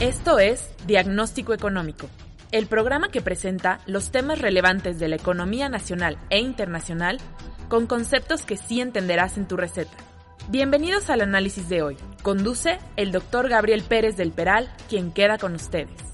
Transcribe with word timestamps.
Esto 0.00 0.38
es 0.38 0.70
Diagnóstico 0.86 1.52
Económico, 1.52 2.08
el 2.52 2.66
programa 2.66 3.10
que 3.10 3.20
presenta 3.20 3.80
los 3.84 4.10
temas 4.10 4.38
relevantes 4.38 4.98
de 4.98 5.08
la 5.08 5.16
economía 5.16 5.68
nacional 5.68 6.16
e 6.30 6.38
internacional 6.38 7.18
con 7.68 7.86
conceptos 7.86 8.46
que 8.46 8.56
sí 8.56 8.80
entenderás 8.80 9.36
en 9.36 9.46
tu 9.46 9.58
receta. 9.58 9.94
Bienvenidos 10.48 11.10
al 11.10 11.20
análisis 11.20 11.68
de 11.68 11.82
hoy. 11.82 11.98
Conduce 12.22 12.78
el 12.96 13.12
doctor 13.12 13.50
Gabriel 13.50 13.82
Pérez 13.82 14.16
del 14.16 14.32
Peral, 14.32 14.72
quien 14.88 15.12
queda 15.12 15.36
con 15.36 15.54
ustedes. 15.54 16.09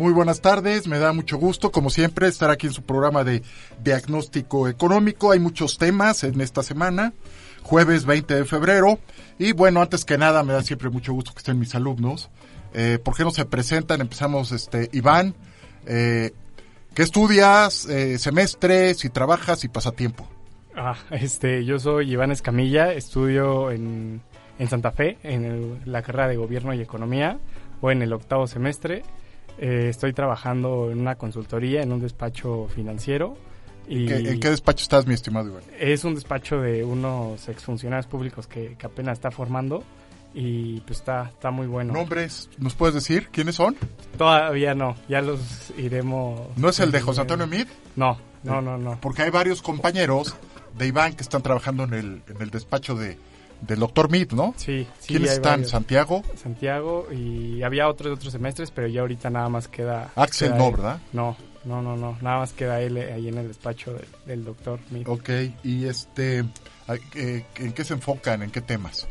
Muy 0.00 0.14
buenas 0.14 0.40
tardes, 0.40 0.88
me 0.88 0.98
da 0.98 1.12
mucho 1.12 1.36
gusto, 1.36 1.70
como 1.70 1.90
siempre, 1.90 2.26
estar 2.26 2.48
aquí 2.48 2.66
en 2.66 2.72
su 2.72 2.80
programa 2.80 3.22
de 3.22 3.42
diagnóstico 3.84 4.66
económico. 4.66 5.30
Hay 5.30 5.40
muchos 5.40 5.76
temas 5.76 6.24
en 6.24 6.40
esta 6.40 6.62
semana, 6.62 7.12
jueves 7.62 8.06
20 8.06 8.34
de 8.34 8.44
febrero. 8.46 8.98
Y 9.38 9.52
bueno, 9.52 9.82
antes 9.82 10.06
que 10.06 10.16
nada, 10.16 10.42
me 10.42 10.54
da 10.54 10.62
siempre 10.62 10.88
mucho 10.88 11.12
gusto 11.12 11.34
que 11.34 11.40
estén 11.40 11.58
mis 11.58 11.74
alumnos. 11.74 12.30
Eh, 12.72 12.98
¿Por 13.04 13.14
qué 13.14 13.24
no 13.24 13.30
se 13.30 13.44
presentan? 13.44 14.00
Empezamos, 14.00 14.52
este, 14.52 14.88
Iván. 14.92 15.34
Eh, 15.84 16.30
¿Qué 16.94 17.02
estudias? 17.02 17.84
Eh, 17.84 18.16
semestre, 18.16 18.94
si 18.94 19.10
trabajas 19.10 19.64
y 19.64 19.68
pasatiempo. 19.68 20.26
Ah, 20.74 20.96
este, 21.10 21.66
yo 21.66 21.78
soy 21.78 22.10
Iván 22.10 22.30
Escamilla, 22.30 22.94
estudio 22.94 23.70
en, 23.70 24.22
en 24.58 24.66
Santa 24.66 24.92
Fe, 24.92 25.18
en 25.24 25.82
la 25.84 26.00
carrera 26.00 26.28
de 26.28 26.36
Gobierno 26.36 26.72
y 26.72 26.80
Economía, 26.80 27.38
o 27.82 27.90
en 27.90 28.00
el 28.00 28.14
octavo 28.14 28.46
semestre. 28.46 29.02
Eh, 29.60 29.88
estoy 29.90 30.12
trabajando 30.14 30.90
en 30.90 31.00
una 31.00 31.16
consultoría, 31.16 31.82
en 31.82 31.92
un 31.92 32.00
despacho 32.00 32.66
financiero. 32.74 33.36
Y 33.86 34.06
¿Qué- 34.06 34.16
¿En 34.30 34.40
qué 34.40 34.50
despacho 34.50 34.82
estás, 34.82 35.06
mi 35.06 35.14
estimado 35.14 35.48
Iván? 35.48 35.62
es 35.78 36.04
un 36.04 36.14
despacho 36.14 36.60
de 36.60 36.84
unos 36.84 37.48
exfuncionarios 37.48 38.06
públicos 38.06 38.46
que, 38.46 38.76
que 38.78 38.86
apenas 38.86 39.14
está 39.18 39.30
formando 39.30 39.82
y 40.32 40.80
pues 40.82 41.00
está, 41.00 41.28
está 41.28 41.50
muy 41.50 41.66
bueno. 41.66 41.92
¿Nombres? 41.92 42.48
¿Nos 42.58 42.74
puedes 42.74 42.94
decir 42.94 43.28
quiénes 43.32 43.56
son? 43.56 43.76
Todavía 44.16 44.74
no, 44.74 44.94
ya 45.08 45.20
los 45.20 45.40
iremos... 45.76 46.40
¿No 46.56 46.68
es 46.68 46.78
el 46.80 46.92
de 46.92 47.00
José 47.00 47.22
Antonio 47.22 47.46
Meade? 47.48 47.68
No, 47.96 48.16
no, 48.44 48.62
no, 48.62 48.78
no. 48.78 48.98
Porque 49.00 49.22
hay 49.22 49.30
varios 49.30 49.60
compañeros 49.60 50.36
de 50.78 50.86
Iván 50.86 51.14
que 51.14 51.22
están 51.22 51.42
trabajando 51.42 51.82
en 51.84 51.94
el, 51.94 52.22
en 52.28 52.40
el 52.40 52.50
despacho 52.50 52.94
de, 52.94 53.18
del 53.60 53.80
doctor 53.80 54.10
Meade, 54.10 54.34
¿no? 54.34 54.54
Sí, 54.56 54.86
sí. 54.98 55.08
¿Quiénes 55.08 55.32
están? 55.32 55.52
varios. 55.52 55.70
¿Santiago? 55.70 56.22
Santiago 56.36 57.06
y 57.12 57.62
había 57.62 57.88
otros 57.88 58.08
de 58.08 58.14
otros 58.14 58.32
semestres, 58.32 58.70
pero 58.70 58.86
ya 58.88 59.02
ahorita 59.02 59.30
nada 59.30 59.48
más 59.48 59.68
queda... 59.68 60.10
Axel 60.16 60.48
queda 60.48 60.58
no, 60.58 60.66
él. 60.66 60.72
¿verdad? 60.72 61.00
No, 61.12 61.36
no, 61.64 61.82
no, 61.82 61.96
no, 61.96 62.16
nada 62.22 62.38
más 62.38 62.52
queda 62.52 62.80
él 62.80 62.96
ahí 62.96 63.28
en 63.28 63.38
el 63.38 63.48
despacho 63.48 63.92
del, 63.92 64.06
del 64.26 64.44
doctor 64.44 64.80
Meade. 64.90 65.10
Ok, 65.10 65.30
y 65.62 65.84
este, 65.84 66.44
eh, 67.14 67.44
¿en 67.56 67.72
qué 67.72 67.84
se 67.84 67.94
enfocan? 67.94 68.42
¿En 68.42 68.50
qué 68.50 68.60
temas? 68.60 69.06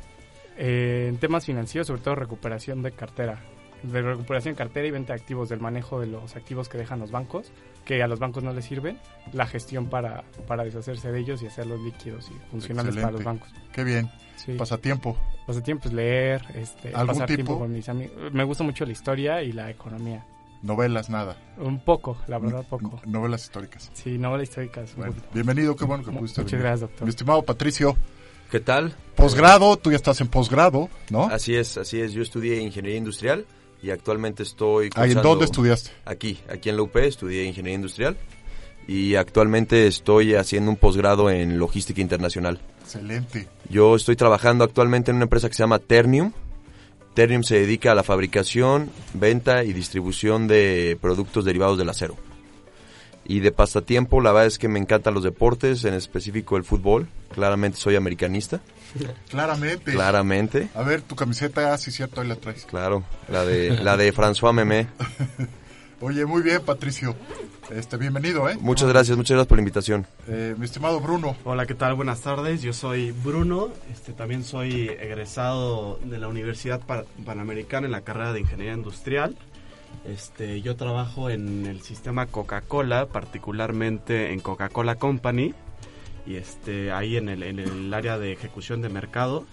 Eh, 0.58 1.08
en 1.10 1.18
temas 1.18 1.46
financieros, 1.46 1.88
sobre 1.88 2.02
todo 2.02 2.16
recuperación 2.16 2.82
de 2.82 2.92
cartera, 2.92 3.40
de 3.84 4.02
recuperación 4.02 4.56
de 4.56 4.58
cartera 4.58 4.88
y 4.88 4.92
venta 4.92 5.14
de 5.14 5.22
activos, 5.22 5.48
del 5.50 5.60
manejo 5.60 6.02
de 6.02 6.08
los 6.08 6.36
activos 6.36 6.68
que 6.68 6.78
dejan 6.78 7.00
los 7.00 7.12
bancos, 7.12 7.52
que 7.86 8.04
a 8.04 8.08
los 8.08 8.20
bancos 8.20 8.44
no 8.44 8.52
les 8.52 8.66
sirven, 8.66 9.00
la 9.32 9.46
gestión 9.46 9.88
para, 9.88 10.24
para 10.48 10.64
deshacerse 10.64 11.12
de 11.12 11.20
ellos 11.20 11.42
y 11.44 11.48
hacerlos 11.48 11.80
líquidos 11.82 12.30
y 12.30 12.52
funcionales 12.52 12.96
para 12.96 13.12
los 13.12 13.24
bancos. 13.24 13.50
Qué 13.72 13.84
bien. 13.84 14.10
Sí. 14.46 14.54
Pasatiempo. 14.54 15.18
Pasatiempo 15.46 15.88
es 15.88 15.94
leer, 15.94 16.42
este, 16.56 16.90
¿Algún 16.90 17.08
pasar 17.08 17.28
tipo? 17.28 17.36
tiempo 17.38 17.60
con 17.60 17.74
mis 17.74 17.90
amigos. 17.90 18.16
Me 18.32 18.44
gusta 18.44 18.64
mucho 18.64 18.86
la 18.86 18.92
historia 18.92 19.42
y 19.44 19.52
la 19.52 19.70
economía. 19.70 20.26
Novelas, 20.62 21.10
nada. 21.10 21.38
Un 21.58 21.80
poco, 21.80 22.18
la 22.28 22.38
verdad, 22.38 22.66
poco. 22.70 23.02
Novelas 23.06 23.44
históricas. 23.44 23.90
Sí, 23.94 24.18
novelas 24.18 24.50
históricas. 24.50 24.94
Bueno, 24.96 25.16
bienvenido, 25.34 25.76
qué 25.76 25.86
bueno 25.86 26.04
que 26.04 26.12
pudiste 26.12 26.42
Muchas 26.42 26.52
venir. 26.52 26.64
gracias, 26.66 26.82
doctor. 26.82 27.04
Mi 27.06 27.10
estimado 27.10 27.42
Patricio, 27.44 27.96
¿Qué 28.52 28.60
tal? 28.60 28.94
posgrado, 29.16 29.78
tú 29.78 29.92
ya 29.92 29.96
estás 29.98 30.20
en 30.22 30.28
posgrado, 30.28 30.90
¿no? 31.10 31.26
Así 31.26 31.56
es, 31.56 31.78
así 31.78 32.00
es. 32.02 32.12
Yo 32.14 32.22
estudié 32.22 32.60
ingeniería 32.62 32.98
industrial 32.98 33.46
y 33.82 33.92
actualmente 33.92 34.44
estoy. 34.44 34.90
Ahí, 34.96 35.12
¿En 35.12 35.22
dónde 35.22 35.46
estudiaste? 35.46 35.92
Aquí, 36.06 36.40
aquí 36.50 36.70
en 36.70 36.76
la 36.76 36.82
UP 36.84 36.96
estudié 36.98 37.46
ingeniería 37.46 37.76
industrial 37.76 38.18
y 38.90 39.16
actualmente 39.18 39.86
estoy 39.86 40.34
haciendo 40.34 40.72
un 40.72 40.76
posgrado 40.76 41.30
en 41.30 41.60
logística 41.60 42.02
internacional. 42.02 42.60
Excelente. 42.82 43.48
Yo 43.70 43.96
estoy 43.96 44.16
trabajando 44.16 44.64
actualmente 44.64 45.12
en 45.12 45.18
una 45.18 45.26
empresa 45.26 45.48
que 45.48 45.54
se 45.54 45.62
llama 45.62 45.78
Ternium. 45.78 46.32
Ternium 47.14 47.44
se 47.44 47.60
dedica 47.60 47.92
a 47.92 47.96
la 47.96 48.02
fabricación, 48.02 48.90
venta 49.14 49.64
y 49.64 49.74
distribución 49.74 50.48
de 50.48 50.98
productos 51.00 51.46
derivados 51.46 51.78
del 51.78 51.88
acero. 51.88 52.16
Y 53.26 53.42
de 53.42 53.52
pasatiempo, 53.52 54.22
la 54.22 54.32
verdad 54.32 54.48
es 54.48 54.58
que 54.58 54.70
me 54.70 54.80
encantan 54.80 55.14
los 55.14 55.24
deportes, 55.24 55.86
en 55.86 55.94
específico 55.94 56.58
el 56.58 56.64
fútbol. 56.64 57.08
Claramente 57.32 57.78
soy 57.78 57.96
americanista, 57.96 58.60
Claramente. 59.30 59.92
claramente. 59.92 60.70
A 60.74 60.82
ver, 60.82 61.04
tu 61.04 61.16
camiseta, 61.16 61.74
ah, 61.76 61.78
sí, 61.78 61.92
cierto, 61.92 62.22
ahí 62.22 62.28
la 62.28 62.38
traes. 62.38 62.66
Claro, 62.66 63.04
la 63.28 63.46
de, 63.46 63.70
la 63.84 63.98
de 63.98 64.12
François 64.12 64.52
Memé. 64.52 64.88
Oye, 66.02 66.26
muy 66.26 66.42
bien, 66.42 66.62
Patricio. 66.66 67.16
Este, 67.72 67.98
bienvenido, 67.98 68.50
¿eh? 68.50 68.58
Muchas 68.60 68.90
gracias, 68.90 69.16
muchas 69.16 69.36
gracias 69.36 69.48
por 69.48 69.58
la 69.58 69.62
invitación. 69.62 70.08
Eh, 70.28 70.56
mi 70.58 70.66
estimado 70.66 71.00
Bruno, 71.00 71.36
Hola, 71.44 71.68
¿qué 71.68 71.76
tal? 71.76 71.94
Buenas 71.94 72.22
tardes. 72.22 72.64
Yo 72.64 72.74
soy 72.74 73.12
Bruno. 73.12 73.70
Este, 73.92 74.12
también 74.14 74.44
soy 74.44 74.90
egresado 74.90 76.00
de 76.04 76.18
la 76.18 76.28
Universidad 76.28 76.82
Pa- 76.82 77.04
Panamericana 77.26 77.86
en 77.86 77.92
la 77.92 78.02
carrera 78.02 78.34
de 78.34 78.40
Ingeniería 78.40 78.74
Industrial. 78.74 79.36
Este, 80.06 80.62
yo 80.62 80.76
trabajo 80.78 81.30
en 81.30 81.68
el 81.68 81.82
sistema 81.82 82.26
Coca-Cola, 82.26 83.06
particularmente 83.08 84.34
en 84.34 84.40
Coca-Cola 84.40 84.96
Company. 84.96 85.54
Y 86.26 86.36
este, 86.36 86.92
ahí 86.92 87.18
en 87.18 87.30
el, 87.30 87.44
en 87.44 87.60
el 87.60 87.94
área 87.94 88.18
de 88.18 88.32
ejecución 88.34 88.82
de 88.82 88.90
mercado. 88.90 89.46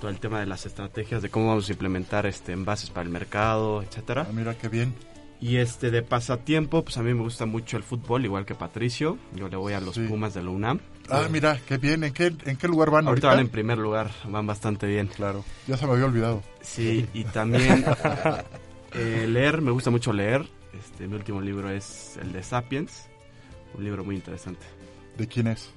Todo 0.00 0.10
el 0.10 0.20
tema 0.20 0.38
de 0.38 0.46
las 0.46 0.66
estrategias 0.66 1.20
de 1.20 1.30
cómo 1.30 1.48
vamos 1.48 1.68
a 1.68 1.72
implementar 1.72 2.26
este, 2.26 2.52
envases 2.52 2.90
para 2.90 3.02
el 3.04 3.10
mercado, 3.10 3.82
etcétera. 3.82 4.26
ah, 4.28 4.32
mira 4.32 4.54
qué 4.56 4.68
bien. 4.68 4.94
Y 5.40 5.56
este 5.56 5.90
de 5.90 6.02
pasatiempo, 6.02 6.84
pues 6.84 6.98
a 6.98 7.02
mí 7.02 7.14
me 7.14 7.22
gusta 7.22 7.46
mucho 7.46 7.78
el 7.78 7.82
fútbol, 7.82 8.24
igual 8.26 8.44
que 8.44 8.54
Patricio. 8.54 9.16
Yo 9.34 9.48
le 9.48 9.56
voy 9.56 9.72
a 9.72 9.80
los 9.80 9.94
Sí. 9.94 10.02
Pumas 10.06 10.34
de 10.34 10.42
la 10.42 10.50
UNAM. 10.50 10.80
Ah, 11.08 11.28
mira, 11.30 11.58
qué 11.66 11.78
bien. 11.78 12.04
¿En 12.04 12.12
qué, 12.12 12.26
en 12.44 12.56
qué 12.56 12.68
lugar 12.68 12.90
van 12.90 13.08
Ahorita 13.08 13.28
ahorita? 13.28 13.36
van 13.38 13.46
en 13.46 13.48
primer 13.50 13.78
lugar, 13.78 14.10
van 14.28 14.46
bastante 14.46 14.86
bien. 14.86 15.06
Claro, 15.08 15.42
ya 15.66 15.76
se 15.78 15.86
me 15.86 15.92
había 15.92 16.04
olvidado. 16.04 16.42
Sí, 16.60 17.06
y 17.14 17.24
también 17.24 17.84
eh, 18.94 19.26
leer, 19.28 19.62
me 19.62 19.70
gusta 19.70 19.90
mucho 19.90 20.12
leer. 20.12 20.46
Este, 20.78 21.06
mi 21.08 21.14
último 21.14 21.40
libro 21.40 21.70
es 21.70 22.18
el 22.20 22.32
de 22.32 22.42
Sapiens, 22.42 23.08
un 23.74 23.82
libro 23.84 24.04
muy 24.04 24.16
interesante. 24.16 24.64
¿De 25.16 25.26
quién 25.26 25.46
es? 25.46 25.70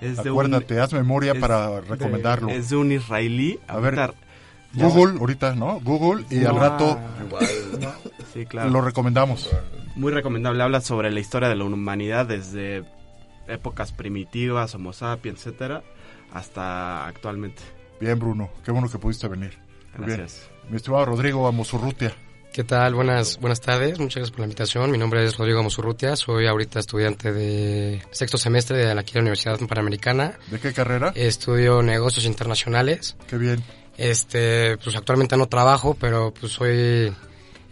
Es 0.00 0.22
de 0.22 0.30
Acuérdate, 0.30 0.80
haz 0.80 0.92
memoria 0.92 1.34
para 1.38 1.80
recomendarlo. 1.80 2.48
Un, 2.48 2.54
es 2.54 2.70
de 2.70 2.76
un 2.76 2.90
israelí. 2.92 3.60
A 3.68 3.78
ver, 3.78 4.14
Google, 4.74 5.18
ahorita, 5.18 5.54
¿no? 5.54 5.80
Google 5.80 6.24
y 6.30 6.44
al 6.44 6.54
No, 6.54 6.60
rato 6.60 6.98
Sí, 8.32 8.46
claro. 8.46 8.70
lo 8.70 8.80
recomendamos. 8.80 9.50
Muy 9.96 10.12
recomendable. 10.12 10.62
Habla 10.62 10.80
sobre 10.80 11.10
la 11.10 11.20
historia 11.20 11.48
de 11.48 11.56
la 11.56 11.64
humanidad 11.64 12.26
desde 12.26 12.84
épocas 13.48 13.92
primitivas, 13.92 14.74
Homo 14.74 14.92
sapiens, 14.92 15.38
etcétera, 15.40 15.82
hasta 16.32 17.06
actualmente. 17.06 17.62
Bien, 18.00 18.18
Bruno, 18.18 18.50
qué 18.64 18.70
bueno 18.70 18.88
que 18.88 18.98
pudiste 18.98 19.26
venir. 19.28 19.58
Muy 19.96 20.06
bien. 20.06 20.18
Gracias. 20.18 20.48
Mi 20.68 20.76
estimado 20.76 21.04
Rodrigo 21.06 21.46
Amosurrutia. 21.48 22.14
¿Qué 22.52 22.64
tal? 22.64 22.94
Buenas, 22.94 23.38
buenas 23.40 23.60
tardes. 23.60 23.98
Muchas 24.00 24.16
gracias 24.16 24.30
por 24.30 24.40
la 24.40 24.46
invitación. 24.46 24.90
Mi 24.90 24.98
nombre 24.98 25.24
es 25.24 25.36
Rodrigo 25.36 25.62
Mosurrutia. 25.62 26.16
Soy 26.16 26.46
ahorita 26.46 26.80
estudiante 26.80 27.32
de 27.32 28.02
sexto 28.10 28.38
semestre 28.38 28.78
de 28.78 28.92
la 28.94 29.04
Universidad 29.14 29.58
Panamericana. 29.68 30.34
¿De 30.50 30.58
qué 30.58 30.72
carrera? 30.72 31.12
Estudio 31.14 31.80
negocios 31.82 32.24
internacionales. 32.24 33.16
Qué 33.28 33.38
bien. 33.38 33.62
Este, 34.00 34.78
pues 34.78 34.96
actualmente 34.96 35.36
no 35.36 35.46
trabajo, 35.46 35.94
pero 36.00 36.32
pues 36.32 36.52
soy 36.52 37.12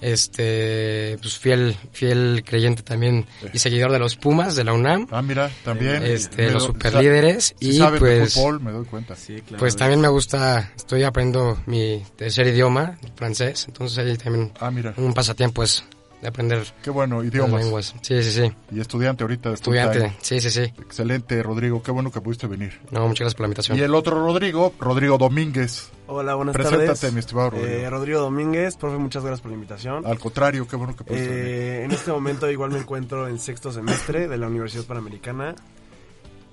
este 0.01 1.19
pues 1.21 1.39
fiel 1.39 1.77
fiel 1.93 2.43
creyente 2.47 2.83
también 2.83 3.27
y 3.53 3.59
seguidor 3.59 3.91
de 3.91 3.99
los 3.99 4.17
Pumas 4.17 4.55
de 4.55 4.63
la 4.65 4.73
UNAM. 4.73 5.07
Ah, 5.11 5.23
mira, 5.23 5.51
también. 5.65 6.03
Este, 6.05 6.47
Me 6.47 6.51
los 6.53 6.63
lo- 6.63 6.69
superlíderes 6.69 7.55
Si 7.59 7.71
y 7.71 7.79
saben 7.79 7.95
de 7.95 7.99
pues 8.01 8.35
fútbol, 8.35 8.61
me 8.61 8.71
doy 8.73 8.85
cuenta. 8.85 9.17
Sí, 9.17 9.41
claro. 9.41 9.59
pues 9.59 9.75
también 9.77 10.01
me 10.01 10.09
gusta, 10.09 10.73
estoy 10.77 11.03
aprendiendo 11.03 11.59
mi 11.67 12.05
tercer 12.17 12.47
idioma, 12.47 12.99
el 13.03 13.13
francés, 13.17 13.65
entonces 13.67 13.99
ahí 13.99 14.17
también 14.17 14.53
Ah, 14.61 14.71
mira. 14.71 14.95
un 14.99 15.13
pasatiempo 15.15 15.63
es 15.63 15.83
de 16.21 16.29
aprender 16.29 16.65
Qué 16.83 16.91
bueno, 16.91 17.23
idiomas. 17.23 17.63
lenguas. 17.63 17.95
Sí, 18.03 18.23
sí, 18.23 18.31
sí. 18.33 18.53
Y 18.73 18.81
estudiante 18.81 19.23
ahorita 19.25 19.51
de 19.51 19.55
Estudiante, 19.55 19.99
time. 19.99 20.17
sí, 20.21 20.41
sí, 20.41 20.51
sí. 20.51 20.63
Excelente, 20.63 21.43
Rodrigo. 21.43 21.83
Qué 21.83 21.91
bueno 21.93 22.11
que 22.11 22.21
pudiste 22.21 22.47
venir. 22.47 22.81
No, 22.91 23.03
muchas 23.07 23.21
gracias 23.21 23.35
por 23.35 23.43
la 23.43 23.47
invitación. 23.49 23.79
Y 23.79 23.83
el 23.83 23.95
otro 23.95 24.17
Rodrigo, 24.25 24.73
Rodrigo 24.81 25.17
Domínguez. 25.19 25.91
Hola, 26.09 26.35
buenas 26.35 26.55
Preséntate, 26.55 26.87
tardes. 26.87 27.13
mi 27.13 27.21
estimado 27.21 27.51
Rodrigo. 27.51 27.69
Eh, 27.69 27.91
Rodrigo 27.91 28.21
Domínguez, 28.21 28.77
profe, 28.77 28.99
muchas 28.99 29.23
gracias 29.23 29.43
por 29.43 29.51
la 29.51 29.55
invitación. 29.57 30.07
Al 30.07 30.19
contrario, 30.19 30.67
qué 30.67 30.75
bueno 30.77 30.97
que 30.97 31.05
pudiste 31.05 31.29
venir. 31.29 31.45
Eh, 31.47 31.85
en 31.85 31.91
este 31.93 32.11
momento 32.11 32.51
igual 32.51 32.71
me 32.71 32.79
encuentro 32.79 33.29
en 33.29 33.39
sexto 33.39 33.71
semestre 33.71 34.27
de 34.27 34.39
la 34.39 34.49
Universidad 34.49 34.85
Panamericana. 34.85 35.55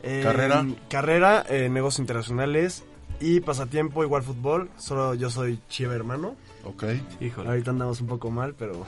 Eh, 0.04 0.22
¿Carrera? 0.24 0.66
Carrera, 0.90 1.44
eh, 1.50 1.70
negocios 1.70 2.00
internacionales 2.02 2.84
y 3.20 3.40
pasatiempo 3.40 4.04
igual 4.04 4.22
fútbol. 4.22 4.70
Solo 4.78 5.16
yo 5.16 5.32
soy 5.32 5.60
Chiva 5.70 5.96
hermano. 5.96 6.36
Ok. 6.66 6.84
Híjole. 7.22 7.50
Ahorita 7.50 7.72
andamos 7.72 8.02
un 8.02 8.08
poco 8.08 8.30
mal, 8.30 8.54
pero 8.56 8.86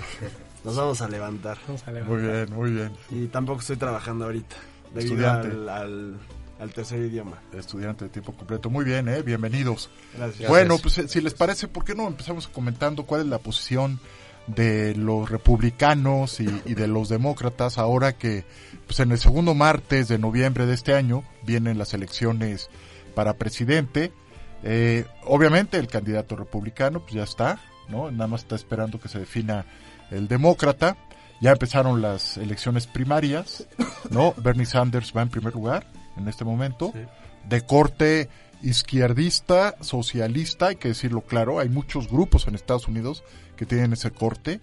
nos 0.67 0.75
vamos 0.75 1.01
a 1.01 1.07
levantar. 1.07 1.57
Muy 2.05 2.21
bien, 2.21 2.53
muy 2.53 2.71
bien. 2.71 2.91
Y 3.09 3.27
tampoco 3.27 3.61
estoy 3.61 3.77
trabajando 3.77 4.25
ahorita 4.25 4.55
debido 4.93 5.15
Estudiante. 5.15 5.47
al, 5.47 5.69
al, 5.69 6.19
al 6.59 6.73
tercer 6.73 6.99
idioma. 6.99 7.37
Estudiante 7.53 8.03
de 8.03 8.09
tiempo 8.09 8.33
completo. 8.33 8.69
Muy 8.69 8.83
bien, 8.83 9.07
¿eh? 9.07 9.21
Bienvenidos. 9.21 9.89
Gracias. 10.17 10.49
Bueno, 10.49 10.77
pues 10.77 10.97
eh, 10.97 11.07
si 11.07 11.21
les 11.21 11.33
parece, 11.33 11.69
¿por 11.69 11.85
qué 11.85 11.95
no 11.95 12.05
empezamos 12.05 12.49
comentando 12.49 13.03
cuál 13.05 13.21
es 13.21 13.27
la 13.27 13.39
posición 13.39 14.01
de 14.47 14.93
los 14.95 15.29
republicanos 15.29 16.41
y, 16.41 16.47
y 16.65 16.73
de 16.73 16.87
los 16.87 17.07
demócratas 17.07 17.77
ahora 17.77 18.17
que 18.17 18.45
pues 18.85 18.99
en 18.99 19.11
el 19.11 19.19
segundo 19.19 19.53
martes 19.53 20.09
de 20.09 20.17
noviembre 20.17 20.65
de 20.65 20.73
este 20.73 20.93
año 20.93 21.23
vienen 21.43 21.77
las 21.77 21.93
elecciones 21.93 22.69
para 23.15 23.37
presidente? 23.37 24.11
Eh, 24.63 25.05
obviamente 25.23 25.77
el 25.77 25.87
candidato 25.87 26.35
republicano 26.35 26.99
pues 26.99 27.13
ya 27.13 27.23
está, 27.23 27.61
¿no? 27.87 28.11
Nada 28.11 28.27
más 28.27 28.41
está 28.41 28.55
esperando 28.55 28.99
que 28.99 29.07
se 29.07 29.19
defina 29.19 29.65
el 30.11 30.27
demócrata. 30.27 30.97
Ya 31.39 31.51
empezaron 31.51 32.01
las 32.01 32.37
elecciones 32.37 32.87
primarias, 32.87 33.67
¿no? 34.09 34.33
Bernie 34.37 34.65
Sanders 34.65 35.13
va 35.15 35.21
en 35.21 35.29
primer 35.29 35.53
lugar 35.53 35.85
en 36.17 36.27
este 36.27 36.43
momento. 36.43 36.93
De 37.47 37.61
corte 37.61 38.29
izquierdista, 38.63 39.75
socialista, 39.81 40.67
hay 40.67 40.77
que 40.77 40.87
decirlo 40.89 41.21
claro, 41.21 41.59
hay 41.59 41.69
muchos 41.69 42.09
grupos 42.09 42.47
en 42.47 42.55
Estados 42.55 42.87
Unidos 42.87 43.23
que 43.55 43.65
tienen 43.65 43.93
ese 43.93 44.11
corte. 44.11 44.61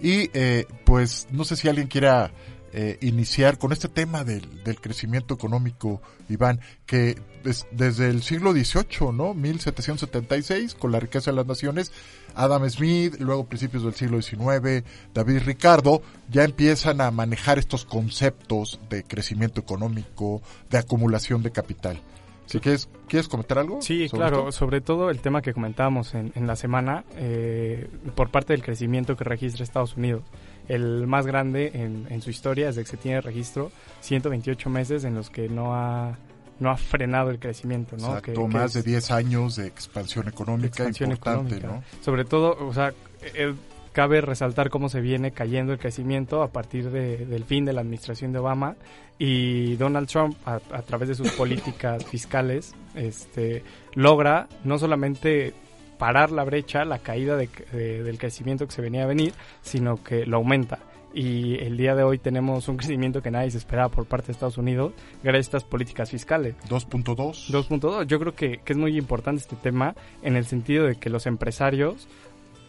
Y 0.00 0.30
eh, 0.32 0.66
pues 0.84 1.28
no 1.30 1.44
sé 1.44 1.56
si 1.56 1.68
alguien 1.68 1.88
quiera 1.88 2.30
eh, 2.72 2.98
iniciar 3.00 3.58
con 3.58 3.72
este 3.72 3.88
tema 3.88 4.24
del, 4.24 4.62
del 4.64 4.80
crecimiento 4.80 5.34
económico, 5.34 6.00
Iván, 6.28 6.60
que 6.86 7.16
des- 7.44 7.66
desde 7.70 8.08
el 8.10 8.22
siglo 8.22 8.52
XVIII, 8.52 9.12
¿no? 9.12 9.34
1776, 9.34 10.74
con 10.74 10.92
la 10.92 11.00
riqueza 11.00 11.30
de 11.30 11.36
las 11.36 11.46
naciones, 11.46 11.92
Adam 12.34 12.68
Smith, 12.68 13.16
luego 13.20 13.46
principios 13.46 13.82
del 13.84 13.94
siglo 13.94 14.20
XIX, 14.22 14.84
David 15.14 15.42
Ricardo, 15.44 16.02
ya 16.30 16.44
empiezan 16.44 17.00
a 17.00 17.10
manejar 17.10 17.58
estos 17.58 17.84
conceptos 17.84 18.80
de 18.90 19.02
crecimiento 19.04 19.60
económico, 19.60 20.42
de 20.70 20.78
acumulación 20.78 21.42
de 21.42 21.50
capital. 21.50 22.00
Si 22.46 22.60
quieres, 22.60 22.88
¿Quieres 23.08 23.28
comentar 23.28 23.58
algo? 23.58 23.82
Sí, 23.82 24.08
sobre 24.08 24.20
claro, 24.22 24.38
esto? 24.48 24.52
sobre 24.52 24.80
todo 24.80 25.10
el 25.10 25.20
tema 25.20 25.42
que 25.42 25.52
comentábamos 25.52 26.14
en, 26.14 26.32
en 26.34 26.46
la 26.46 26.56
semana 26.56 27.04
eh, 27.16 27.88
por 28.14 28.30
parte 28.30 28.54
del 28.54 28.62
crecimiento 28.62 29.16
que 29.16 29.24
registra 29.24 29.64
Estados 29.64 29.96
Unidos. 29.96 30.22
El 30.68 31.06
más 31.06 31.26
grande 31.26 31.70
en, 31.74 32.06
en 32.10 32.20
su 32.22 32.30
historia 32.30 32.66
desde 32.66 32.82
que 32.82 32.90
se 32.90 32.96
tiene 32.96 33.20
registro, 33.20 33.70
128 34.00 34.68
meses 34.70 35.04
en 35.04 35.14
los 35.14 35.30
que 35.30 35.48
no 35.48 35.74
ha, 35.74 36.16
no 36.60 36.70
ha 36.70 36.76
frenado 36.76 37.30
el 37.30 37.38
crecimiento, 37.38 37.96
¿no? 37.96 38.08
Exacto, 38.18 38.32
Que- 38.46 38.54
más 38.54 38.72
de 38.74 38.82
10 38.82 39.10
años 39.10 39.56
de 39.56 39.66
expansión 39.66 40.28
económica 40.28 40.66
expansión 40.68 41.10
importante, 41.10 41.56
económica. 41.56 41.86
¿no? 41.98 42.02
Sobre 42.04 42.24
todo, 42.24 42.56
o 42.66 42.72
sea, 42.74 42.92
eh, 43.34 43.54
cabe 43.92 44.20
resaltar 44.20 44.68
cómo 44.70 44.88
se 44.88 45.00
viene 45.00 45.32
cayendo 45.32 45.72
el 45.72 45.78
crecimiento 45.78 46.42
a 46.42 46.52
partir 46.52 46.90
de- 46.90 47.24
del 47.26 47.44
fin 47.44 47.64
de 47.64 47.72
la 47.72 47.80
administración 47.80 48.32
de 48.32 48.38
Obama 48.38 48.76
y 49.18 49.74
Donald 49.76 50.06
Trump 50.08 50.36
a, 50.46 50.60
a 50.72 50.82
través 50.82 51.08
de 51.08 51.14
sus 51.16 51.30
políticas 51.32 52.04
fiscales 52.04 52.74
este 52.94 53.64
logra 53.94 54.48
no 54.62 54.78
solamente 54.78 55.54
parar 55.98 56.30
la 56.30 56.44
brecha, 56.44 56.84
la 56.84 56.98
caída 56.98 57.36
de- 57.36 57.48
de- 57.72 58.02
del 58.02 58.18
crecimiento 58.18 58.66
que 58.66 58.72
se 58.72 58.82
venía 58.82 59.02
a 59.04 59.06
venir, 59.06 59.32
sino 59.62 60.02
que 60.02 60.24
lo 60.26 60.36
aumenta. 60.38 60.78
Y 61.14 61.56
el 61.64 61.76
día 61.78 61.94
de 61.94 62.02
hoy 62.02 62.18
tenemos 62.18 62.68
un 62.68 62.76
crecimiento 62.76 63.22
que 63.22 63.30
nadie 63.30 63.50
se 63.50 63.58
esperaba 63.58 63.88
por 63.88 64.04
parte 64.04 64.26
de 64.28 64.32
Estados 64.32 64.58
Unidos 64.58 64.92
gracias 65.22 65.34
a 65.36 65.56
estas 65.58 65.64
políticas 65.64 66.10
fiscales. 66.10 66.54
2.2. 66.68 67.50
2.2. 67.50 68.06
Yo 68.06 68.18
creo 68.20 68.34
que, 68.34 68.58
que 68.64 68.72
es 68.74 68.78
muy 68.78 68.96
importante 68.96 69.40
este 69.40 69.56
tema 69.56 69.94
en 70.22 70.36
el 70.36 70.44
sentido 70.44 70.84
de 70.86 70.96
que 70.96 71.08
los 71.10 71.26
empresarios, 71.26 72.06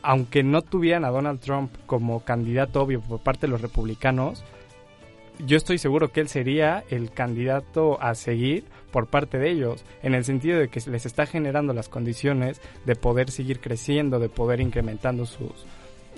aunque 0.02 0.42
no 0.44 0.62
tuvieran 0.62 1.04
a 1.04 1.10
Donald 1.10 1.42
Trump 1.42 1.72
como 1.86 2.22
candidato 2.22 2.82
obvio 2.82 3.02
por 3.02 3.20
parte 3.20 3.46
de 3.46 3.52
los 3.52 3.62
republicanos, 3.62 4.44
yo 5.46 5.58
estoy 5.58 5.78
seguro 5.78 6.12
que 6.12 6.22
él 6.22 6.30
sería 6.30 6.84
el 6.90 7.12
candidato 7.12 8.02
a 8.02 8.16
seguir 8.16 8.64
por 8.91 9.07
parte 9.07 9.38
de 9.38 9.50
ellos, 9.51 9.83
en 10.03 10.13
el 10.15 10.24
sentido 10.25 10.59
de 10.59 10.68
que 10.69 10.81
les 10.89 11.06
está 11.06 11.25
generando 11.25 11.74
las 11.74 11.89
condiciones 11.89 12.62
de 12.86 12.95
poder 12.95 13.31
seguir 13.31 13.59
creciendo, 13.59 14.19
de 14.19 14.30
poder 14.30 14.59
incrementando 14.62 15.25
sus, 15.25 15.51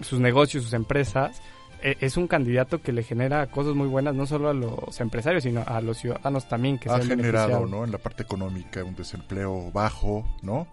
sus 0.02 0.20
negocios, 0.20 0.64
sus 0.64 0.74
empresas. 0.74 1.42
E- 1.84 1.98
Es 2.00 2.16
un 2.18 2.28
candidato 2.28 2.82
que 2.82 2.92
le 2.92 3.04
genera 3.04 3.48
cosas 3.48 3.74
muy 3.76 3.88
buenas 3.88 4.14
no 4.16 4.26
solo 4.26 4.50
a 4.50 4.54
los 4.54 5.00
empresarios, 5.02 5.44
sino 5.44 5.64
a 5.66 5.82
los 5.82 5.98
ciudadanos 5.98 6.48
también 6.48 6.78
que 6.78 6.90
ha 6.90 7.02
se 7.02 7.08
ven 7.08 7.20
generado. 7.20 7.66
¿no? 7.66 7.84
En 7.84 7.92
la 7.92 7.98
parte 7.98 8.24
económica 8.24 8.84
un 8.84 8.96
desempleo 8.96 9.72
bajo, 9.72 10.24
¿no? 10.44 10.68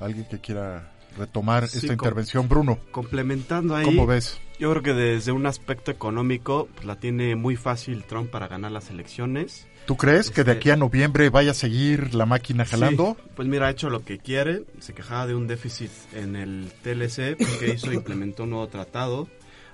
Alguien 0.00 0.24
que 0.26 0.38
quiera 0.40 0.90
retomar 1.18 1.68
Sí, 1.68 1.78
esta 1.78 1.92
intervención, 1.92 2.48
Bruno. 2.48 2.78
Complementando 2.90 3.76
ahí. 3.76 3.84
¿Cómo 3.84 4.06
ves? 4.06 4.40
Yo 4.58 4.70
creo 4.70 4.82
que 4.82 4.92
desde 4.94 5.32
un 5.32 5.46
aspecto 5.46 5.90
económico 5.90 6.68
pues, 6.74 6.86
la 6.86 6.96
tiene 6.96 7.36
muy 7.36 7.56
fácil 7.56 8.04
Trump 8.04 8.30
para 8.30 8.48
ganar 8.48 8.72
las 8.72 8.90
elecciones. 8.90 9.66
¿Tú 9.86 9.96
crees 9.96 10.30
que 10.30 10.44
de 10.44 10.52
Este- 10.52 10.60
aquí 10.60 10.70
a 10.70 10.76
noviembre 10.76 11.30
vaya 11.30 11.52
a 11.52 11.54
seguir 11.54 12.14
la 12.14 12.26
máquina 12.26 12.64
jalando? 12.64 13.16
Sí, 13.18 13.30
pues 13.36 13.48
mira, 13.48 13.68
ha 13.68 13.70
hecho 13.70 13.88
lo 13.88 14.04
que 14.04 14.18
quiere. 14.18 14.64
Se 14.80 14.92
quejaba 14.94 15.26
de 15.26 15.34
un 15.34 15.46
déficit 15.46 15.90
en 16.14 16.36
el 16.36 16.70
TLC. 16.82 17.36
pues, 17.36 17.50
que 17.56 17.74
hizo? 17.74 17.92
Implementó 17.92 18.42
un 18.44 18.50
nuevo 18.50 18.68
tratado 18.68 19.28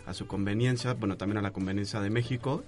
a 0.07 0.13
su 0.15 0.27
conveniencia. 0.27 0.93
Bueno, 0.95 1.17
también 1.17 1.39
a 1.39 1.43
la 1.43 1.51
conveniencia 1.51 2.01
de 2.01 2.11
México. 2.11 2.63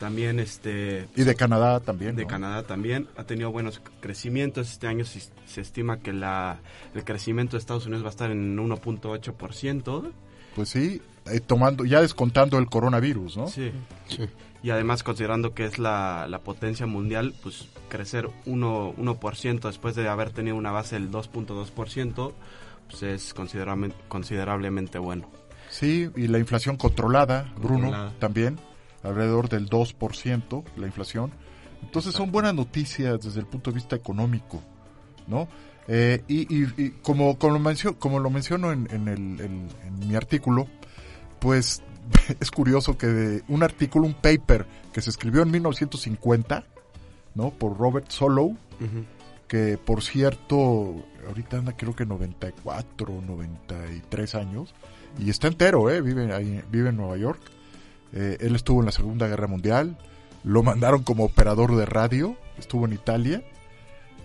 También 0.00 0.38
este... 0.38 1.08
Y 1.16 1.24
de 1.24 1.34
Canadá 1.34 1.80
también, 1.80 2.14
De 2.14 2.22
¿no? 2.22 2.28
Canadá 2.28 2.62
también. 2.62 3.08
Ha 3.16 3.24
tenido 3.24 3.50
buenos 3.50 3.80
crecimientos. 4.00 4.70
Este 4.70 4.86
año 4.86 5.04
se, 5.04 5.20
se 5.46 5.60
estima 5.60 5.98
que 5.98 6.12
la, 6.12 6.58
el 6.94 7.04
crecimiento 7.04 7.56
de 7.56 7.58
Estados 7.60 7.86
Unidos 7.86 8.04
va 8.04 8.08
a 8.08 8.10
estar 8.10 8.30
en 8.30 8.56
1.8%. 8.56 10.10
Pues 10.54 10.68
sí, 10.68 11.02
eh, 11.26 11.40
tomando, 11.40 11.84
ya 11.84 12.00
descontando 12.00 12.58
el 12.58 12.66
coronavirus, 12.66 13.36
¿no? 13.36 13.46
Sí. 13.48 13.72
Y 14.62 14.70
además 14.70 15.02
considerando 15.02 15.54
que 15.54 15.64
es 15.66 15.78
la, 15.78 16.26
la 16.28 16.40
potencia 16.40 16.86
mundial, 16.86 17.34
pues 17.42 17.68
crecer 17.88 18.28
1%, 18.46 18.96
1% 18.96 19.60
después 19.60 19.94
de 19.94 20.08
haber 20.08 20.30
tenido 20.30 20.56
una 20.56 20.72
base 20.72 20.96
del 20.96 21.10
2.2%, 21.10 22.32
pues 22.90 23.02
es 23.02 23.34
considerable- 23.34 23.92
considerablemente 24.08 24.98
bueno. 24.98 25.28
Sí, 25.70 26.08
y 26.16 26.28
la 26.28 26.38
inflación 26.38 26.76
controlada, 26.76 27.52
Bruno, 27.56 27.82
Controlada. 27.90 28.12
también, 28.18 28.58
alrededor 29.02 29.48
del 29.48 29.68
2%, 29.68 30.64
la 30.76 30.86
inflación. 30.86 31.30
Entonces 31.82 32.14
son 32.14 32.32
buenas 32.32 32.54
noticias 32.54 33.20
desde 33.20 33.40
el 33.40 33.46
punto 33.46 33.70
de 33.70 33.76
vista 33.76 33.96
económico, 33.96 34.60
¿no? 35.26 35.48
Eh, 35.86 36.22
y, 36.28 36.40
y- 36.54 36.72
y 36.76 36.90
como, 37.02 37.38
como, 37.38 37.54
lo 37.54 37.58
menciono, 37.60 37.98
como 37.98 38.18
lo 38.18 38.28
menciono 38.30 38.72
en, 38.72 38.88
en 38.90 39.08
el, 39.08 39.40
en- 39.40 39.68
en 39.86 40.08
mi 40.08 40.14
artículo, 40.16 40.66
pues 41.38 41.82
es 42.40 42.50
curioso 42.50 42.98
que 42.98 43.06
de 43.06 43.42
un 43.48 43.62
artículo, 43.62 44.06
un 44.06 44.14
paper 44.14 44.66
que 44.92 45.00
se 45.00 45.10
escribió 45.10 45.42
en 45.42 45.50
1950, 45.50 46.64
¿no? 47.34 47.50
Por 47.50 47.78
Robert 47.78 48.10
Solow, 48.10 48.56
que 49.46 49.78
por 49.78 50.02
cierto, 50.02 50.94
ahorita 51.26 51.58
anda 51.58 51.74
creo 51.76 51.94
que 51.96 52.04
94, 52.04 53.22
93 53.26 54.34
años, 54.34 54.74
y 55.18 55.30
está 55.30 55.46
entero, 55.48 55.88
¿eh? 55.90 56.00
Vive, 56.02 56.32
ahí, 56.34 56.62
vive 56.70 56.90
en 56.90 56.96
Nueva 56.96 57.16
York. 57.16 57.40
Eh, 58.12 58.38
él 58.40 58.54
estuvo 58.56 58.80
en 58.80 58.86
la 58.86 58.92
Segunda 58.92 59.26
Guerra 59.26 59.46
Mundial, 59.46 59.98
lo 60.44 60.62
mandaron 60.62 61.02
como 61.02 61.24
operador 61.24 61.76
de 61.76 61.86
radio, 61.86 62.36
estuvo 62.58 62.86
en 62.86 62.92
Italia, 62.92 63.42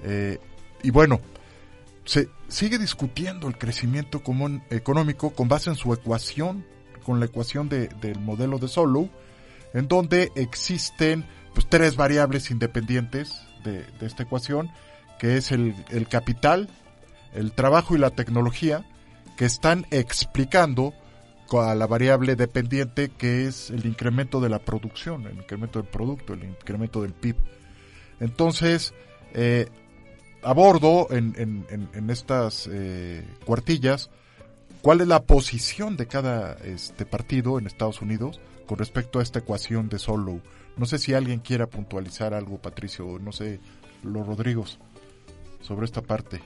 eh, 0.04 0.40
y 0.82 0.92
bueno, 0.92 1.20
se 2.06 2.30
sigue 2.48 2.78
discutiendo 2.78 3.48
el 3.48 3.58
crecimiento 3.58 4.22
común 4.24 4.64
económico 4.70 5.32
con 5.32 5.48
base 5.48 5.70
en 5.70 5.76
su 5.76 5.94
ecuación, 5.94 6.66
con 7.04 7.20
la 7.20 7.26
ecuación 7.26 7.70
de- 7.70 7.88
del 8.02 8.20
modelo 8.20 8.58
de 8.60 8.68
Solow, 8.68 9.10
en 9.74 9.88
donde 9.88 10.32
existen 10.36 11.26
pues, 11.54 11.68
tres 11.70 11.96
variables 11.96 12.52
independientes 12.52 13.42
de, 13.64 13.86
esta 14.02 14.24
ecuación, 14.24 14.70
que 15.20 15.38
es 15.38 15.52
el 15.52 15.76
capital, 16.10 16.70
el 17.34 17.52
trabajo 17.54 17.96
y 17.96 18.00
la 18.00 18.10
tecnología, 18.12 18.86
que 19.38 19.46
están 19.46 19.86
explicando 19.92 20.94
a 21.52 21.76
la 21.76 21.86
variable 21.88 22.36
dependiente 22.36 23.10
que 23.10 23.46
es 23.48 23.70
el 23.70 23.86
incremento 23.86 24.42
de 24.42 24.50
la 24.50 24.60
producción, 24.60 25.28
el 25.28 25.38
incremento 25.38 25.80
del 25.82 25.88
producto, 25.90 26.34
el 26.34 26.44
incremento 26.44 27.02
del 27.02 27.14
PIB. 27.14 27.36
Entonces, 28.20 28.94
eh, 29.34 29.68
a 30.42 30.54
bordo 30.54 31.08
en, 31.12 31.34
en- 31.38 31.66
en- 31.70 31.90
en 31.94 32.10
estas 32.10 32.68
eh, 32.72 33.26
cuartillas 33.46 34.10
¿Cuál 34.82 35.00
es 35.00 35.08
la 35.08 35.24
posición 35.24 35.96
de 35.96 36.08
cada 36.08 36.56
este 36.66 37.06
partido 37.06 37.58
en 37.58 37.68
Estados 37.68 38.02
Unidos 38.02 38.42
con 38.68 38.78
respecto 38.78 39.20
a 39.20 39.24
esta 39.24 39.40
ecuación 39.40 39.88
de 39.88 39.98
Solow? 39.98 40.42
No 40.76 40.86
sé 40.86 40.98
si 40.98 41.14
alguien 41.14 41.40
quiera 41.40 41.68
puntualizar 41.68 42.34
algo, 42.34 42.58
Patricio, 42.62 43.18
no 43.22 43.32
sé, 43.32 43.62
los 44.04 44.28
Rodrigos, 44.28 44.80
sobre 45.62 45.86
esta 45.86 46.02
parte. 46.02 46.42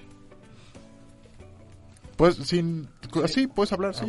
Pues 2.15 2.35
sin 2.35 2.87
así 3.23 3.47
puedes 3.47 3.73
hablar, 3.73 3.95
sí. 3.95 4.05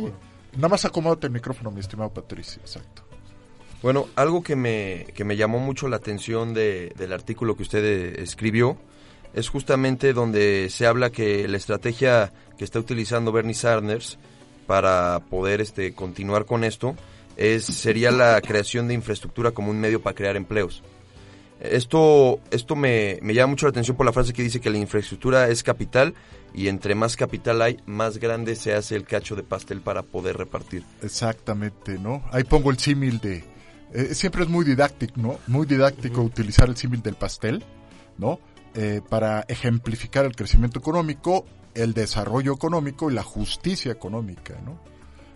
Nada 0.55 0.69
más 0.69 0.85
acomódate 0.85 1.27
el 1.27 1.33
micrófono, 1.33 1.71
mi 1.71 1.79
estimado 1.79 2.13
Patricio, 2.13 2.61
exacto. 2.61 3.03
Bueno, 3.81 4.07
algo 4.15 4.43
que 4.43 4.55
me, 4.55 5.07
que 5.15 5.23
me 5.23 5.37
llamó 5.37 5.59
mucho 5.59 5.87
la 5.87 5.97
atención 5.97 6.53
de, 6.53 6.93
del 6.97 7.13
artículo 7.13 7.55
que 7.55 7.63
usted 7.63 7.83
eh, 7.83 8.21
escribió 8.21 8.77
es 9.33 9.47
justamente 9.47 10.11
donde 10.11 10.69
se 10.69 10.85
habla 10.85 11.11
que 11.11 11.47
la 11.47 11.57
estrategia 11.57 12.33
que 12.57 12.65
está 12.65 12.79
utilizando 12.79 13.31
Bernie 13.31 13.53
Sanders 13.53 14.17
para 14.67 15.21
poder 15.29 15.61
este, 15.61 15.93
continuar 15.93 16.45
con 16.45 16.63
esto 16.63 16.95
es, 17.37 17.63
sería 17.63 18.11
la 18.11 18.41
creación 18.41 18.87
de 18.87 18.95
infraestructura 18.95 19.51
como 19.51 19.71
un 19.71 19.79
medio 19.79 20.01
para 20.01 20.15
crear 20.15 20.35
empleos. 20.35 20.83
Esto, 21.59 22.39
esto 22.51 22.75
me, 22.75 23.19
me 23.21 23.33
llama 23.33 23.51
mucho 23.51 23.65
la 23.65 23.71
atención 23.71 23.97
por 23.97 24.05
la 24.05 24.13
frase 24.13 24.31
que 24.33 24.43
dice 24.43 24.61
que 24.61 24.69
la 24.69 24.77
infraestructura 24.77 25.49
es 25.49 25.61
capital 25.61 26.13
y 26.53 26.67
entre 26.67 26.95
más 26.95 27.15
capital 27.15 27.61
hay, 27.61 27.77
más 27.85 28.17
grande 28.17 28.55
se 28.55 28.73
hace 28.73 28.95
el 28.95 29.03
cacho 29.03 29.35
de 29.35 29.43
pastel 29.43 29.81
para 29.81 30.03
poder 30.03 30.37
repartir. 30.37 30.83
Exactamente, 31.01 31.99
¿no? 31.99 32.23
Ahí 32.31 32.43
pongo 32.43 32.71
el 32.71 32.79
símil 32.79 33.19
de... 33.19 33.43
eh, 33.93 34.15
siempre 34.15 34.43
es 34.43 34.49
muy 34.49 34.63
didáctico, 34.63 35.13
¿no? 35.17 35.39
Muy 35.47 35.65
didáctico 35.65 36.21
utilizar 36.21 36.69
el 36.69 36.77
símil 36.77 37.01
del 37.01 37.15
pastel, 37.15 37.63
¿no? 38.17 38.39
Eh, 38.73 39.01
para 39.09 39.41
ejemplificar 39.47 40.25
el 40.25 40.35
crecimiento 40.35 40.79
económico, 40.79 41.45
el 41.73 41.93
desarrollo 41.93 42.53
económico 42.53 43.11
y 43.11 43.13
la 43.13 43.23
justicia 43.23 43.91
económica, 43.91 44.55
¿no? 44.63 44.79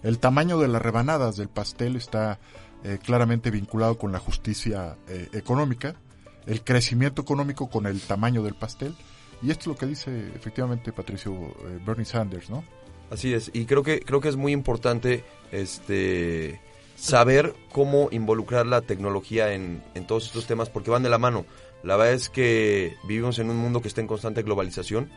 El 0.03 0.19
tamaño 0.19 0.57
de 0.57 0.67
las 0.67 0.81
rebanadas 0.81 1.35
del 1.35 1.49
pastel 1.49 1.95
está 1.95 2.39
eh, 2.83 2.97
claramente 3.03 3.51
vinculado 3.51 3.97
con 3.97 4.11
la 4.11 4.19
justicia 4.19 4.97
eh, 5.07 5.29
económica, 5.33 5.95
el 6.45 6.63
crecimiento 6.63 7.21
económico 7.21 7.69
con 7.69 7.85
el 7.85 8.01
tamaño 8.01 8.43
del 8.43 8.55
pastel, 8.55 8.95
y 9.41 9.51
esto 9.51 9.61
es 9.61 9.67
lo 9.67 9.75
que 9.75 9.85
dice 9.85 10.31
efectivamente 10.35 10.93
Patricio 10.93 11.33
eh, 11.33 11.79
Bernie 11.85 12.05
Sanders, 12.05 12.49
¿no? 12.49 12.63
Así 13.11 13.33
es, 13.33 13.51
y 13.53 13.65
creo 13.65 13.83
que 13.83 13.99
creo 13.99 14.21
que 14.21 14.29
es 14.29 14.35
muy 14.35 14.51
importante 14.51 15.23
este 15.51 16.61
saber 16.95 17.53
cómo 17.71 18.07
involucrar 18.11 18.65
la 18.65 18.81
tecnología 18.81 19.53
en, 19.53 19.83
en 19.93 20.07
todos 20.07 20.25
estos 20.25 20.47
temas 20.47 20.69
porque 20.69 20.91
van 20.91 21.03
de 21.03 21.09
la 21.09 21.17
mano. 21.17 21.45
La 21.83 21.97
verdad 21.97 22.13
es 22.13 22.29
que 22.29 22.95
vivimos 23.07 23.39
en 23.39 23.49
un 23.49 23.57
mundo 23.57 23.81
que 23.81 23.89
está 23.89 23.99
en 23.99 24.07
constante 24.07 24.41
globalización 24.41 25.11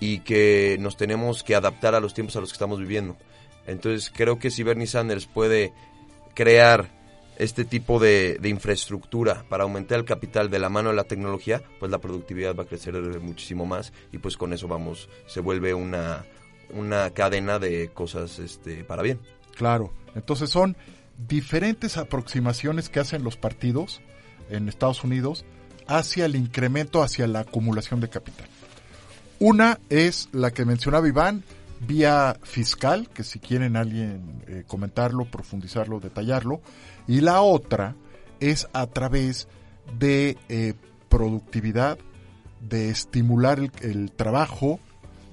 y 0.00 0.18
que 0.20 0.76
nos 0.80 0.96
tenemos 0.96 1.42
que 1.42 1.54
adaptar 1.54 1.94
a 1.94 2.00
los 2.00 2.12
tiempos 2.12 2.36
a 2.36 2.40
los 2.40 2.50
que 2.50 2.54
estamos 2.54 2.78
viviendo. 2.78 3.16
Entonces 3.66 4.12
creo 4.14 4.38
que 4.38 4.50
si 4.50 4.62
Bernie 4.62 4.86
Sanders 4.86 5.26
puede 5.26 5.72
crear 6.34 6.90
este 7.38 7.64
tipo 7.64 7.98
de, 7.98 8.38
de, 8.40 8.48
infraestructura 8.48 9.44
para 9.48 9.64
aumentar 9.64 9.98
el 9.98 10.04
capital 10.04 10.50
de 10.50 10.58
la 10.58 10.68
mano 10.68 10.90
de 10.90 10.96
la 10.96 11.04
tecnología, 11.04 11.62
pues 11.80 11.90
la 11.90 11.98
productividad 11.98 12.54
va 12.54 12.64
a 12.64 12.66
crecer 12.66 12.94
muchísimo 13.20 13.66
más 13.66 13.92
y 14.12 14.18
pues 14.18 14.36
con 14.36 14.52
eso 14.52 14.68
vamos, 14.68 15.08
se 15.26 15.40
vuelve 15.40 15.74
una, 15.74 16.24
una 16.70 17.10
cadena 17.10 17.58
de 17.58 17.88
cosas 17.88 18.38
este, 18.38 18.84
para 18.84 19.02
bien. 19.02 19.20
Claro, 19.56 19.92
entonces 20.14 20.50
son 20.50 20.76
diferentes 21.28 21.96
aproximaciones 21.96 22.88
que 22.88 23.00
hacen 23.00 23.24
los 23.24 23.36
partidos 23.36 24.00
en 24.50 24.68
Estados 24.68 25.04
Unidos 25.04 25.44
hacia 25.86 26.26
el 26.26 26.36
incremento, 26.36 27.02
hacia 27.02 27.26
la 27.26 27.40
acumulación 27.40 28.00
de 28.00 28.08
capital. 28.08 28.48
Una 29.38 29.78
es 29.90 30.28
la 30.32 30.52
que 30.52 30.64
mencionaba 30.64 31.08
Iván, 31.08 31.44
vía 31.86 32.36
fiscal, 32.42 33.08
que 33.12 33.24
si 33.24 33.38
quieren 33.38 33.76
alguien 33.76 34.42
eh, 34.46 34.64
comentarlo, 34.66 35.24
profundizarlo, 35.26 36.00
detallarlo, 36.00 36.60
y 37.06 37.20
la 37.20 37.42
otra 37.42 37.94
es 38.40 38.68
a 38.72 38.86
través 38.86 39.48
de 39.98 40.38
eh, 40.48 40.74
productividad, 41.08 41.98
de 42.60 42.90
estimular 42.90 43.58
el, 43.58 43.70
el, 43.82 44.12
trabajo, 44.12 44.80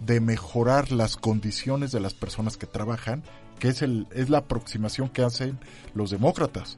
de 0.06 0.20
mejorar 0.20 0.92
las 0.92 1.16
condiciones 1.16 1.92
de 1.92 2.00
las 2.00 2.14
personas 2.14 2.58
que 2.58 2.68
trabajan, 2.68 3.24
que 3.60 3.70
es, 3.70 3.82
el, 3.82 4.08
es 4.12 4.30
la 4.30 4.40
aproximación 4.40 5.10
que 5.10 5.24
hacen 5.24 5.60
los 5.94 6.10
demócratas. 6.10 6.78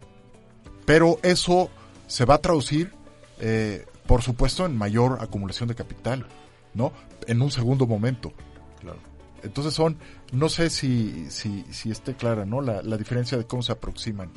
Pero 0.86 1.18
eso 1.24 1.70
se 2.08 2.26
va 2.26 2.36
a 2.36 2.42
traducir, 2.42 2.92
eh, 3.40 3.86
por 4.06 4.22
supuesto, 4.22 4.66
en 4.66 4.78
mayor 4.78 5.20
acumulación 5.22 5.70
de 5.70 5.76
capital, 5.76 6.26
¿no? 6.74 6.92
En 7.26 7.42
un 7.42 7.52
segundo 7.52 7.88
momento. 7.88 8.34
Claro. 8.82 9.00
Entonces 9.44 9.74
son, 9.74 9.98
no 10.34 10.50
sé 10.50 10.70
si, 10.70 11.30
si, 11.30 11.64
si 11.72 11.90
esté 11.90 12.16
clara, 12.16 12.46
¿no? 12.46 12.62
La, 12.62 12.82
la, 12.82 12.98
diferencia 12.98 13.38
de 13.38 13.46
cómo 13.46 13.62
se 13.62 13.72
aproximan 13.72 14.32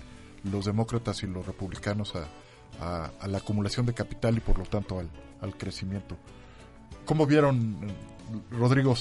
los 0.45 0.65
demócratas 0.65 1.23
y 1.23 1.27
los 1.27 1.47
republicanos 1.47 2.15
a, 2.15 2.29
a, 2.81 3.11
a 3.21 3.29
la 3.29 3.39
acumulación 3.39 3.87
de 3.87 3.95
capital 3.95 4.37
y 4.37 4.41
por 4.41 4.59
lo 4.59 4.65
tanto 4.65 4.99
al, 4.99 5.09
al 5.41 5.57
crecimiento. 5.57 6.17
¿Cómo 7.05 7.27
vieron, 7.27 7.77
Rodrigo, 8.51 8.95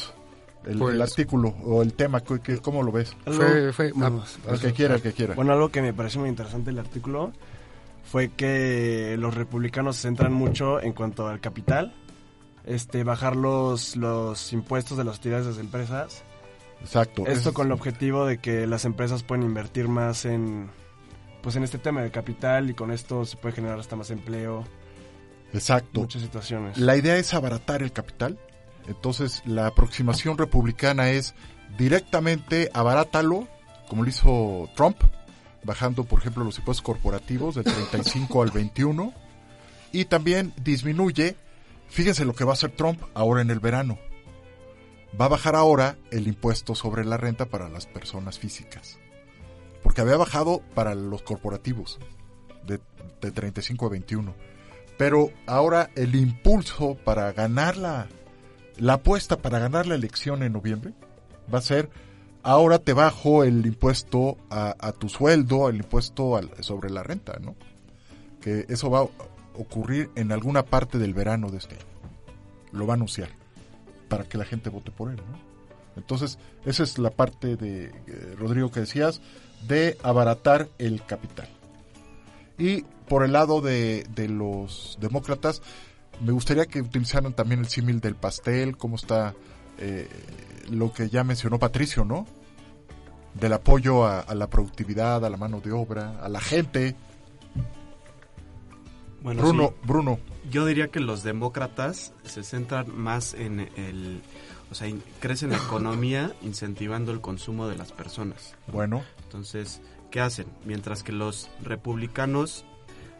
el, 0.65 0.77
pues, 0.77 0.95
el, 0.95 1.01
artículo 1.01 1.49
o 1.63 1.81
el 1.81 1.93
tema? 1.93 2.21
¿Cómo 2.61 2.83
lo 2.83 2.91
ves? 2.91 3.15
Fue, 3.25 3.73
fue 3.73 3.91
bueno, 3.93 4.23
el 4.49 4.59
que 4.59 4.73
quiera, 4.73 4.95
el 4.95 5.01
que 5.01 5.13
quiera. 5.13 5.33
Bueno, 5.35 5.53
algo 5.53 5.69
que 5.69 5.81
me 5.81 5.93
pareció 5.93 6.21
muy 6.21 6.29
interesante 6.29 6.69
el 6.69 6.79
artículo 6.79 7.31
fue 8.03 8.29
que 8.29 9.15
los 9.19 9.33
republicanos 9.33 9.95
se 9.95 10.03
centran 10.03 10.33
mucho 10.33 10.79
en 10.81 10.93
cuanto 10.93 11.27
al 11.27 11.39
capital 11.39 11.93
este, 12.65 13.03
bajar 13.03 13.35
los, 13.35 13.95
los 13.95 14.53
impuestos 14.53 14.97
de 14.97 15.03
las 15.03 15.17
utilidades 15.17 15.45
de 15.47 15.51
las 15.53 15.59
empresas. 15.59 16.23
Exacto. 16.81 17.25
Esto 17.25 17.49
es... 17.49 17.55
con 17.55 17.67
el 17.67 17.73
objetivo 17.73 18.25
de 18.25 18.37
que 18.37 18.67
las 18.67 18.85
empresas 18.85 19.23
puedan 19.23 19.43
invertir 19.43 19.87
más 19.87 20.25
en, 20.25 20.69
pues 21.45 21.57
en 21.57 21.63
este 21.63 21.77
tema 21.77 22.01
de 22.01 22.09
capital 22.09 22.71
y 22.71 22.73
con 22.73 22.89
esto 22.89 23.23
se 23.23 23.37
puede 23.37 23.53
generar 23.53 23.79
hasta 23.79 23.95
más 23.95 24.09
empleo. 24.09 24.63
Exacto. 25.53 25.99
Muchas 25.99 26.23
situaciones. 26.23 26.75
La 26.79 26.97
idea 26.97 27.17
es 27.17 27.35
abaratar 27.35 27.83
el 27.83 27.91
capital. 27.91 28.39
Entonces 28.87 29.43
la 29.45 29.67
aproximación 29.67 30.39
republicana 30.39 31.11
es 31.11 31.35
directamente 31.77 32.71
abarátalo, 32.73 33.47
como 33.87 34.01
lo 34.01 34.09
hizo 34.09 34.71
Trump, 34.75 34.97
bajando 35.63 36.03
por 36.03 36.17
ejemplo 36.17 36.43
los 36.43 36.57
impuestos 36.57 36.83
corporativos 36.83 37.53
del 37.53 37.65
35 37.65 38.41
al 38.41 38.49
21 38.49 39.13
y 39.91 40.05
también 40.05 40.51
disminuye 40.63 41.35
Fíjense 41.89 42.25
lo 42.25 42.33
que 42.33 42.43
va 42.43 42.53
a 42.53 42.53
hacer 42.53 42.71
Trump 42.71 43.03
ahora 43.13 43.43
en 43.43 43.51
el 43.51 43.59
verano. 43.59 43.99
Va 45.21 45.25
a 45.25 45.29
bajar 45.29 45.55
ahora 45.55 45.95
el 46.09 46.27
impuesto 46.27 46.73
sobre 46.73 47.05
la 47.05 47.17
renta 47.17 47.45
para 47.45 47.69
las 47.69 47.85
personas 47.85 48.39
físicas. 48.39 48.97
Porque 49.85 50.01
había 50.01 50.17
bajado 50.17 50.63
para 50.73 50.95
los 50.95 51.21
corporativos 51.21 51.99
de, 52.65 52.79
de 53.21 53.31
35 53.31 53.85
a 53.85 53.89
21. 53.89 54.33
Pero 54.97 55.29
ahora 55.45 55.91
el 55.95 56.15
impulso 56.15 56.97
para 57.05 57.31
ganar 57.33 57.77
la, 57.77 58.07
la 58.77 58.93
apuesta 58.93 59.37
para 59.37 59.59
ganar 59.59 59.85
la 59.85 59.93
elección 59.95 60.41
en 60.41 60.53
noviembre 60.53 60.93
va 61.53 61.59
a 61.59 61.61
ser 61.61 61.89
ahora 62.41 62.79
te 62.79 62.93
bajo 62.93 63.43
el 63.43 63.63
impuesto 63.65 64.37
a, 64.49 64.75
a 64.79 64.91
tu 64.91 65.07
sueldo, 65.07 65.69
el 65.69 65.77
impuesto 65.77 66.35
al, 66.35 66.51
sobre 66.63 66.89
la 66.89 67.03
renta, 67.03 67.37
¿no? 67.39 67.55
Que 68.41 68.65
eso 68.69 68.89
va 68.89 69.07
ocurrir 69.57 70.09
en 70.15 70.31
alguna 70.31 70.63
parte 70.63 70.97
del 70.97 71.13
verano 71.13 71.49
de 71.49 71.57
este 71.57 71.75
año. 71.75 71.85
Lo 72.71 72.87
va 72.87 72.93
a 72.93 72.97
anunciar 72.97 73.29
para 74.09 74.25
que 74.25 74.37
la 74.37 74.45
gente 74.45 74.69
vote 74.69 74.91
por 74.91 75.11
él, 75.11 75.17
¿no? 75.17 75.55
Entonces, 75.95 76.37
esa 76.65 76.83
es 76.83 76.97
la 76.97 77.09
parte 77.09 77.55
de 77.55 77.85
eh, 77.85 78.35
Rodrigo 78.37 78.69
que 78.69 78.81
decías 78.81 79.21
de 79.67 79.97
abaratar 80.03 80.69
el 80.77 81.05
capital. 81.05 81.47
Y 82.57 82.83
por 83.07 83.23
el 83.23 83.33
lado 83.33 83.61
de, 83.61 84.05
de 84.15 84.27
los 84.27 84.97
demócratas, 84.99 85.61
me 86.21 86.31
gustaría 86.31 86.65
que 86.65 86.81
utilizaran 86.81 87.33
también 87.33 87.59
el 87.59 87.67
símil 87.67 87.99
del 87.99 88.15
pastel, 88.15 88.77
cómo 88.77 88.95
está 88.95 89.33
eh, 89.77 90.07
lo 90.69 90.93
que 90.93 91.09
ya 91.09 91.23
mencionó 91.23 91.59
Patricio, 91.59 92.05
¿no? 92.05 92.25
Del 93.33 93.53
apoyo 93.53 94.05
a, 94.05 94.21
a 94.21 94.33
la 94.33 94.49
productividad, 94.49 95.25
a 95.25 95.29
la 95.29 95.37
mano 95.37 95.59
de 95.59 95.71
obra, 95.71 96.19
a 96.21 96.29
la 96.29 96.39
gente, 96.39 96.95
bueno, 99.25 99.41
Bruno, 99.41 99.67
sí. 99.69 99.87
Bruno. 99.87 100.19
Yo 100.51 100.67
diría 100.67 100.89
que 100.89 100.99
los 100.99 101.23
demócratas 101.23 102.13
se 102.25 102.43
centran 102.43 102.95
más 102.95 103.33
en 103.33 103.59
el, 103.59 104.21
o 104.69 104.75
sea, 104.75 104.87
crecen 105.19 105.49
la 105.49 105.57
economía 105.57 106.35
incentivando 106.43 107.11
el 107.11 107.21
consumo 107.21 107.67
de 107.67 107.75
las 107.75 107.91
personas. 107.91 108.53
Bueno. 108.67 109.01
Entonces, 109.35 109.81
¿qué 110.11 110.21
hacen? 110.21 110.47
Mientras 110.63 111.03
que 111.03 111.11
los 111.11 111.49
republicanos 111.61 112.63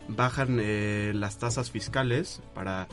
bajan 0.08 0.60
eh, 0.62 1.12
las 1.14 1.40
tasas 1.40 1.72
fiscales 1.72 2.42
para 2.54 2.88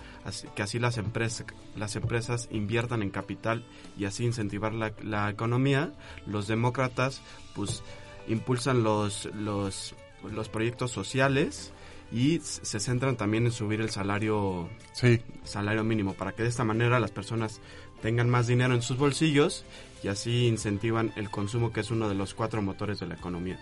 que 0.57 0.63
así 0.63 0.81
las 0.81 0.99
empresas 0.99 1.47
las 1.77 1.95
empresas 1.95 2.49
inviertan 2.51 3.01
en 3.03 3.11
capital 3.11 3.65
y 3.97 4.07
así 4.07 4.25
incentivar 4.25 4.73
la, 4.73 4.93
la 5.05 5.31
economía 5.31 5.93
los 6.27 6.49
demócratas 6.49 7.21
pues 7.55 7.83
impulsan 8.29 8.83
los 8.83 9.27
los 9.35 9.95
los 10.25 10.49
proyectos 10.49 10.91
sociales 10.91 11.75
y 12.11 12.41
se 12.41 12.81
centran 12.81 13.17
también 13.17 13.45
en 13.45 13.53
subir 13.53 13.83
el 13.83 13.91
salario 13.91 14.71
sí. 14.95 15.21
salario 15.45 15.85
mínimo 15.85 16.15
para 16.15 16.33
que 16.33 16.45
de 16.45 16.49
esta 16.49 16.65
manera 16.65 16.99
las 16.99 17.11
personas 17.11 17.61
tengan 18.01 18.31
más 18.31 18.47
dinero 18.47 18.75
en 18.75 18.81
sus 18.81 18.97
bolsillos 18.97 19.67
y 20.03 20.09
así 20.09 20.47
incentivan 20.47 21.13
el 21.17 21.31
consumo 21.31 21.73
que 21.73 21.81
es 21.81 21.91
uno 21.91 22.09
de 22.09 22.15
los 22.15 22.35
cuatro 22.35 22.63
motores 22.63 23.01
de 23.01 23.07
la 23.07 23.15
economía. 23.15 23.59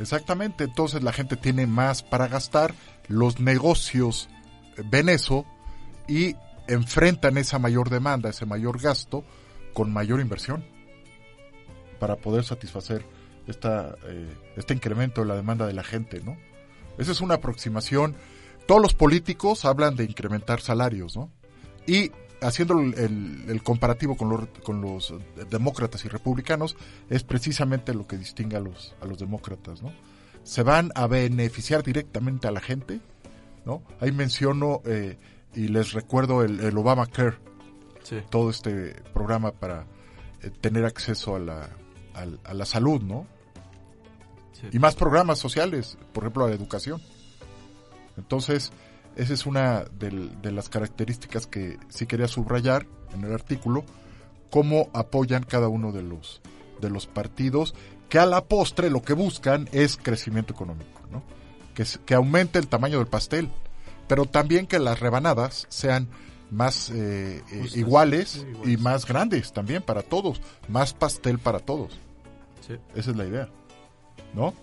Exactamente, 0.00 0.64
entonces 0.64 1.02
la 1.02 1.12
gente 1.12 1.36
tiene 1.36 1.66
más 1.66 2.02
para 2.02 2.28
gastar, 2.28 2.74
los 3.08 3.40
negocios 3.40 4.28
ven 4.90 5.08
eso 5.08 5.44
y 6.06 6.36
enfrentan 6.68 7.36
esa 7.36 7.58
mayor 7.58 7.90
demanda, 7.90 8.30
ese 8.30 8.46
mayor 8.46 8.80
gasto 8.80 9.24
con 9.74 9.92
mayor 9.92 10.20
inversión 10.20 10.64
para 11.98 12.16
poder 12.16 12.44
satisfacer 12.44 13.04
esta, 13.46 13.96
eh, 14.06 14.32
este 14.56 14.74
incremento 14.74 15.22
de 15.22 15.26
la 15.26 15.34
demanda 15.34 15.66
de 15.66 15.72
la 15.72 15.82
gente, 15.82 16.20
¿no? 16.20 16.36
Esa 16.98 17.12
es 17.12 17.20
una 17.20 17.34
aproximación. 17.34 18.16
Todos 18.66 18.80
los 18.80 18.94
políticos 18.94 19.64
hablan 19.64 19.96
de 19.96 20.04
incrementar 20.04 20.60
salarios, 20.60 21.16
¿no? 21.16 21.30
Y 21.86 22.12
haciendo 22.40 22.78
el, 22.80 23.44
el 23.48 23.62
comparativo 23.62 24.16
con 24.16 24.28
los, 24.28 24.48
con 24.64 24.80
los 24.80 25.14
demócratas 25.50 26.04
y 26.04 26.08
republicanos, 26.08 26.76
es 27.10 27.24
precisamente 27.24 27.94
lo 27.94 28.06
que 28.06 28.16
distingue 28.16 28.56
a 28.56 28.60
los, 28.60 28.94
a 29.00 29.06
los 29.06 29.18
demócratas, 29.18 29.82
¿no? 29.82 29.92
Se 30.44 30.62
van 30.62 30.92
a 30.94 31.06
beneficiar 31.06 31.82
directamente 31.82 32.48
a 32.48 32.50
la 32.52 32.60
gente, 32.60 33.00
¿no? 33.66 33.82
Ahí 34.00 34.12
menciono 34.12 34.80
eh, 34.86 35.18
y 35.54 35.68
les 35.68 35.92
recuerdo 35.92 36.42
el, 36.42 36.60
el 36.60 36.76
Obamacare, 36.78 37.36
Sí. 38.04 38.16
todo 38.30 38.48
este 38.48 38.94
programa 39.12 39.52
para 39.52 39.84
eh, 40.42 40.50
tener 40.60 40.86
acceso 40.86 41.36
a 41.36 41.38
la, 41.38 41.68
al- 42.14 42.40
a 42.44 42.54
la 42.54 42.64
salud, 42.64 43.02
¿no? 43.02 43.26
Sí. 44.52 44.68
Y 44.72 44.78
más 44.78 44.94
programas 44.94 45.38
sociales, 45.38 45.98
por 46.14 46.22
ejemplo, 46.24 46.44
a 46.44 46.48
la 46.48 46.54
educación. 46.54 47.02
Entonces, 48.16 48.72
esa 49.18 49.34
es 49.34 49.44
una 49.46 49.84
del- 49.98 50.40
de, 50.40 50.52
las 50.52 50.68
características 50.68 51.46
que 51.46 51.78
sí 51.88 52.06
quería 52.06 52.28
subrayar 52.28 52.86
en 53.14 53.24
el 53.24 53.32
artículo, 53.32 53.84
cómo 54.50 54.88
apoyan 54.94 55.42
cada 55.42 55.68
uno 55.68 55.92
de 55.92 56.02
los, 56.02 56.40
de 56.80 56.88
los 56.90 57.06
partidos, 57.06 57.74
que 58.08 58.18
a 58.18 58.26
la 58.26 58.44
postre 58.44 58.88
lo 58.90 59.02
que 59.02 59.12
buscan 59.12 59.68
es 59.72 59.96
crecimiento 59.96 60.54
económico, 60.54 61.00
¿no? 61.10 61.22
que, 61.74 61.84
que 62.06 62.14
aumente 62.14 62.58
el 62.58 62.68
tamaño 62.68 62.98
del 62.98 63.06
pastel, 63.06 63.50
pero 64.06 64.24
también 64.24 64.66
que 64.66 64.78
las 64.78 65.00
rebanadas 65.00 65.66
sean 65.68 66.08
más 66.50 66.88
eh, 66.90 67.42
eh, 67.50 67.58
Justas, 67.60 67.76
iguales 67.76 68.28
sí, 68.30 68.40
y 68.46 68.50
iguales. 68.50 68.80
más 68.80 69.06
grandes 69.06 69.52
también 69.52 69.82
para 69.82 70.02
todos, 70.02 70.40
más 70.68 70.94
pastel 70.94 71.38
para 71.38 71.58
todos. 71.58 71.98
Sí. 72.66 72.74
Esa 72.94 73.10
es 73.10 73.16
la 73.18 73.26
idea, 73.26 73.48
¿no? 74.32 74.54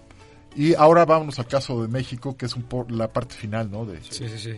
Y 0.55 0.73
ahora 0.75 1.05
vámonos 1.05 1.37
al 1.39 1.47
caso 1.47 1.81
de 1.81 1.87
México, 1.87 2.37
que 2.37 2.45
es 2.45 2.55
un 2.55 2.63
po- 2.63 2.85
la 2.89 3.11
parte 3.11 3.35
final, 3.35 3.69
¿no? 3.69 3.85
De, 3.85 4.01
Sí, 4.03 4.27
sí, 4.29 4.37
sí. 4.39 4.53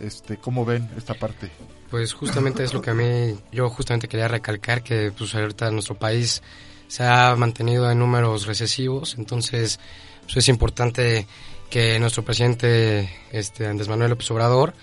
este, 0.00 0.38
¿Cómo 0.38 0.64
ven 0.64 0.88
esta 0.96 1.14
parte? 1.14 1.50
Pues 1.90 2.12
justamente 2.14 2.64
es 2.64 2.72
lo 2.74 2.80
que 2.80 2.90
a 2.90 2.94
mí, 2.94 3.36
yo 3.52 3.68
justamente 3.68 4.08
quería 4.08 4.26
recalcar 4.26 4.82
que 4.82 5.12
pues 5.16 5.34
ahorita 5.34 5.70
nuestro 5.70 5.94
país 5.96 6.42
se 6.88 7.04
ha 7.04 7.34
mantenido 7.36 7.90
en 7.90 7.98
números 7.98 8.46
recesivos, 8.46 9.14
entonces 9.18 9.78
pues, 10.24 10.38
es 10.38 10.48
importante 10.48 11.26
que 11.70 11.98
nuestro 12.00 12.24
presidente 12.24 13.08
este 13.32 13.66
Andrés 13.66 13.88
Manuel 13.88 14.10
López 14.10 14.30
Obrador 14.30 14.74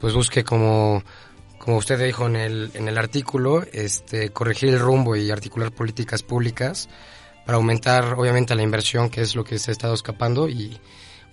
pues 0.00 0.14
busque 0.14 0.44
como 0.44 1.02
como 1.58 1.76
usted 1.78 1.98
dijo 2.04 2.26
en 2.26 2.36
el 2.36 2.70
en 2.74 2.88
el 2.88 2.98
artículo, 2.98 3.64
este 3.72 4.30
corregir 4.30 4.70
el 4.70 4.80
rumbo 4.80 5.16
y 5.16 5.30
articular 5.30 5.70
políticas 5.72 6.22
públicas 6.22 6.88
para 7.46 7.56
aumentar 7.56 8.14
obviamente 8.14 8.54
la 8.54 8.62
inversión, 8.62 9.10
que 9.10 9.20
es 9.20 9.34
lo 9.36 9.44
que 9.44 9.58
se 9.58 9.70
ha 9.70 9.72
estado 9.72 9.94
escapando. 9.94 10.48
Y 10.48 10.78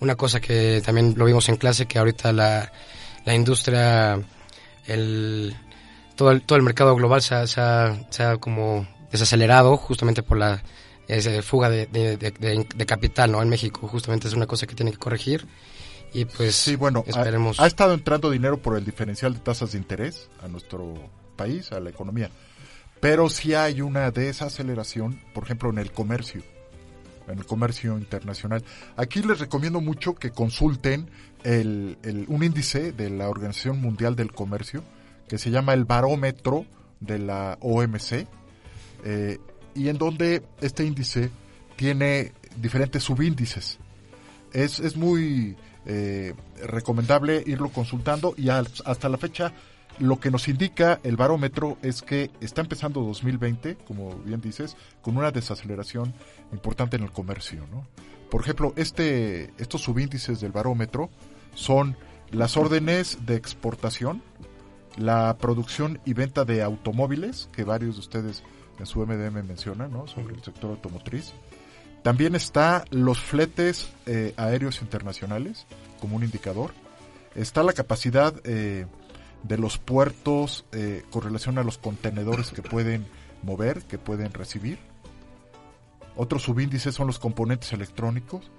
una 0.00 0.14
cosa 0.16 0.40
que 0.40 0.82
también 0.84 1.14
lo 1.16 1.24
vimos 1.24 1.48
en 1.48 1.56
clase 1.56 1.86
que 1.86 1.98
ahorita 1.98 2.32
la 2.32 2.70
la 3.24 3.34
industria 3.34 4.20
el 4.86 5.54
todo 6.16 6.30
el, 6.30 6.42
todo 6.42 6.56
el 6.56 6.62
mercado 6.64 6.94
global 6.94 7.22
se 7.22 7.34
ha, 7.34 7.46
se 7.46 7.60
ha- 7.60 7.96
se 8.10 8.22
ha 8.22 8.36
como 8.36 8.86
desacelerado 9.10 9.76
justamente 9.76 10.22
por 10.22 10.38
la 10.38 10.62
esa 11.08 11.42
fuga 11.42 11.68
de, 11.68 11.86
de- 11.86 12.16
de- 12.16 12.30
de- 12.30 12.66
de 12.74 12.86
capital 12.86 13.32
¿no? 13.32 13.42
en 13.42 13.48
México 13.48 13.86
justamente 13.88 14.28
es 14.28 14.34
una 14.34 14.46
cosa 14.46 14.66
que 14.66 14.74
tiene 14.74 14.92
que 14.92 14.98
corregir. 14.98 15.46
Y 16.14 16.24
pues 16.26 16.54
Sí, 16.54 16.76
bueno, 16.76 17.04
ha- 17.06 17.10
esperemos. 17.10 17.58
ha, 17.60 17.66
estado 17.66 17.94
entrando 17.94 18.30
dinero 18.30 18.58
por 18.60 18.76
el 18.76 18.84
diferencial 18.84 19.34
de 19.34 19.40
tasas 19.40 19.72
de 19.72 19.78
interés 19.78 20.28
a 20.42 20.48
nuestro 20.48 20.94
país, 21.36 21.72
a 21.72 21.80
la 21.80 21.90
economía, 21.90 22.30
pero 23.02 23.28
sí 23.28 23.52
hay 23.54 23.80
una 23.80 24.12
desaceleración, 24.12 25.18
por 25.34 25.42
ejemplo, 25.42 25.68
en 25.70 25.78
el 25.78 25.90
comercio, 25.90 26.40
en 27.26 27.36
el 27.36 27.44
comercio 27.44 27.98
internacional. 27.98 28.62
Aquí 28.96 29.22
les 29.22 29.40
recomiendo 29.40 29.80
mucho 29.80 30.14
que 30.14 30.30
consulten 30.30 31.10
un 31.44 32.44
índice 32.44 32.92
de 32.92 33.10
la 33.10 33.28
Organización 33.28 33.80
Mundial 33.80 34.14
del 34.14 34.30
Comercio 34.30 34.84
que 35.26 35.36
se 35.36 35.50
llama 35.50 35.74
el 35.74 35.84
barómetro 35.84 36.64
de 37.00 37.18
la 37.18 37.58
OMC 37.60 38.28
eh, 39.04 39.38
y 39.74 39.88
en 39.88 39.98
donde 39.98 40.44
este 40.60 40.84
índice 40.84 41.28
tiene 41.74 42.30
diferentes 42.56 43.02
subíndices. 43.02 43.80
Es, 44.52 44.78
es 44.78 44.96
muy 44.96 45.56
eh, 45.86 46.34
recomendable 46.68 47.42
irlo 47.46 47.68
consultando 47.70 48.34
y 48.36 48.48
hasta 48.48 49.08
la 49.08 49.18
fecha 49.18 49.52
lo 50.02 50.18
que 50.18 50.32
nos 50.32 50.48
indica 50.48 50.98
el 51.04 51.16
barómetro 51.16 51.78
es 51.80 52.02
que 52.02 52.32
está 52.40 52.60
empezando 52.60 53.02
2020, 53.02 53.76
como 53.86 54.16
bien 54.16 54.40
dices, 54.40 54.76
con 55.00 55.16
una 55.16 55.30
desaceleración 55.30 56.12
importante 56.52 56.96
en 56.96 57.04
el 57.04 57.12
comercio. 57.12 57.64
¿no? 57.70 57.86
Por 58.28 58.40
ejemplo, 58.40 58.72
este, 58.74 59.52
estos 59.58 59.82
subíndices 59.82 60.40
del 60.40 60.50
barómetro 60.50 61.08
son 61.54 61.96
las 62.32 62.56
órdenes 62.56 63.26
de 63.26 63.36
exportación, 63.36 64.22
la 64.96 65.36
producción 65.38 66.00
y 66.04 66.14
venta 66.14 66.44
de 66.44 66.62
automóviles, 66.62 67.48
que 67.52 67.62
varios 67.62 67.94
de 67.94 68.00
ustedes 68.00 68.42
en 68.80 68.86
su 68.86 69.06
MDM 69.06 69.46
mencionan, 69.46 69.92
¿no? 69.92 70.08
sobre 70.08 70.34
el 70.34 70.42
sector 70.42 70.70
automotriz. 70.70 71.32
También 72.02 72.34
está 72.34 72.84
los 72.90 73.20
fletes 73.20 73.92
eh, 74.06 74.34
aéreos 74.36 74.82
internacionales 74.82 75.64
como 76.00 76.16
un 76.16 76.24
indicador. 76.24 76.72
Está 77.36 77.62
la 77.62 77.72
capacidad 77.72 78.34
eh, 78.42 78.86
de 79.42 79.58
los 79.58 79.78
puertos 79.78 80.64
eh, 80.72 81.02
con 81.10 81.22
relación 81.22 81.58
a 81.58 81.64
los 81.64 81.78
contenedores 81.78 82.50
que 82.50 82.62
pueden 82.62 83.06
mover, 83.42 83.82
que 83.82 83.98
pueden 83.98 84.32
recibir. 84.32 84.78
Otros 86.16 86.42
subíndices 86.42 86.94
son 86.94 87.06
los 87.06 87.18
componentes 87.18 87.72
electrónicos 87.72 88.50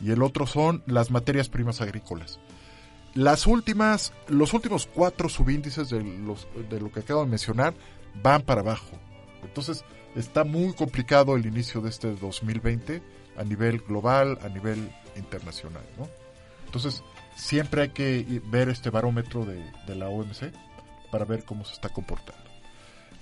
y 0.00 0.10
el 0.10 0.22
otro 0.22 0.46
son 0.46 0.82
las 0.86 1.10
materias 1.10 1.48
primas 1.48 1.80
agrícolas. 1.80 2.40
Las 3.14 3.46
últimas, 3.46 4.12
los 4.28 4.54
últimos 4.54 4.86
cuatro 4.86 5.28
subíndices 5.28 5.90
de, 5.90 6.02
los, 6.02 6.48
de 6.70 6.80
lo 6.80 6.90
que 6.90 7.00
acabo 7.00 7.22
de 7.24 7.30
mencionar 7.30 7.74
van 8.22 8.42
para 8.42 8.62
abajo. 8.62 8.98
Entonces 9.42 9.84
está 10.16 10.44
muy 10.44 10.72
complicado 10.72 11.36
el 11.36 11.46
inicio 11.46 11.80
de 11.82 11.90
este 11.90 12.14
2020 12.14 13.02
a 13.36 13.44
nivel 13.44 13.78
global, 13.80 14.38
a 14.42 14.48
nivel 14.48 14.90
internacional. 15.16 15.84
¿no? 15.98 16.08
Entonces 16.64 17.02
siempre 17.34 17.82
hay 17.82 17.88
que 17.90 18.40
ver 18.46 18.68
este 18.68 18.90
barómetro 18.90 19.44
de, 19.44 19.62
de 19.86 19.94
la 19.94 20.08
OMC 20.08 20.52
para 21.10 21.24
ver 21.24 21.44
cómo 21.44 21.64
se 21.64 21.74
está 21.74 21.88
comportando. 21.90 22.42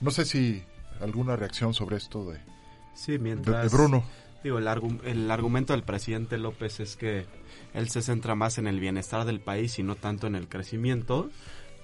No 0.01 0.11
sé 0.11 0.25
si 0.25 0.63
alguna 1.01 1.37
reacción 1.37 1.75
sobre 1.75 1.97
esto 1.97 2.31
de, 2.31 2.39
Sí, 2.95 3.19
mientras... 3.19 3.71
de 3.71 3.77
Bruno. 3.77 4.05
Digo, 4.43 4.59
el, 4.59 4.67
argu- 4.69 5.01
el 5.05 5.31
argumento 5.31 5.75
del 5.75 5.83
presidente 5.83 6.39
López 6.39 6.81
es 6.81 6.97
que 6.97 7.27
él 7.75 7.91
se 7.91 8.01
centra 8.01 8.35
más 8.35 8.57
en 8.57 8.67
el 8.67 8.81
bienestar 8.81 9.27
del 9.27 9.41
país 9.41 9.79
y 9.79 9.83
no 9.83 9.97
tanto 9.97 10.27
en 10.27 10.35
el 10.35 10.49
crecimiento, 10.49 11.31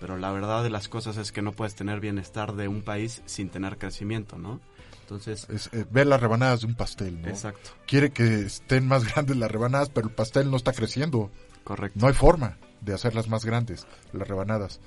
pero 0.00 0.16
la 0.16 0.30
verdad 0.32 0.62
de 0.62 0.70
las 0.70 0.88
cosas 0.88 1.18
es 1.18 1.32
que 1.32 1.42
no 1.42 1.52
puedes 1.52 1.74
tener 1.74 2.00
bienestar 2.00 2.54
de 2.54 2.66
un 2.68 2.80
país 2.82 3.20
sin 3.26 3.50
tener 3.50 3.76
crecimiento, 3.76 4.38
¿no? 4.38 4.60
Entonces, 5.02 5.46
Es, 5.50 5.68
eh, 5.72 5.84
ver 5.90 6.06
las 6.06 6.20
rebanadas 6.20 6.60
de 6.62 6.66
un 6.66 6.74
pastel. 6.74 7.20
¿no? 7.20 7.28
exacto, 7.28 7.70
Quiere 7.86 8.10
que 8.10 8.40
estén 8.40 8.88
más 8.88 9.04
grandes 9.12 9.36
las 9.36 9.50
rebanadas, 9.50 9.90
pero 9.90 10.08
el 10.08 10.14
pastel 10.14 10.50
no 10.50 10.56
está 10.56 10.72
creciendo. 10.72 11.30
Correcto. 11.66 11.98
No 12.00 12.06
hay 12.06 12.14
forma 12.14 12.56
de 12.80 12.94
hacerlas 12.94 13.28
más 13.28 13.44
grandes, 13.44 13.86
las 14.12 14.26
rebanadas. 14.26 14.80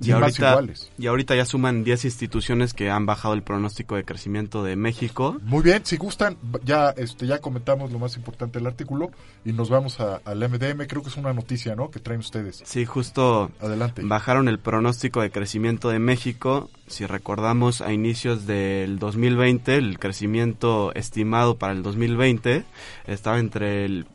Y 0.00 0.10
más 0.10 0.22
ahorita, 0.22 0.50
iguales. 0.50 0.90
y 0.98 1.06
ahorita 1.06 1.36
ya 1.36 1.44
suman 1.44 1.84
10 1.84 2.06
instituciones 2.06 2.74
que 2.74 2.90
han 2.90 3.06
bajado 3.06 3.34
el 3.34 3.42
pronóstico 3.42 3.94
de 3.94 4.04
crecimiento 4.04 4.64
de 4.64 4.74
México. 4.74 5.36
Muy 5.42 5.62
bien, 5.62 5.84
si 5.86 5.96
gustan, 5.96 6.36
ya 6.64 6.90
este 6.96 7.26
ya 7.26 7.38
comentamos 7.38 7.92
lo 7.92 8.00
más 8.00 8.16
importante 8.16 8.58
del 8.58 8.66
artículo 8.66 9.10
y 9.44 9.52
nos 9.52 9.70
vamos 9.70 10.00
al 10.00 10.38
MDM. 10.38 10.86
Creo 10.88 11.02
que 11.02 11.08
es 11.08 11.16
una 11.16 11.32
noticia, 11.32 11.76
¿no? 11.76 11.90
Que 11.90 12.00
traen 12.00 12.20
ustedes. 12.20 12.62
Sí, 12.64 12.84
justo 12.84 13.52
Adelante. 13.60 14.02
bajaron 14.04 14.48
el 14.48 14.58
pronóstico 14.58 15.20
de 15.20 15.30
crecimiento 15.30 15.88
de 15.90 16.00
México. 16.00 16.68
Si 16.88 17.06
recordamos, 17.06 17.80
a 17.80 17.92
inicios 17.92 18.44
del 18.46 18.98
2020, 18.98 19.76
el 19.76 19.98
crecimiento 20.00 20.92
estimado 20.94 21.58
para 21.58 21.74
el 21.74 21.82
2020 21.84 22.64
estaba 23.06 23.38
entre 23.38 23.84
el 23.84 24.06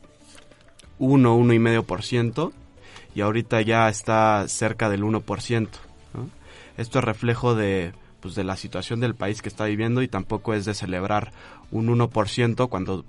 1, 0.98 1.36
1,5% 1.36 2.52
y 3.14 3.20
ahorita 3.20 3.60
ya 3.62 3.88
está 3.88 4.46
cerca 4.48 4.88
del 4.88 5.02
1%. 5.02 5.68
¿no? 6.14 6.28
Esto 6.76 6.98
es 6.98 7.04
reflejo 7.04 7.54
de, 7.54 7.92
pues, 8.20 8.34
de 8.34 8.44
la 8.44 8.56
situación 8.56 9.00
del 9.00 9.14
país 9.14 9.42
que 9.42 9.48
está 9.48 9.64
viviendo 9.64 10.02
y 10.02 10.08
tampoco 10.08 10.54
es 10.54 10.64
de 10.64 10.74
celebrar 10.74 11.32
un 11.70 11.88
1% 11.88 12.68
cuando 12.68 13.04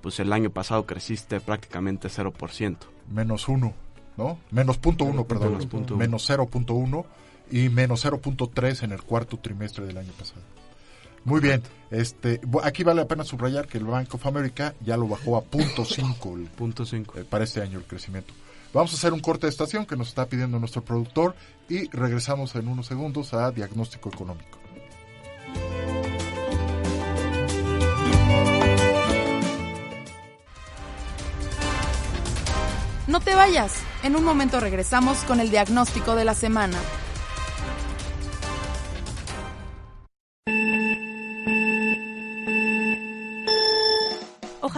pues 0.00 0.20
el 0.20 0.34
año 0.34 0.50
pasado 0.50 0.84
creciste 0.84 1.40
prácticamente 1.40 2.08
0%. 2.08 2.76
Menos 3.10 3.48
uno, 3.48 3.72
¿no? 4.18 4.38
Menos 4.50 4.76
punto 4.76 5.04
uno, 5.04 5.24
perdón. 5.24 5.52
Menos 5.52 5.66
punto 5.66 5.94
uno. 5.94 6.04
Menos 6.04 6.28
0.1 6.28 7.04
y 7.50 7.68
menos 7.70 8.04
0.3 8.04 8.82
en 8.82 8.92
el 8.92 9.02
cuarto 9.02 9.38
trimestre 9.38 9.86
del 9.86 9.96
año 9.96 10.12
pasado. 10.18 10.42
Muy 11.24 11.40
bien, 11.40 11.62
este, 11.90 12.40
aquí 12.62 12.82
vale 12.84 13.00
la 13.00 13.08
pena 13.08 13.24
subrayar 13.24 13.66
que 13.66 13.78
el 13.78 13.84
Bank 13.84 14.14
of 14.14 14.26
America 14.26 14.74
ya 14.84 14.96
lo 14.96 15.08
bajó 15.08 15.36
a 15.36 15.42
punto 15.42 15.82
.5 15.84 16.34
el- 16.38 16.46
Punto 16.48 16.84
5. 16.84 17.18
eh, 17.18 17.24
para 17.24 17.44
este 17.44 17.62
año 17.62 17.78
el 17.78 17.84
crecimiento. 17.84 18.34
Vamos 18.74 18.92
a 18.92 18.96
hacer 18.96 19.12
un 19.12 19.20
corte 19.20 19.46
de 19.46 19.50
estación 19.50 19.86
que 19.86 19.96
nos 19.96 20.08
está 20.08 20.26
pidiendo 20.26 20.58
nuestro 20.58 20.82
productor 20.84 21.34
y 21.68 21.88
regresamos 21.90 22.54
en 22.56 22.68
unos 22.68 22.86
segundos 22.86 23.32
a 23.32 23.50
diagnóstico 23.52 24.08
económico. 24.10 24.58
No 33.06 33.20
te 33.20 33.34
vayas. 33.34 33.72
En 34.02 34.16
un 34.16 34.24
momento 34.24 34.60
regresamos 34.60 35.18
con 35.24 35.40
el 35.40 35.50
diagnóstico 35.50 36.14
de 36.16 36.24
la 36.24 36.34
semana. 36.34 36.78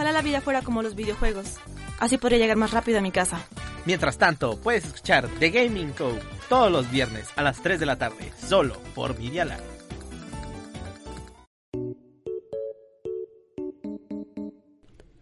Ojalá 0.07 0.19
la 0.19 0.23
vida 0.23 0.39
fuera 0.39 0.61
como 0.61 0.81
los 0.81 0.95
videojuegos. 0.95 1.57
Así 1.99 2.17
podría 2.17 2.39
llegar 2.39 2.55
más 2.55 2.71
rápido 2.71 2.97
a 2.97 3.01
mi 3.01 3.11
casa. 3.11 3.45
Mientras 3.85 4.17
tanto, 4.17 4.57
puedes 4.57 4.85
escuchar 4.85 5.27
The 5.37 5.49
Gaming 5.49 5.91
Co. 5.91 6.17
todos 6.47 6.71
los 6.71 6.89
viernes 6.89 7.27
a 7.35 7.41
las 7.43 7.61
3 7.61 7.77
de 7.77 7.85
la 7.85 7.97
tarde, 7.97 8.31
solo 8.37 8.77
por 8.95 9.19
Media 9.19 9.43
Lab. 9.43 9.59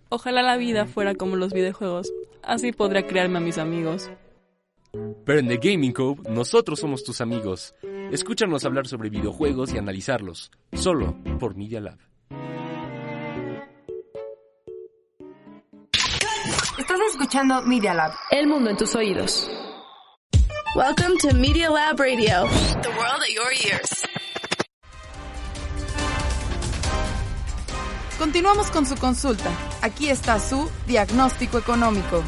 Ojalá 0.10 0.44
la 0.44 0.56
vida 0.56 0.86
fuera 0.86 1.16
como 1.16 1.36
los 1.36 1.52
videojuegos. 1.52 2.14
Así 2.44 2.72
podría 2.72 3.08
crearme 3.08 3.40
a 3.40 3.42
mis 3.42 3.58
amigos. 3.58 4.12
Pero 5.26 5.40
en 5.40 5.48
The 5.48 5.58
Gaming 5.58 5.94
Cove, 5.94 6.30
nosotros 6.30 6.80
somos 6.80 7.04
tus 7.04 7.22
amigos. 7.22 7.74
Escúchanos 8.12 8.66
hablar 8.66 8.86
sobre 8.86 9.10
videojuegos 9.10 9.74
y 9.74 9.80
analizarlos, 9.80 10.52
solo 10.74 11.16
por 11.40 11.56
Media 11.56 11.82
Lab. 11.82 11.98
Estás 16.88 17.00
escuchando 17.14 17.64
Media 17.64 17.96
Lab. 17.96 18.14
El 18.30 18.46
mundo 18.46 18.70
en 18.70 18.78
tus 18.78 18.94
oídos. 18.94 19.50
Welcome 20.76 21.18
to 21.18 21.34
Media 21.34 21.68
Lab 21.68 22.00
Radio, 22.00 22.48
the 22.84 22.90
world 22.90 23.24
at 23.24 23.34
your 23.34 23.52
ears. 23.52 23.90
Continuamos 28.20 28.70
con 28.70 28.86
su 28.86 28.96
consulta. 28.98 29.50
Aquí 29.82 30.10
está 30.10 30.40
su 30.40 30.70
diagnóstico 30.86 31.58
económico. 31.58 32.24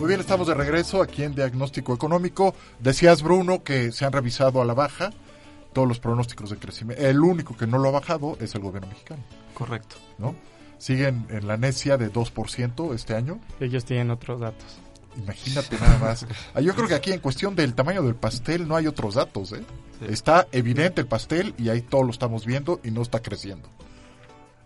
Muy 0.00 0.08
bien, 0.08 0.18
estamos 0.18 0.48
de 0.48 0.54
regreso 0.54 1.00
aquí 1.00 1.22
en 1.22 1.36
Diagnóstico 1.36 1.94
Económico. 1.94 2.52
Decías, 2.80 3.22
Bruno, 3.22 3.62
que 3.62 3.92
se 3.92 4.04
han 4.04 4.12
revisado 4.12 4.60
a 4.60 4.64
la 4.64 4.74
baja 4.74 5.12
todos 5.74 5.86
los 5.86 5.98
pronósticos 5.98 6.48
de 6.48 6.56
crecimiento. 6.56 7.04
El 7.04 7.20
único 7.20 7.54
que 7.56 7.66
no 7.66 7.76
lo 7.78 7.88
ha 7.88 7.92
bajado 7.92 8.38
es 8.40 8.54
el 8.54 8.62
gobierno 8.62 8.88
mexicano, 8.88 9.22
Correcto. 9.52 9.96
¿no? 10.18 10.34
Siguen 10.78 11.26
en 11.28 11.46
la 11.46 11.56
necia 11.56 11.98
de 11.98 12.10
2% 12.10 12.94
este 12.94 13.14
año. 13.14 13.40
Ellos 13.60 13.84
tienen 13.84 14.10
otros 14.10 14.40
datos. 14.40 14.78
Imagínate 15.16 15.78
nada 15.78 15.98
más. 15.98 16.26
Ah, 16.54 16.60
Yo 16.60 16.74
creo 16.74 16.88
que 16.88 16.94
aquí 16.94 17.12
en 17.12 17.20
cuestión 17.20 17.54
del 17.54 17.74
tamaño 17.74 18.02
del 18.02 18.14
pastel 18.16 18.66
no 18.66 18.76
hay 18.76 18.86
otros 18.86 19.14
datos, 19.14 19.52
¿eh? 19.52 19.62
Está 20.08 20.48
evidente 20.50 21.00
el 21.00 21.06
pastel 21.06 21.54
y 21.56 21.68
ahí 21.68 21.82
todos 21.82 22.04
lo 22.04 22.10
estamos 22.10 22.44
viendo 22.46 22.80
y 22.82 22.90
no 22.90 23.02
está 23.02 23.20
creciendo. 23.20 23.68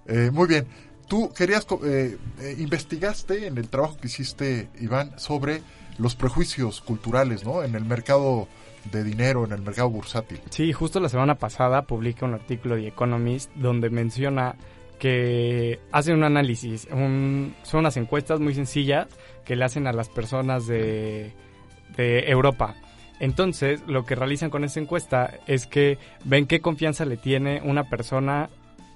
Eh, 0.07 0.31
muy 0.33 0.49
bien. 0.49 0.67
Tú 1.07 1.33
querías, 1.33 1.67
eh, 1.85 2.19
eh, 2.41 2.57
investigaste 2.59 3.47
en 3.47 3.57
el 3.59 3.69
trabajo 3.69 3.97
que 3.99 4.09
hiciste, 4.09 4.69
Iván, 4.81 5.19
sobre 5.19 5.63
los 5.99 6.15
prejuicios 6.17 6.81
culturales, 6.81 7.45
¿no? 7.45 7.63
En 7.63 7.75
el 7.75 7.85
mercado 7.85 8.49
de 8.91 9.05
dinero, 9.05 9.45
en 9.45 9.53
el 9.53 9.63
mercado 9.63 9.91
bursátil. 9.91 10.41
Sí, 10.51 10.73
justo 10.73 11.01
la 11.01 11.09
semana 11.09 11.35
pasada 11.37 11.83
publica 11.83 12.27
un 12.27 12.35
artículo 12.35 12.77
de 12.77 12.89
Economist 12.89 13.51
donde 13.55 13.91
menciona 13.91 14.57
que 14.99 15.79
hacen 15.93 16.17
un 16.17 16.25
análisis, 16.25 16.89
un- 16.91 17.55
son 17.63 17.81
unas 17.81 17.97
encuestas 17.97 18.41
muy 18.41 18.55
sencillas 18.55 19.07
que 19.45 19.55
le 19.57 19.65
hacen 19.65 19.87
a 19.87 19.93
las 19.93 20.09
personas 20.09 20.67
de, 20.67 21.33
de 21.97 22.29
Europa. 22.31 22.75
Entonces, 23.21 23.81
lo 23.87 24.05
que 24.05 24.15
realizan 24.15 24.51
con 24.51 24.65
esa 24.65 24.81
encuesta 24.81 25.35
es 25.47 25.67
que 25.67 25.99
ven 26.25 26.47
qué 26.47 26.61
confianza 26.61 27.05
le 27.05 27.17
tiene 27.17 27.61
una 27.65 27.85
persona 27.85 28.49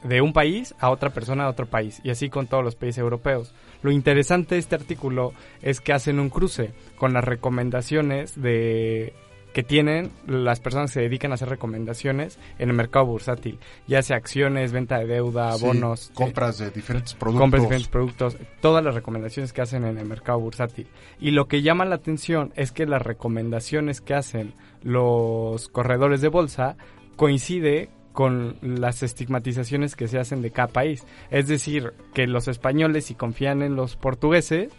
de 0.05 0.21
un 0.21 0.33
país 0.33 0.75
a 0.81 0.91
otra 0.91 1.11
persona 1.11 1.45
de 1.45 1.51
otro 1.51 1.67
país, 1.67 2.01
y 2.03 2.11
así 2.11 2.29
con 2.29 2.49
todos 2.49 2.65
los 2.65 2.75
países 2.75 2.99
europeos. 2.99 3.55
Lo 3.83 3.93
interesante 3.93 4.57
de 4.57 4.61
este 4.61 4.75
artículo 4.75 5.33
es 5.61 5.81
que 5.81 5.93
hacen 5.93 6.19
un 6.19 6.31
cruce 6.31 6.73
con 6.97 7.13
las 7.13 7.23
recomendaciones 7.25 8.41
de 8.41 9.13
que 9.53 9.63
tienen 9.63 10.11
las 10.27 10.61
personas 10.61 10.91
que 10.91 10.95
se 10.95 11.01
dedican 11.03 11.31
a 11.31 11.35
hacer 11.35 11.49
recomendaciones 11.49 12.39
en 12.59 12.71
el 12.71 12.75
mercado 12.77 13.07
bursátil, 13.07 13.59
ya 13.87 14.03
sea 14.03 14.17
acciones, 14.17 14.73
venta 14.73 14.99
de 14.99 15.07
deuda, 15.07 15.53
Sí, 15.53 15.65
bonos, 15.67 16.11
compras 16.15 16.59
de 16.59 16.71
diferentes 16.71 17.15
productos. 17.15 17.41
compras 17.43 17.63
de 17.63 17.67
diferentes 17.67 17.89
productos, 17.91 18.37
todas 18.61 18.83
las 18.85 18.95
recomendaciones 18.95 19.53
que 19.53 19.61
hacen 19.63 19.85
en 19.85 19.99
el 19.99 20.07
mercado 20.07 20.41
bursátil. 20.41 20.87
Y 21.21 21.33
lo 21.33 21.49
que 21.49 21.63
llama 21.63 21.85
la 21.85 21.97
atención 21.97 22.53
es 22.57 22.73
que 22.73 22.87
las 22.87 23.03
recomendaciones 23.03 24.01
que 24.01 24.15
hacen 24.15 24.55
los 24.83 25.69
corredores 25.69 26.21
de 26.21 26.29
bolsa 26.29 26.77
coincide 27.17 27.89
con 28.13 28.57
las 28.61 29.03
estigmatizaciones 29.03 29.97
que 29.97 30.07
se 30.09 30.19
hacen 30.19 30.43
de 30.43 30.51
cada 30.51 30.69
país. 30.69 31.07
Es 31.31 31.49
decir, 31.49 31.95
que 32.13 32.27
los 32.27 32.47
españoles 32.49 33.07
si 33.07 33.15
confían 33.15 33.63
en 33.63 33.75
los 33.77 33.97
portugueses, 33.97 34.71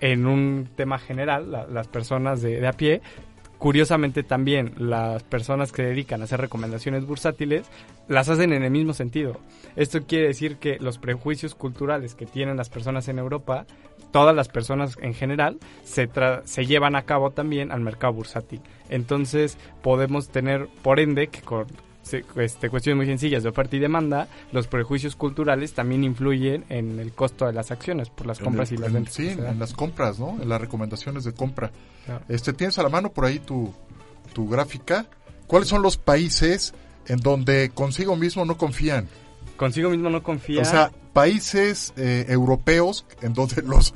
en 0.00 0.26
un 0.26 0.68
tema 0.76 0.98
general, 0.98 1.50
la- 1.50 1.66
las 1.66 1.88
personas 1.88 2.42
de, 2.42 2.60
de 2.60 2.66
a 2.68 2.72
pie, 2.72 3.00
curiosamente 3.58 4.22
también 4.22 4.72
las 4.76 5.22
personas 5.22 5.72
que 5.72 5.82
dedican 5.82 6.20
a 6.20 6.24
hacer 6.24 6.40
recomendaciones 6.40 7.06
bursátiles 7.06 7.66
las 8.08 8.28
hacen 8.28 8.52
en 8.52 8.62
el 8.62 8.70
mismo 8.70 8.92
sentido. 8.92 9.40
Esto 9.76 10.02
quiere 10.06 10.28
decir 10.28 10.56
que 10.56 10.78
los 10.78 10.98
prejuicios 10.98 11.54
culturales 11.54 12.14
que 12.14 12.26
tienen 12.26 12.56
las 12.56 12.68
personas 12.68 13.08
en 13.08 13.18
Europa, 13.18 13.66
todas 14.12 14.34
las 14.34 14.48
personas 14.48 14.96
en 15.00 15.14
general, 15.14 15.58
se, 15.84 16.08
tra- 16.08 16.42
se 16.44 16.66
llevan 16.66 16.96
a 16.96 17.02
cabo 17.02 17.30
también 17.30 17.72
al 17.72 17.80
mercado 17.80 18.12
bursátil. 18.12 18.60
Entonces 18.88 19.58
podemos 19.82 20.28
tener, 20.28 20.68
por 20.82 21.00
ende, 21.00 21.28
que 21.28 21.40
con 21.40 21.66
se- 22.06 22.24
este, 22.36 22.70
cuestiones 22.70 22.96
muy 22.96 23.06
sencillas 23.06 23.42
de 23.42 23.48
oferta 23.48 23.76
y 23.76 23.78
demanda, 23.78 24.28
los 24.52 24.66
prejuicios 24.68 25.16
culturales 25.16 25.72
también 25.74 26.04
influyen 26.04 26.64
en 26.68 26.98
el 27.00 27.12
costo 27.12 27.46
de 27.46 27.52
las 27.52 27.70
acciones 27.70 28.08
por 28.10 28.26
las 28.26 28.38
compras 28.38 28.70
el- 28.70 28.78
y 28.78 28.80
las 28.80 28.88
en- 28.88 28.94
ventas. 28.94 29.14
Sí, 29.14 29.28
en 29.28 29.58
las 29.58 29.72
compras, 29.74 30.18
¿no? 30.18 30.38
En 30.40 30.48
las 30.48 30.60
recomendaciones 30.60 31.24
de 31.24 31.32
compra. 31.32 31.70
Claro. 32.04 32.24
Este, 32.28 32.52
¿Tienes 32.52 32.78
a 32.78 32.82
la 32.82 32.88
mano 32.88 33.10
por 33.12 33.24
ahí 33.24 33.38
tu, 33.40 33.74
tu 34.32 34.48
gráfica? 34.48 35.06
¿Cuáles 35.46 35.68
son 35.68 35.82
los 35.82 35.96
países 35.96 36.74
en 37.08 37.18
donde 37.18 37.70
consigo 37.74 38.16
mismo 38.16 38.44
no 38.44 38.56
confían? 38.56 39.08
Consigo 39.56 39.90
mismo 39.90 40.10
no 40.10 40.22
confía. 40.22 40.62
O 40.62 40.64
sea, 40.64 40.90
países 41.12 41.92
eh, 41.96 42.26
europeos 42.28 43.06
en 43.22 43.32
donde 43.32 43.62
los, 43.66 43.94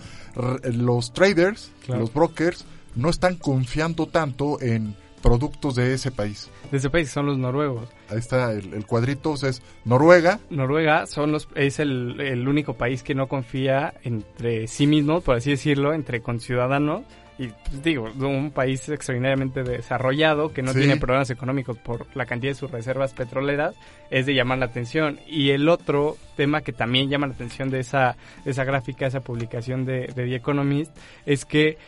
los 0.65 1.13
traders, 1.13 1.71
Claro. 1.85 2.01
los 2.03 2.13
brokers, 2.15 2.65
no 2.97 3.09
están 3.11 3.37
confiando 3.37 4.07
tanto 4.07 4.61
en 4.61 4.97
productos 5.23 5.75
de 5.75 5.95
ese 5.95 6.11
país. 6.11 6.51
de 6.71 6.79
ese 6.79 6.91
país 6.91 7.11
son 7.11 7.27
los 7.27 7.39
noruegos. 7.39 7.89
Ahí 8.09 8.19
está 8.19 8.53
el, 8.53 8.73
el 8.75 8.87
cuadrito, 8.87 9.31
o 9.33 9.37
sea, 9.37 9.51
es 9.51 9.63
Noruega, 9.85 10.41
Noruega 10.51 11.07
son 11.07 11.33
los, 11.33 11.49
es 11.55 11.79
el, 11.79 12.21
el 12.21 12.49
único 12.49 12.75
país 12.75 13.03
que 13.03 13.15
no 13.15 13.27
confía 13.29 13.95
entre 14.03 14.67
sí 14.67 14.87
mismo, 14.87 15.21
por 15.21 15.37
así 15.37 15.51
decirlo, 15.51 15.93
entre 15.95 16.21
conciudadanos. 16.23 17.03
Y 17.39 17.47
pues, 17.49 17.83
digo, 17.83 18.05
un 18.19 18.51
país 18.51 18.87
extraordinariamente 18.91 19.63
desarrollado 19.63 20.53
que 20.53 20.61
no 20.63 20.73
Sí. 20.75 20.81
tiene 20.81 20.99
problemas 20.99 21.31
económicos 21.31 21.79
por 21.79 22.07
la 22.15 22.27
cantidad 22.27 22.51
de 22.51 22.55
sus 22.59 22.71
reservas 22.71 23.15
petroleras, 23.15 23.75
es 24.11 24.27
de 24.27 24.35
llamar 24.35 24.59
la 24.59 24.67
atención. 24.67 25.19
Y 25.27 25.49
el 25.51 25.69
otro 25.71 26.19
tema 26.37 26.61
que 26.61 26.75
también 26.75 27.09
llama 27.09 27.29
la 27.29 27.33
atención 27.33 27.71
de 27.71 27.81
esa, 27.81 28.17
de 28.45 28.51
esa 28.51 28.65
gráfica, 28.65 29.07
esa 29.07 29.21
publicación 29.21 29.87
de, 29.87 30.09
de 30.09 30.27
The 30.27 30.35
Economist, 30.35 30.95
es 31.25 31.47
que 31.47 31.79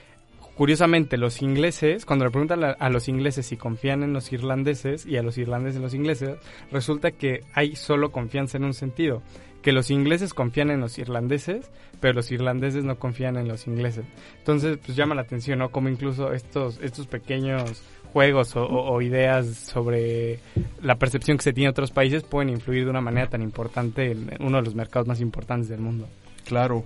curiosamente 0.56 1.16
los 1.16 1.42
ingleses, 1.42 2.04
cuando 2.04 2.24
le 2.24 2.30
preguntan 2.30 2.62
a, 2.64 2.88
los 2.90 3.08
ingleses 3.08 3.46
si 3.46 3.56
confían 3.56 4.02
en 4.02 4.12
los 4.12 4.32
irlandeses 4.32 5.06
y 5.06 5.16
a 5.16 5.22
los 5.22 5.38
irlandeses 5.38 5.76
en 5.76 5.82
los 5.82 5.94
ingleses, 5.94 6.36
resulta 6.70 7.10
que 7.12 7.40
hay 7.54 7.74
solo 7.76 8.12
confianza 8.12 8.58
en 8.58 8.64
un 8.64 8.74
sentido, 8.74 9.22
que 9.62 9.72
los 9.72 9.90
ingleses 9.90 10.34
confían 10.34 10.70
en 10.70 10.80
los 10.80 10.98
irlandeses, 10.98 11.70
pero 12.00 12.14
los 12.14 12.30
irlandeses 12.32 12.84
no 12.84 12.98
confían 12.98 13.36
en 13.36 13.48
los 13.48 13.66
ingleses. 13.66 14.04
Entonces, 14.38 14.78
pues 14.84 14.96
llama 14.96 15.14
la 15.14 15.22
atención, 15.22 15.60
¿no? 15.60 15.70
Como 15.70 15.88
incluso 15.88 16.32
estos, 16.32 16.80
estos 16.82 17.06
pequeños 17.06 17.82
juegos 18.12 18.54
o, 18.56 18.64
o- 18.64 18.92
o 18.92 19.00
ideas 19.00 19.46
sobre 19.56 20.38
la 20.82 20.96
percepción 20.96 21.38
que 21.38 21.44
se 21.44 21.52
tiene 21.52 21.66
en 21.68 21.70
otros 21.70 21.92
países 21.92 22.24
pueden 22.24 22.50
influir 22.50 22.84
de 22.84 22.90
una 22.90 23.00
manera 23.00 23.28
tan 23.28 23.40
importante 23.40 24.10
en 24.10 24.30
uno 24.40 24.58
de 24.58 24.64
los 24.64 24.74
mercados 24.74 25.06
más 25.08 25.20
importantes 25.20 25.68
del 25.70 25.80
mundo. 25.80 26.08
Claro. 26.44 26.84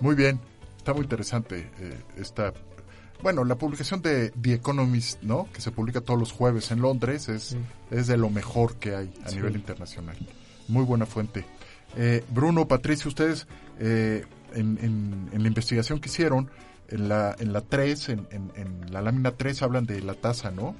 Muy 0.00 0.14
bien. 0.14 0.38
Está 0.88 0.96
muy 0.96 1.02
interesante 1.04 1.70
eh, 1.80 1.98
esta... 2.16 2.54
Bueno, 3.22 3.44
la 3.44 3.56
publicación 3.56 4.00
de 4.00 4.30
The 4.30 4.54
Economist, 4.54 5.20
¿no? 5.22 5.46
Que 5.52 5.60
se 5.60 5.70
publica 5.70 6.00
todos 6.00 6.18
los 6.18 6.32
jueves 6.32 6.70
en 6.70 6.80
Londres, 6.80 7.28
es, 7.28 7.58
es 7.90 8.06
de 8.06 8.16
lo 8.16 8.30
mejor 8.30 8.76
que 8.76 8.94
hay 8.96 9.12
a 9.22 9.28
Sí. 9.28 9.36
nivel 9.36 9.56
internacional. 9.56 10.16
Muy 10.66 10.84
buena 10.86 11.04
fuente. 11.04 11.44
Eh, 11.94 12.24
Bruno, 12.30 12.66
Patricio, 12.68 13.08
ustedes 13.10 13.46
eh, 13.78 14.24
en, 14.54 14.78
en- 14.80 15.28
en 15.30 15.42
la 15.42 15.48
investigación 15.48 16.00
que 16.00 16.08
hicieron, 16.08 16.48
en 16.88 17.10
la, 17.10 17.36
en 17.38 17.52
la 17.52 17.60
3, 17.60 18.08
en, 18.08 18.26
en- 18.30 18.52
en 18.56 18.90
la 18.90 19.02
lámina 19.02 19.32
3 19.32 19.60
hablan 19.60 19.84
de 19.84 20.00
la 20.00 20.14
tasa, 20.14 20.50
¿no? 20.50 20.74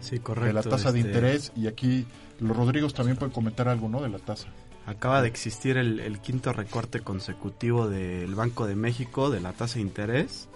Sí, 0.00 0.18
correcto. 0.18 0.46
De 0.46 0.52
la 0.54 0.62
tasa 0.62 0.92
de 0.92 1.00
este, 1.00 1.10
interés 1.10 1.52
y 1.56 1.66
aquí 1.66 2.06
los 2.40 2.56
Rodrigos 2.56 2.94
también 2.94 3.18
pueden 3.18 3.34
comentar 3.34 3.68
algo, 3.68 3.90
¿no? 3.90 4.00
De 4.00 4.08
la 4.08 4.18
tasa. 4.18 4.48
Acaba 4.86 5.22
de 5.22 5.28
existir 5.28 5.76
el, 5.76 6.18
quinto 6.20 6.52
recorte 6.52 7.00
consecutivo 7.00 7.88
del 7.88 8.34
Banco 8.34 8.66
de 8.66 8.74
México 8.74 9.30
de 9.30 9.40
la 9.40 9.52
tasa 9.52 9.76
de 9.76 9.82
interés, 9.82 10.48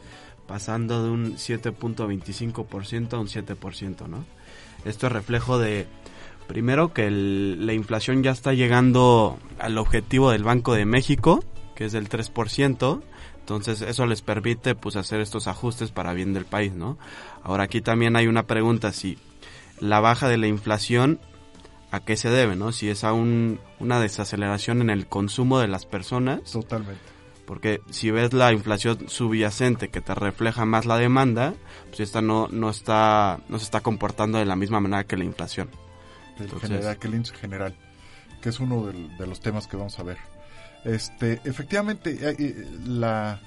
pasando 0.48 1.04
de 1.04 1.10
un 1.10 1.36
7.25% 1.36 3.14
a 3.14 3.18
un 3.18 3.28
7%, 3.28 4.08
¿no? 4.08 4.24
Esto 4.84 5.06
es 5.06 5.12
reflejo 5.12 5.58
de, 5.58 5.86
primero, 6.48 6.92
que 6.92 7.10
la 7.10 7.72
inflación 7.72 8.22
ya 8.22 8.32
está 8.32 8.52
llegando 8.52 9.38
al 9.58 9.78
objetivo 9.78 10.30
del 10.30 10.44
Banco 10.44 10.74
de 10.74 10.86
México, 10.86 11.44
que 11.76 11.84
es 11.84 11.92
del 11.92 12.08
3%, 12.08 13.02
entonces 13.38 13.80
eso 13.80 14.06
les 14.06 14.22
permite 14.22 14.74
pues 14.74 14.96
hacer 14.96 15.20
estos 15.20 15.46
ajustes 15.46 15.92
para 15.92 16.14
bien 16.14 16.34
del 16.34 16.46
país, 16.46 16.74
¿no? 16.74 16.98
Ahora 17.44 17.64
aquí 17.64 17.80
también 17.80 18.16
hay 18.16 18.26
una 18.26 18.48
pregunta, 18.48 18.92
si 18.92 19.18
la 19.78 20.00
baja 20.00 20.28
de 20.28 20.36
la 20.36 20.48
inflación 20.48 21.20
a 21.90 22.00
qué 22.00 22.16
se 22.16 22.30
debe, 22.30 22.56
¿no? 22.56 22.72
Si 22.72 22.88
es 22.88 23.04
a 23.04 23.12
un- 23.12 23.60
una 23.80 24.00
desaceleración 24.00 24.80
en 24.82 24.90
el 24.90 25.06
consumo 25.06 25.58
de 25.60 25.68
las 25.68 25.86
personas. 25.86 26.50
Totalmente. 26.52 27.00
Porque 27.46 27.80
si 27.90 28.10
ves 28.10 28.32
la 28.32 28.52
inflación 28.52 29.08
subyacente 29.08 29.88
que 29.88 30.00
te 30.00 30.14
refleja 30.16 30.64
más 30.64 30.84
la 30.84 30.96
demanda, 30.98 31.54
pues 31.88 32.00
esta 32.00 32.20
no, 32.20 32.48
no 32.50 32.70
está 32.70 33.38
no 33.48 33.58
se 33.60 33.64
está 33.64 33.80
comportando 33.82 34.38
de 34.38 34.44
la 34.46 34.56
misma 34.56 34.80
manera 34.80 35.04
que 35.04 35.16
la 35.16 35.24
inflación. 35.24 35.70
El 36.38 36.44
Entonces- 36.46 36.68
general, 36.70 36.98
que 36.98 37.06
el 37.06 37.14
índice 37.14 37.34
general, 37.36 37.76
que 38.42 38.48
es 38.48 38.58
uno 38.58 38.86
del- 38.86 39.16
de, 39.16 39.26
los 39.28 39.38
temas 39.40 39.68
que 39.68 39.76
vamos 39.76 39.96
a 39.98 40.02
ver. 40.02 40.18
Este, 40.84 41.40
efectivamente, 41.44 42.18
eh, 42.20 42.36
eh, 42.38 42.66
la, 42.84 43.40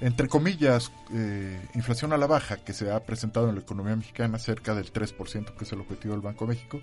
entre 0.00 0.28
comillas, 0.28 0.92
eh, 1.12 1.60
inflación 1.74 2.12
a 2.12 2.16
la 2.18 2.26
baja 2.26 2.58
que 2.58 2.72
se 2.72 2.90
ha 2.90 3.00
presentado 3.04 3.48
en 3.48 3.56
la 3.56 3.60
economía 3.62 3.96
mexicana, 3.96 4.38
cerca 4.38 4.74
del 4.74 4.92
3%, 4.92 5.54
que 5.56 5.64
es 5.64 5.72
el 5.72 5.80
objetivo 5.80 6.12
del 6.14 6.22
Banco 6.22 6.46
de 6.46 6.54
México, 6.54 6.80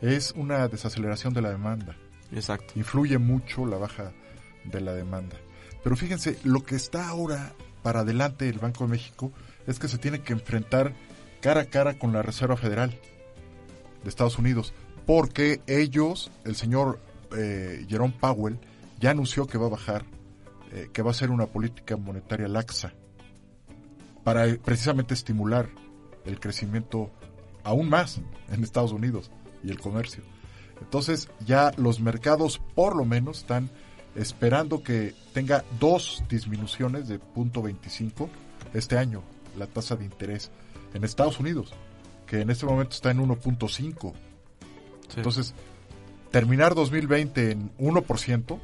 es 0.00 0.32
una 0.32 0.68
desaceleración 0.68 1.34
de 1.34 1.42
la 1.42 1.50
demanda. 1.50 1.96
Exacto. 2.32 2.74
Influye 2.76 3.18
mucho 3.18 3.66
la 3.66 3.78
baja 3.78 4.12
de 4.64 4.80
la 4.80 4.92
demanda. 4.92 5.36
Pero 5.82 5.96
fíjense, 5.96 6.38
lo 6.44 6.64
que 6.64 6.74
está 6.74 7.08
ahora 7.08 7.52
para 7.82 8.00
adelante 8.00 8.48
el 8.48 8.58
Banco 8.58 8.84
de 8.84 8.90
México 8.90 9.32
es 9.66 9.78
que 9.78 9.88
se 9.88 9.98
tiene 9.98 10.20
que 10.20 10.32
enfrentar 10.32 10.92
cara 11.40 11.62
a 11.62 11.66
cara 11.66 11.98
con 11.98 12.12
la 12.12 12.22
Reserva 12.22 12.56
Federal 12.56 12.98
de 14.02 14.08
Estados 14.08 14.38
Unidos, 14.38 14.72
porque 15.06 15.60
ellos, 15.66 16.30
el 16.44 16.56
señor 16.56 17.00
eh, 17.36 17.86
Jerome 17.88 18.14
Powell, 18.18 18.58
ya 18.98 19.10
anunció 19.10 19.46
que 19.46 19.58
va 19.58 19.66
a 19.66 19.70
bajar, 19.70 20.04
eh, 20.72 20.88
que 20.92 21.02
va 21.02 21.10
a 21.10 21.12
hacer 21.12 21.30
una 21.30 21.46
política 21.46 21.96
monetaria 21.96 22.48
laxa 22.48 22.92
para 24.24 24.46
eh, 24.46 24.58
precisamente 24.62 25.14
estimular 25.14 25.68
el 26.24 26.40
crecimiento 26.40 27.12
aún 27.62 27.88
más 27.88 28.20
en 28.50 28.64
Estados 28.64 28.92
Unidos 28.92 29.30
y 29.62 29.70
el 29.70 29.80
comercio. 29.80 30.22
Entonces 30.80 31.28
ya 31.44 31.72
los 31.76 32.00
mercados 32.00 32.60
por 32.74 32.96
lo 32.96 33.04
menos 33.04 33.38
están 33.38 33.70
esperando 34.14 34.82
que 34.82 35.14
tenga 35.32 35.64
dos 35.78 36.22
disminuciones 36.28 37.08
de 37.08 37.18
punto 37.18 37.62
25 37.62 38.28
este 38.74 38.98
año 38.98 39.22
la 39.56 39.66
tasa 39.66 39.96
de 39.96 40.04
interés 40.04 40.50
en 40.94 41.04
Estados 41.04 41.40
Unidos, 41.40 41.72
que 42.26 42.40
en 42.40 42.50
este 42.50 42.66
momento 42.66 42.94
está 42.94 43.10
en 43.10 43.18
1.5. 43.18 44.12
Entonces, 45.16 45.54
terminar 46.30 46.74
2020 46.74 47.50
en 47.50 47.76
1%, 47.78 48.58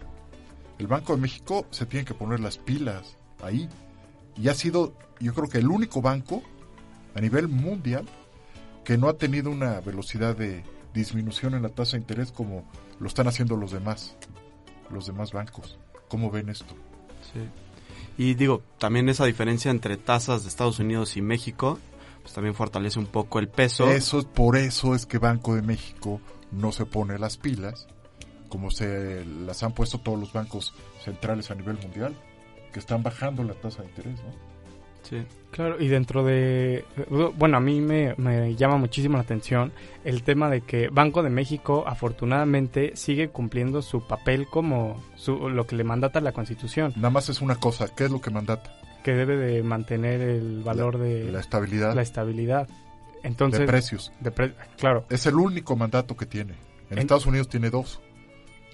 el 0.79 0.87
Banco 0.87 1.15
de 1.15 1.21
México 1.21 1.67
se 1.71 1.87
tiene 1.87 2.05
que 2.05 2.15
poner 2.15 2.41
las 2.41 2.59
pilas 2.59 3.17
ahí. 3.43 3.69
Y 4.37 4.49
ha 4.49 4.55
sido, 4.55 4.95
yo 5.21 5.35
creo 5.35 5.49
que 5.49 5.59
el 5.59 5.69
único 5.69 6.03
banco 6.03 6.43
a 7.15 7.21
nivel 7.21 7.49
mundial 7.49 8.07
que 8.85 8.99
no 8.99 9.09
ha 9.09 9.15
tenido 9.15 9.51
una 9.51 9.81
velocidad 9.81 10.37
de 10.37 10.65
disminución 10.93 11.55
en 11.55 11.63
la 11.63 11.69
tasa 11.69 11.93
de 11.93 12.03
interés 12.03 12.33
como 12.33 12.65
lo 12.99 13.07
están 13.07 13.29
haciendo 13.29 13.57
los 13.57 13.73
demás, 13.73 14.17
los 14.91 15.07
demás 15.07 15.33
bancos. 15.33 15.79
¿Cómo 16.09 16.31
ven 16.31 16.49
esto? 16.49 16.75
Sí. 17.33 17.41
Y 18.19 18.35
digo, 18.35 18.63
también 18.79 19.09
esa 19.09 19.25
diferencia 19.25 19.71
entre 19.71 19.97
tasas 19.97 20.43
de 20.43 20.49
Estados 20.49 20.79
Unidos 20.79 21.17
y 21.17 21.23
México, 21.23 21.79
pues 22.21 22.35
también 22.35 22.55
fortalece 22.55 22.99
un 22.99 23.07
poco 23.07 23.39
el 23.39 23.49
peso. 23.49 23.91
Eso 23.91 24.19
es 24.19 24.25
por 24.27 24.57
eso 24.57 24.95
es 24.95 25.07
que 25.07 25.19
Banco 25.19 25.55
de 25.55 25.63
México 25.63 26.21
no 26.51 26.73
se 26.73 26.85
pone 26.85 27.19
las 27.19 27.39
pilas, 27.39 27.87
como 28.49 28.71
se 28.71 29.25
las 29.25 29.63
han 29.63 29.73
puesto 29.73 29.99
todos 29.99 30.19
los 30.19 30.33
bancos 30.33 30.75
centrales 31.03 31.51
a 31.51 31.55
nivel 31.55 31.79
mundial, 31.79 32.15
que 32.73 32.79
están 32.79 33.03
bajando 33.03 33.43
la 33.43 33.55
tasa 33.55 33.83
de 33.83 33.89
interés, 33.89 34.21
¿no? 34.23 34.52
Sí. 35.03 35.23
Claro, 35.51 35.79
y 35.83 35.88
dentro 35.88 36.25
de... 36.25 36.85
Bueno, 37.37 37.59
a 37.59 37.61
mí 37.61 37.81
me, 37.83 38.15
me 38.17 38.55
llama 38.57 38.79
muchísimo 38.79 39.17
la 39.19 39.23
atención 39.23 39.71
el 40.05 40.23
tema 40.23 40.49
de 40.49 40.62
que 40.62 40.88
Banco 40.88 41.23
de 41.23 41.29
México 41.29 41.85
afortunadamente 41.87 42.93
sigue 42.97 43.29
cumpliendo 43.29 43.83
su 43.83 44.07
papel 44.07 44.47
como 44.49 45.03
su, 45.17 45.51
lo 45.51 45.67
que 45.67 45.77
le 45.77 45.85
mandata 45.85 46.21
la 46.23 46.33
Constitución. 46.33 46.93
Nada 46.97 47.11
más 47.11 47.29
es 47.29 47.43
una 47.43 47.57
cosa, 47.57 47.87
¿qué 47.95 48.05
es 48.05 48.11
lo 48.11 48.21
que 48.21 48.31
mandata? 48.31 48.75
Que 49.05 49.12
debe 49.12 49.37
de 49.37 49.62
mantener 49.62 50.21
el 50.23 50.62
valor 50.62 50.97
de... 50.99 51.31
La 51.31 51.41
estabilidad. 51.41 51.95
La 51.95 52.03
estabilidad. 52.03 52.69
Entonces, 53.23 53.61
de 53.61 53.67
precios. 53.67 54.11
De 54.21 54.31
pre- 54.31 54.55
claro. 54.79 55.05
Es 55.11 55.27
el 55.27 55.35
único 55.35 55.77
mandato 55.77 56.17
que 56.17 56.25
tiene. 56.25 56.55
En, 56.88 56.97
En- 56.97 56.99
Estados 57.01 57.27
Unidos 57.27 57.49
tiene 57.49 57.69
dos. 57.69 58.01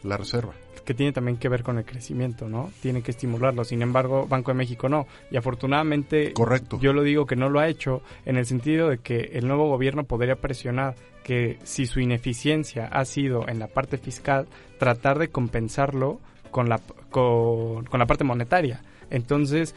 La 0.04 0.16
reserva. 0.16 0.52
Que 0.88 0.94
tiene 0.94 1.12
también 1.12 1.36
que 1.36 1.50
ver 1.50 1.62
con 1.62 1.76
el 1.76 1.84
crecimiento, 1.84 2.48
¿no? 2.48 2.70
Tiene 2.80 3.02
que 3.02 3.10
estimularlo. 3.10 3.62
Sin 3.62 3.82
embargo, 3.82 4.26
Banco 4.26 4.52
de 4.52 4.56
México 4.56 4.88
no. 4.88 5.06
Y 5.30 5.36
afortunadamente, 5.36 6.32
Correcto. 6.32 6.78
yo 6.80 6.94
lo 6.94 7.02
digo 7.02 7.26
que 7.26 7.36
no 7.36 7.50
lo 7.50 7.60
ha 7.60 7.68
hecho 7.68 8.00
en 8.24 8.38
el 8.38 8.46
sentido 8.46 8.88
de 8.88 8.96
que 8.96 9.32
el 9.34 9.46
nuevo 9.46 9.68
gobierno 9.68 10.04
podría 10.04 10.36
presionar 10.36 10.94
que 11.24 11.58
si 11.62 11.84
su 11.84 12.00
ineficiencia 12.00 12.86
ha 12.86 13.04
sido 13.04 13.46
en 13.50 13.58
la 13.58 13.66
parte 13.66 13.98
fiscal, 13.98 14.46
tratar 14.78 15.18
de 15.18 15.28
compensarlo 15.28 16.20
con 16.50 16.70
la, 16.70 16.80
con, 17.10 17.84
con 17.84 18.00
la 18.00 18.06
parte 18.06 18.24
monetaria. 18.24 18.80
Entonces, 19.10 19.74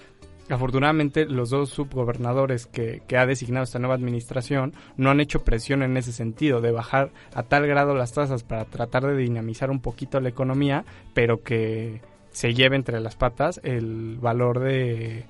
afortunadamente 0.54 1.26
los 1.26 1.50
dos 1.50 1.70
subgobernadores 1.70 2.66
que, 2.68 3.02
ha 3.18 3.26
designado 3.26 3.64
esta 3.64 3.80
nueva 3.80 3.96
administración 3.96 4.74
no 4.98 5.10
han 5.10 5.20
hecho 5.22 5.44
presión 5.44 5.84
en 5.84 5.98
ese 5.98 6.12
sentido 6.12 6.62
de 6.62 6.72
bajar 6.72 7.12
a 7.34 7.44
tal 7.44 7.68
grado 7.68 7.96
las 7.96 8.14
tasas 8.14 8.44
para 8.44 8.66
tratar 8.66 9.06
de 9.06 9.16
dinamizar 9.16 9.72
un 9.72 9.80
poquito 9.82 10.20
la 10.20 10.30
economía, 10.30 10.86
pero 11.14 11.42
que 11.44 12.02
se 12.32 12.54
lleve 12.54 12.76
entre 12.76 13.00
las 13.00 13.16
patas 13.16 13.60
el 13.64 14.18
valor 14.20 14.60
de 14.60 15.26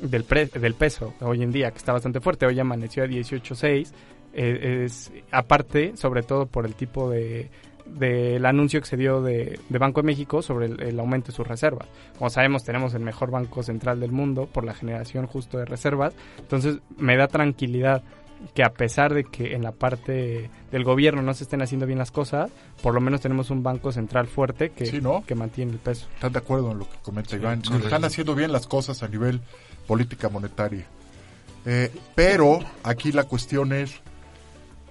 del, 0.00 0.24
pre- 0.24 0.46
del 0.46 0.74
peso 0.74 1.14
hoy 1.20 1.42
en 1.42 1.52
día, 1.52 1.70
que 1.70 1.78
está 1.78 1.92
bastante 1.92 2.20
fuerte. 2.20 2.44
Hoy 2.46 2.58
amaneció 2.58 3.04
a 3.04 3.06
18.6. 3.06 3.92
eh, 4.34 4.88
aparte, 5.30 5.96
sobre 5.96 6.22
todo 6.22 6.46
por 6.46 6.66
el 6.66 6.74
tipo 6.74 7.08
de 7.10 7.50
del 7.98 8.44
anuncio 8.46 8.80
que 8.80 8.86
se 8.86 8.96
dio 8.96 9.22
de, 9.22 9.58
de 9.68 9.78
Banco 9.78 10.00
de 10.02 10.06
México 10.06 10.42
sobre 10.42 10.66
el, 10.66 10.82
el 10.82 10.98
aumento 11.00 11.28
de 11.28 11.36
sus 11.36 11.46
reservas. 11.46 11.88
Como 12.18 12.30
sabemos, 12.30 12.64
tenemos 12.64 12.94
el 12.94 13.02
mejor 13.02 13.30
banco 13.30 13.62
central 13.62 14.00
del 14.00 14.12
mundo 14.12 14.46
por 14.46 14.64
la 14.64 14.74
generación 14.74 15.26
justo 15.26 15.58
de 15.58 15.64
reservas. 15.64 16.14
Entonces, 16.38 16.78
me 16.96 17.16
da 17.16 17.28
tranquilidad 17.28 18.02
que 18.54 18.64
a 18.64 18.70
pesar 18.72 19.14
de 19.14 19.24
que 19.24 19.54
en 19.54 19.62
la 19.62 19.72
parte 19.72 20.50
del 20.70 20.84
gobierno 20.84 21.22
no 21.22 21.32
se 21.32 21.44
estén 21.44 21.62
haciendo 21.62 21.86
bien 21.86 21.98
las 21.98 22.10
cosas, 22.10 22.50
por 22.82 22.92
lo 22.94 23.00
menos 23.00 23.20
tenemos 23.20 23.50
un 23.50 23.62
banco 23.62 23.92
central 23.92 24.26
fuerte 24.26 24.70
que, 24.70 24.86
Sí, 24.86 25.00
¿no? 25.00 25.22
que 25.24 25.34
mantiene 25.34 25.72
el 25.72 25.78
peso. 25.78 26.08
¿Están 26.14 26.32
de 26.32 26.38
acuerdo 26.40 26.72
en 26.72 26.80
lo 26.80 26.90
que 26.90 26.96
comenta 27.02 27.30
Sí, 27.30 27.36
Iván? 27.36 27.62
Están 27.82 28.04
haciendo 28.04 28.34
bien 28.34 28.50
las 28.52 28.66
cosas 28.66 29.02
a 29.02 29.08
nivel 29.08 29.40
política 29.86 30.28
monetaria. 30.28 30.84
Eh, 31.64 31.92
pero 32.14 32.58
aquí 32.82 33.12
la 33.12 33.24
cuestión 33.24 33.72
es 33.72 34.00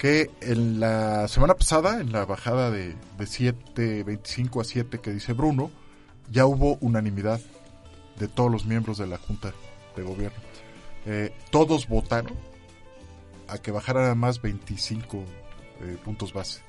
que 0.01 0.31
en 0.41 0.79
la 0.79 1.27
semana 1.27 1.53
pasada, 1.53 2.01
en 2.01 2.11
la 2.11 2.25
bajada 2.25 2.71
de, 2.71 2.87
de 3.19 3.25
7.25 3.25 4.59
a 4.59 4.63
7 4.63 4.99
que 4.99 5.11
dice 5.13 5.33
Bruno, 5.33 5.69
ya 6.31 6.47
hubo 6.47 6.79
unanimidad 6.81 7.39
de 8.17 8.27
todos 8.27 8.49
los 8.51 8.65
miembros 8.65 8.97
de 8.97 9.05
la 9.05 9.19
Junta 9.19 9.53
de 9.95 10.01
Gobierno. 10.01 10.39
Eh, 11.05 11.31
todos 11.51 11.87
votaron 11.87 12.33
a 13.47 13.59
que 13.59 13.69
bajara 13.69 14.15
más 14.15 14.41
25 14.41 15.23
eh, 15.81 15.97
puntos 16.03 16.33
base. 16.33 16.61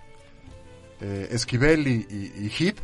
Eh, 1.01 1.29
Esquivel 1.31 1.87
y, 1.89 2.07
y, 2.11 2.47
y 2.47 2.51
Heath 2.51 2.81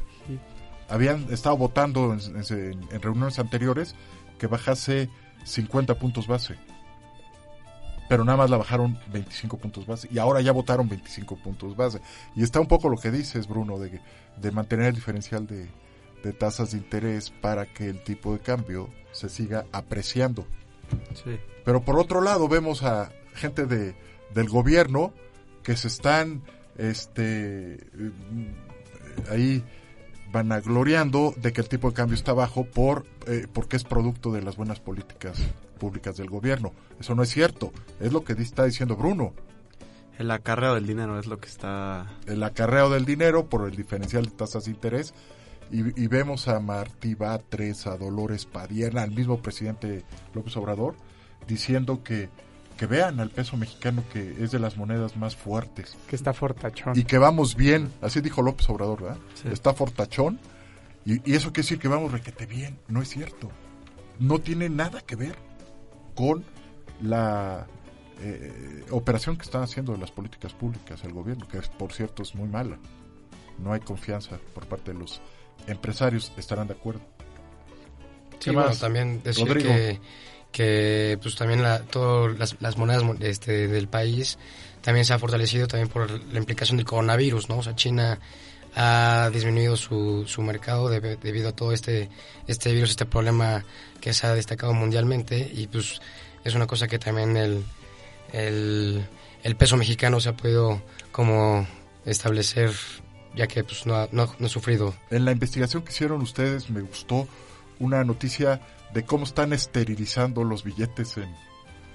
habían 0.89 1.31
estado 1.31 1.59
votando 1.59 2.15
en, 2.15 2.21
en- 2.37 2.89
en 2.91 3.03
reuniones 3.03 3.39
anteriores 3.39 3.95
que 4.39 4.47
bajase 4.47 5.11
50 5.45 5.99
puntos 5.99 6.27
base. 6.27 6.55
Pero 8.09 8.25
nada 8.25 8.39
más 8.39 8.51
la 8.51 8.57
bajaron 8.57 8.99
25 9.13 9.59
puntos 9.59 9.87
base. 9.87 10.09
Y 10.11 10.19
ahora 10.19 10.41
ya 10.41 10.53
votaron 10.53 10.89
25 10.89 11.37
puntos 11.37 11.77
base. 11.77 12.01
Y 12.35 12.43
está 12.43 12.61
un 12.61 12.67
poco 12.67 12.89
lo 12.89 12.97
que 12.97 13.11
dices, 13.11 13.47
Bruno, 13.47 13.79
de, 13.79 14.01
de 14.41 14.51
mantener 14.51 14.87
el 14.87 14.95
diferencial 14.95 15.47
de, 15.47 15.69
de 16.23 16.33
tasas 16.33 16.73
de 16.73 16.79
interés 16.79 17.31
para 17.31 17.67
que 17.67 17.89
el 17.89 18.03
tipo 18.03 18.33
de 18.33 18.41
cambio 18.41 18.89
se 19.13 19.29
siga 19.29 19.67
apreciando. 19.73 20.47
Sí. 21.15 21.39
Pero 21.65 21.83
por 21.83 21.99
otro 21.99 22.21
lado 22.21 22.49
vemos 22.49 22.83
a 22.83 23.11
gente 23.35 23.67
de, 23.67 23.95
del 24.35 24.49
gobierno 24.49 25.13
que 25.63 25.77
se 25.77 25.89
están 25.89 26.43
este 26.77 27.75
eh, 27.75 28.13
ahí 29.31 29.65
vanagloriando 30.31 31.35
de 31.37 31.53
que 31.53 31.61
el 31.61 31.69
tipo 31.69 31.89
de 31.89 31.95
cambio 31.95 32.15
está 32.15 32.33
bajo 32.33 32.65
por 32.65 33.07
eh, 33.27 33.47
porque 33.53 33.77
es 33.77 33.85
producto 33.85 34.33
de 34.33 34.43
las 34.43 34.57
buenas 34.57 34.81
políticas 34.81 35.39
públicas 35.79 36.17
del 36.17 36.29
gobierno. 36.29 36.73
Eso 37.01 37.15
no 37.15 37.23
es 37.23 37.31
cierto, 37.31 37.73
es 38.01 38.13
lo 38.13 38.25
que 38.25 38.35
está 38.35 38.65
diciendo 38.65 38.97
Bruno. 38.97 39.33
El 40.19 40.31
acarreo 40.33 40.75
del 40.75 40.87
dinero 40.87 41.19
es 41.19 41.27
lo 41.27 41.39
que 41.39 41.49
está... 41.49 42.19
El 42.27 42.43
acarreo 42.43 42.91
del 42.91 43.05
dinero 43.05 43.47
por 43.47 43.69
el 43.69 43.77
diferencial 43.77 44.25
de 44.25 44.33
tasas 44.33 44.65
de 44.65 44.73
interés 44.73 45.15
y, 45.71 46.03
y 46.03 46.09
vemos 46.09 46.49
a 46.49 46.59
Martí 46.59 47.15
Batres, 47.15 47.87
a 47.87 47.97
Dolores 47.97 48.45
Padierna, 48.45 49.03
al 49.03 49.13
mismo 49.13 49.41
presidente 49.41 50.05
López 50.35 50.57
Obrador, 50.57 50.97
diciendo 51.47 52.03
que, 52.03 52.31
que 52.79 52.87
vean 52.87 53.21
al 53.21 53.29
peso 53.29 53.59
mexicano 53.59 54.03
que 54.11 54.43
es 54.43 54.51
de 54.51 54.59
las 54.59 54.79
monedas 54.79 55.17
más 55.17 55.37
fuertes. 55.37 55.97
Que 56.09 56.17
está 56.17 56.33
fortachón. 56.33 56.99
Y 56.99 57.05
que 57.05 57.19
vamos 57.19 57.55
bien, 57.57 57.93
así 58.01 58.23
dijo 58.23 58.41
López 58.41 58.69
Obrador, 58.71 59.03
¿verdad? 59.03 59.19
Está 59.53 59.75
fortachón 59.75 60.39
y, 61.05 61.31
y 61.31 61.35
eso 61.35 61.53
quiere 61.53 61.65
decir 61.65 61.79
que 61.79 61.89
vamos 61.89 62.13
requete 62.13 62.47
bien, 62.47 62.79
no 62.89 63.03
es 63.03 63.09
cierto. 63.11 63.51
No 64.19 64.39
tiene 64.39 64.71
nada 64.71 65.03
que 65.03 65.17
ver 65.17 65.37
con 66.15 66.45
la 67.03 67.67
eh, 68.21 68.85
operación 68.91 69.37
que 69.37 69.43
están 69.43 69.63
haciendo 69.63 69.93
de 69.93 69.99
las 69.99 70.11
políticas 70.11 70.53
públicas 70.53 71.05
el 71.05 71.13
gobierno, 71.13 71.47
que 71.47 71.61
por 71.79 71.93
cierto 71.93 72.23
es 72.23 72.35
muy 72.35 72.49
mala. 72.49 72.79
No 73.59 73.73
hay 73.73 73.81
confianza 73.81 74.39
por 74.55 74.67
parte 74.67 74.93
de 74.93 74.99
los 74.99 75.21
empresarios, 75.67 76.33
estarán 76.37 76.67
de 76.67 76.75
acuerdo. 76.75 77.01
Sí, 78.41 78.51
bueno, 78.51 78.71
también 78.77 79.23
decir 79.23 79.47
Rodrigo. 79.47 79.69
que, 79.69 80.01
que 80.53 81.19
pues 81.23 81.37
también 81.37 81.63
la, 81.63 81.81
todas 81.83 82.57
las, 82.61 82.77
monedas 82.77 83.03
mo- 83.05 83.17
este, 83.21 83.69
del 83.69 83.89
país 83.89 84.39
también 84.83 85.05
se 85.05 85.13
ha 85.13 85.19
fortalecido 85.19 85.67
también 85.67 85.89
por 85.89 86.11
la 86.11 86.39
implicación 86.39 86.77
del 86.77 86.87
coronavirus, 86.87 87.49
¿no? 87.49 87.59
O 87.59 87.63
sea, 87.63 87.75
China 87.75 88.19
ha 88.75 89.31
disminuido 89.33 89.77
su, 89.77 90.25
su 90.27 90.41
mercado 90.43 90.89
debe- 90.91 91.19
debido 91.21 91.49
a 91.49 91.53
todo 91.53 91.73
este, 91.73 92.09
este 92.47 92.73
virus, 92.73 92.91
este 92.91 93.05
problema 93.07 93.65
que 94.01 94.13
se 94.15 94.27
ha 94.27 94.35
destacado 94.35 94.73
mundialmente 94.75 95.51
y 95.53 95.67
pues 95.67 96.01
es 96.45 96.55
una 96.55 96.67
cosa 96.67 96.87
que 96.87 96.99
también 96.99 97.37
el, 97.37 97.65
el, 98.33 99.57
peso 99.57 99.77
mexicano 99.77 100.21
se 100.21 100.29
ha 100.29 100.37
podido 100.37 100.81
como 101.13 101.67
establecer 102.05 102.73
ya 103.35 103.47
que 103.47 103.65
pues 103.65 103.87
no 103.87 104.09
no 104.13 104.29
ha 104.41 104.49
sufrido 104.49 104.95
En 105.11 105.25
la 105.25 105.33
investigación 105.33 105.83
que 105.83 105.93
hicieron 105.93 106.23
ustedes 106.23 106.71
me 106.71 106.81
gustó 106.81 107.27
una 107.79 108.05
noticia 108.05 108.61
de 108.95 109.05
cómo 109.05 109.25
están 109.25 109.53
esterilizando 109.53 110.45
los 110.45 110.65
billetes 110.65 111.17
en, 111.19 111.35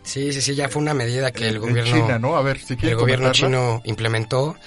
Sí, 0.03 0.33
sí, 0.33 0.41
sí, 0.41 0.53
ya 0.53 0.67
fue 0.67 0.81
una 0.81 0.93
medida 0.93 1.31
que 1.31 1.47
el 1.47 1.59
gobierno 1.59 1.91
China, 1.95 2.19
¿no? 2.19 2.35
A 2.35 2.41
ver, 2.41 2.59
si 2.59 2.73
el 2.81 2.95
gobierno 2.95 3.31
chino 3.31 3.81
implementó, 3.85 4.57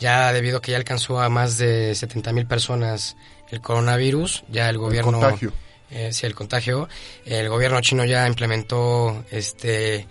ya 0.00 0.32
debido 0.32 0.58
a 0.58 0.60
que 0.62 0.72
ya 0.72 0.78
alcanzó 0.78 1.20
a 1.20 1.28
más 1.28 1.58
de 1.58 1.94
70 1.94 2.32
mil 2.32 2.46
personas 2.46 3.16
el 3.50 3.60
coronavirus, 3.60 4.44
ya 4.48 4.68
el 4.68 4.78
gobierno... 4.78 5.12
contagio. 5.12 5.52
Eh, 5.92 6.12
sí, 6.12 6.26
el 6.26 6.34
contagio. 6.34 6.88
El 7.24 7.48
gobierno 7.48 7.80
chino 7.80 8.04
ya 8.04 8.26
implementó 8.26 9.24
este 9.30 10.06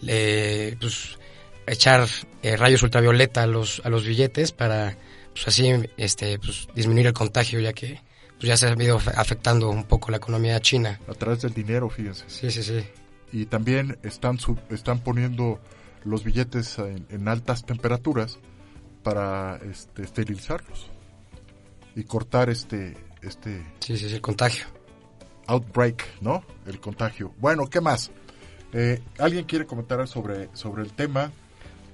le- 0.00 0.76
pues, 0.80 1.18
echar 1.66 2.06
eh, 2.42 2.56
rayos 2.56 2.82
ultravioleta 2.82 3.42
a 3.44 3.46
los, 3.46 3.80
a 3.84 3.88
los 3.90 4.04
billetes 4.04 4.50
para 4.52 4.96
pues 5.32 5.46
así 5.46 5.72
este 5.96 6.38
pues 6.38 6.66
disminuir 6.74 7.06
el 7.08 7.12
contagio 7.12 7.60
ya 7.60 7.72
que 7.72 8.00
pues 8.40 8.48
ya 8.48 8.56
se 8.56 8.66
ha 8.68 8.82
ido 8.82 8.98
afe- 8.98 9.12
afectando 9.16 9.68
un 9.70 9.84
poco 9.84 10.10
la 10.10 10.16
economía 10.16 10.58
china. 10.60 10.98
A 11.08 11.12
través 11.14 11.42
del 11.42 11.52
dinero, 11.54 11.88
fíjense. 11.90 12.24
Sí, 12.28 12.50
sí, 12.50 12.62
sí. 12.62 12.84
Y 13.32 13.46
también 13.46 13.98
están, 14.02 14.38
sub- 14.38 14.58
están 14.70 14.98
poniendo 15.00 15.60
los 16.04 16.24
billetes 16.24 16.78
en, 16.78 17.06
en 17.10 17.28
altas 17.28 17.64
temperaturas 17.64 18.38
para 19.02 19.56
este, 19.70 20.02
esterilizarlos 20.02 20.90
y 21.94 22.04
cortar 22.04 22.50
este, 22.50 22.96
este 23.22 23.62
Sí, 23.80 23.96
sí, 23.96 24.08
sí, 24.08 24.14
el 24.16 24.20
contagio. 24.20 24.66
outbreak, 25.46 26.04
¿no? 26.20 26.42
El 26.66 26.80
contagio. 26.80 27.32
Bueno, 27.38 27.66
¿qué 27.68 27.80
más? 27.80 28.10
Eh, 28.72 29.02
¿Alguien 29.18 29.44
quiere 29.44 29.66
comentar 29.66 30.06
sobre, 30.08 30.48
sobre 30.54 30.82
el 30.82 30.92
tema? 30.92 31.30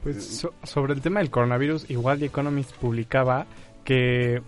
Pues 0.03 0.25
so- 0.25 0.55
sobre 0.63 0.93
el 0.95 1.01
tema 1.01 1.21
del 1.21 1.31
coronavirus, 1.31 1.91
igual 1.91 2.19
The 2.19 2.27
Economist 2.27 2.73
publicaba 2.77 3.47
que, 3.85 4.43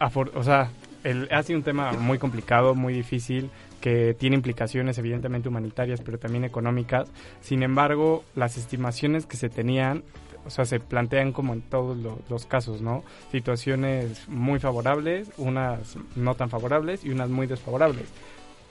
afor- 0.00 0.30
o 0.34 0.42
sea, 0.42 0.70
el, 1.04 1.28
ha 1.30 1.42
sido 1.42 1.58
un 1.58 1.62
tema 1.64 1.92
muy 1.92 2.18
complicado, 2.18 2.74
muy 2.74 2.92
difícil, 2.94 3.50
que 3.80 4.14
tiene 4.14 4.36
implicaciones 4.36 4.98
evidentemente 4.98 5.48
humanitarias, 5.48 6.00
pero 6.00 6.18
también 6.18 6.44
económicas. 6.44 7.10
Sin 7.40 7.62
embargo, 7.62 8.24
las 8.34 8.56
estimaciones 8.56 9.26
que 9.26 9.36
se 9.36 9.48
tenían, 9.50 10.02
o 10.46 10.50
sea, 10.50 10.64
se 10.64 10.80
plantean 10.80 11.32
como 11.32 11.52
en 11.52 11.62
todos 11.62 11.96
lo- 11.96 12.18
los 12.28 12.46
casos, 12.46 12.80
¿no? 12.80 13.04
Situaciones 13.30 14.26
muy 14.28 14.58
favorables, 14.58 15.30
unas 15.36 15.96
no 16.16 16.34
tan 16.34 16.50
favorables 16.50 17.04
y 17.04 17.10
unas 17.10 17.28
muy 17.30 17.46
desfavorables 17.46 18.06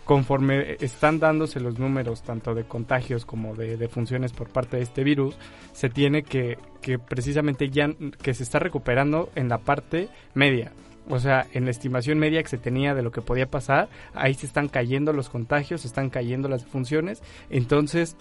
conforme 0.06 0.76
están 0.82 1.18
dándose 1.20 1.62
los 1.62 1.80
números 1.80 2.24
tanto 2.24 2.54
de 2.54 2.66
contagios 2.66 3.26
como 3.26 3.56
de 3.56 3.78
defunciones 3.78 4.34
por 4.34 4.50
parte 4.50 4.76
de 4.76 4.84
este 4.84 5.02
virus, 5.02 5.38
se 5.72 5.90
tiene 5.90 6.24
que, 6.24 6.58
que 6.82 7.00
precisamente 7.00 7.70
ya 7.70 7.90
que 8.22 8.34
se 8.34 8.44
está 8.44 8.60
recuperando 8.60 9.30
en 9.36 9.48
la 9.48 9.60
parte 9.60 10.10
media. 10.34 10.74
O 11.10 11.20
sea, 11.20 11.48
en 11.54 11.66
la 11.66 11.72
estimación 11.72 12.18
media 12.20 12.42
que 12.42 12.50
se 12.50 12.58
tenía 12.58 12.96
de 12.96 13.02
lo 13.02 13.12
que 13.12 13.22
podía 13.22 13.48
pasar, 13.48 13.90
ahí 14.14 14.34
se 14.34 14.46
están 14.46 14.70
cayendo 14.70 15.14
los 15.14 15.30
contagios, 15.30 15.82
se 15.82 15.88
están 15.88 16.10
cayendo 16.10 16.48
las 16.48 16.64
defunciones. 16.64 17.22
Entonces, 17.50 18.16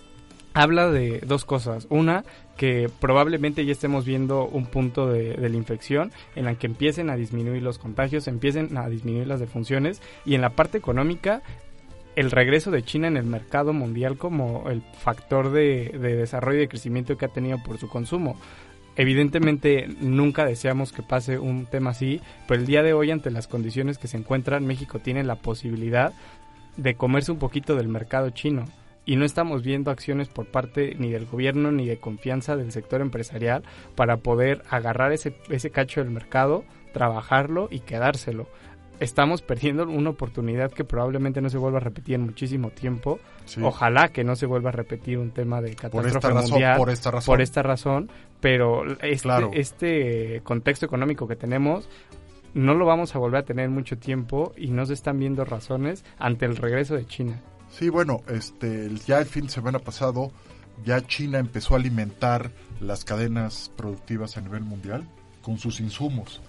habla 0.55 0.91
de 0.91 1.21
dos 1.21 1.45
cosas. 1.45 1.87
Una, 1.91 2.25
que 2.57 2.91
probablemente 3.01 3.65
ya 3.65 3.73
estemos 3.73 4.05
viendo 4.05 4.47
un 4.47 4.67
punto 4.67 5.07
de, 5.07 5.35
de 5.35 5.49
la 5.49 5.57
infección 5.57 6.13
en 6.35 6.45
la 6.45 6.55
que 6.57 6.67
empiecen 6.67 7.11
a 7.11 7.17
disminuir 7.17 7.63
los 7.63 7.79
contagios, 7.79 8.29
empiecen 8.29 8.77
a 8.77 8.89
disminuir 8.89 9.27
las 9.27 9.41
defunciones. 9.41 10.03
Y 10.25 10.35
en 10.35 10.41
la 10.41 10.51
parte 10.51 10.79
económica, 10.79 11.43
el 12.17 12.31
regreso 12.31 12.71
de 12.71 12.83
China 12.83 13.09
en 13.09 13.17
el 13.17 13.25
mercado 13.25 13.73
mundial 13.73 14.19
como 14.19 14.69
el 14.69 14.83
factor 14.83 15.51
de, 15.51 15.97
de 15.99 16.17
desarrollo 16.17 16.59
y 16.59 16.63
de 16.63 16.69
crecimiento 16.69 17.17
que 17.17 17.25
ha 17.25 17.29
tenido 17.29 17.59
por 17.59 17.79
su 17.79 17.89
consumo. 17.89 18.37
Evidentemente 18.97 19.89
nunca 20.01 20.45
deseamos 20.45 20.93
que 20.93 21.03
pase 21.03 21.39
un 21.39 21.67
tema 21.67 21.91
así, 21.91 22.21
pero 22.47 22.61
el 22.61 22.67
día 22.67 22.83
de 22.83 22.93
hoy 22.93 23.11
ante 23.11 23.31
las 23.31 23.49
condiciones 23.49 23.99
que 23.99 24.09
se 24.09 24.19
encuentran, 24.19 24.67
México 24.67 24.99
tiene 24.99 25.25
la 25.25 25.37
posibilidad 25.37 26.13
de 26.77 26.95
comerse 26.95 27.33
un 27.33 27.39
poquito 27.39 27.75
del 27.75 27.89
mercado 27.89 28.31
chino 28.31 28.65
y 29.05 29.17
no 29.17 29.25
estamos 29.25 29.63
viendo 29.63 29.91
acciones 29.91 30.29
por 30.29 30.47
parte 30.47 30.95
ni 30.99 31.11
del 31.11 31.27
gobierno 31.27 31.73
ni 31.73 31.87
de 31.87 31.99
confianza 31.99 32.57
del 32.57 32.73
sector 32.73 33.01
empresarial 33.01 33.63
para 33.95 34.19
poder 34.19 34.63
agarrar 34.69 35.13
ese, 35.13 35.35
ese 35.49 35.71
cacho 35.71 36.03
del 36.03 36.11
mercado, 36.11 36.65
trabajarlo 36.93 37.69
y 37.71 37.81
quedárselo. 37.81 38.49
Estamos 39.03 39.43
perdiendo 39.43 39.83
una 39.85 40.11
oportunidad 40.11 40.71
que 40.71 40.85
probablemente 40.85 41.41
no 41.41 41.51
se 41.51 41.59
vuelva 41.59 41.79
a 41.79 41.81
repetir 41.81 42.15
en 42.15 42.23
muchísimo 42.23 42.71
tiempo. 42.71 43.19
Sí. 43.47 43.61
Ojalá 43.63 44.09
que 44.09 44.23
no 44.23 44.37
se 44.37 44.47
vuelva 44.47 44.69
a 44.69 44.73
repetir 44.73 45.19
un 45.19 45.33
tema 45.33 45.61
de 45.61 45.75
catástrofe 45.75 46.09
esta 46.09 46.31
razón, 46.31 46.61
por 46.77 46.91
esta 46.91 47.11
razón. 47.11 47.33
por 47.33 47.41
esta 47.41 47.63
razón, 47.63 48.11
pero 48.41 48.85
este, 49.01 49.23
Claro. 49.23 49.51
este 49.55 50.41
contexto 50.45 50.87
económico 50.87 51.27
que 51.27 51.35
tenemos 51.35 51.89
no 52.55 52.75
lo 52.75 52.87
vamos 52.87 53.15
a 53.17 53.19
volver 53.19 53.41
a 53.41 53.45
tener 53.45 53.69
mucho 53.71 53.99
tiempo 53.99 54.53
y 54.57 54.69
no 54.69 54.87
se 54.87 54.95
están 54.95 55.19
viendo 55.19 55.45
razones 55.45 56.05
ante 56.19 56.45
el 56.47 56.57
regreso 56.57 56.95
de 56.95 57.05
China. 57.07 57.41
Sí, 57.71 57.89
bueno, 57.89 58.21
este, 58.29 58.89
ya 59.07 59.19
el 59.19 59.27
fin 59.27 59.47
de 59.47 59.51
semana 59.51 59.79
pasado, 59.81 60.31
ya 60.85 61.01
China 61.01 61.39
empezó 61.39 61.75
a 61.75 61.79
alimentar 61.79 62.51
las 62.81 63.05
cadenas 63.05 63.73
productivas 63.77 64.37
a 64.37 64.43
nivel 64.43 64.63
mundial 64.63 65.09
con 65.41 65.59
sus 65.59 65.81
insumos, 65.81 66.41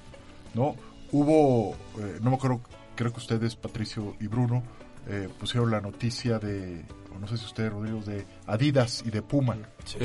¿no? 0.53 0.75
Hubo, 1.13 1.75
eh, 1.99 2.17
no 2.21 2.31
me 2.31 2.35
acuerdo, 2.35 2.61
creo 2.95 3.13
que 3.13 3.19
ustedes, 3.19 3.55
Patricio 3.55 4.15
y 4.19 4.27
Bruno, 4.27 4.63
eh, 5.07 5.29
pusieron 5.39 5.71
la 5.71 5.79
noticia 5.79 6.39
de, 6.39 6.83
o 7.15 7.19
no 7.19 7.27
sé 7.27 7.37
si 7.37 7.45
ustedes, 7.45 7.71
Rodrigo, 7.71 8.01
de 8.01 8.25
Adidas 8.47 9.03
y 9.05 9.11
de 9.11 9.21
Puma, 9.21 9.55
Sí. 9.85 9.97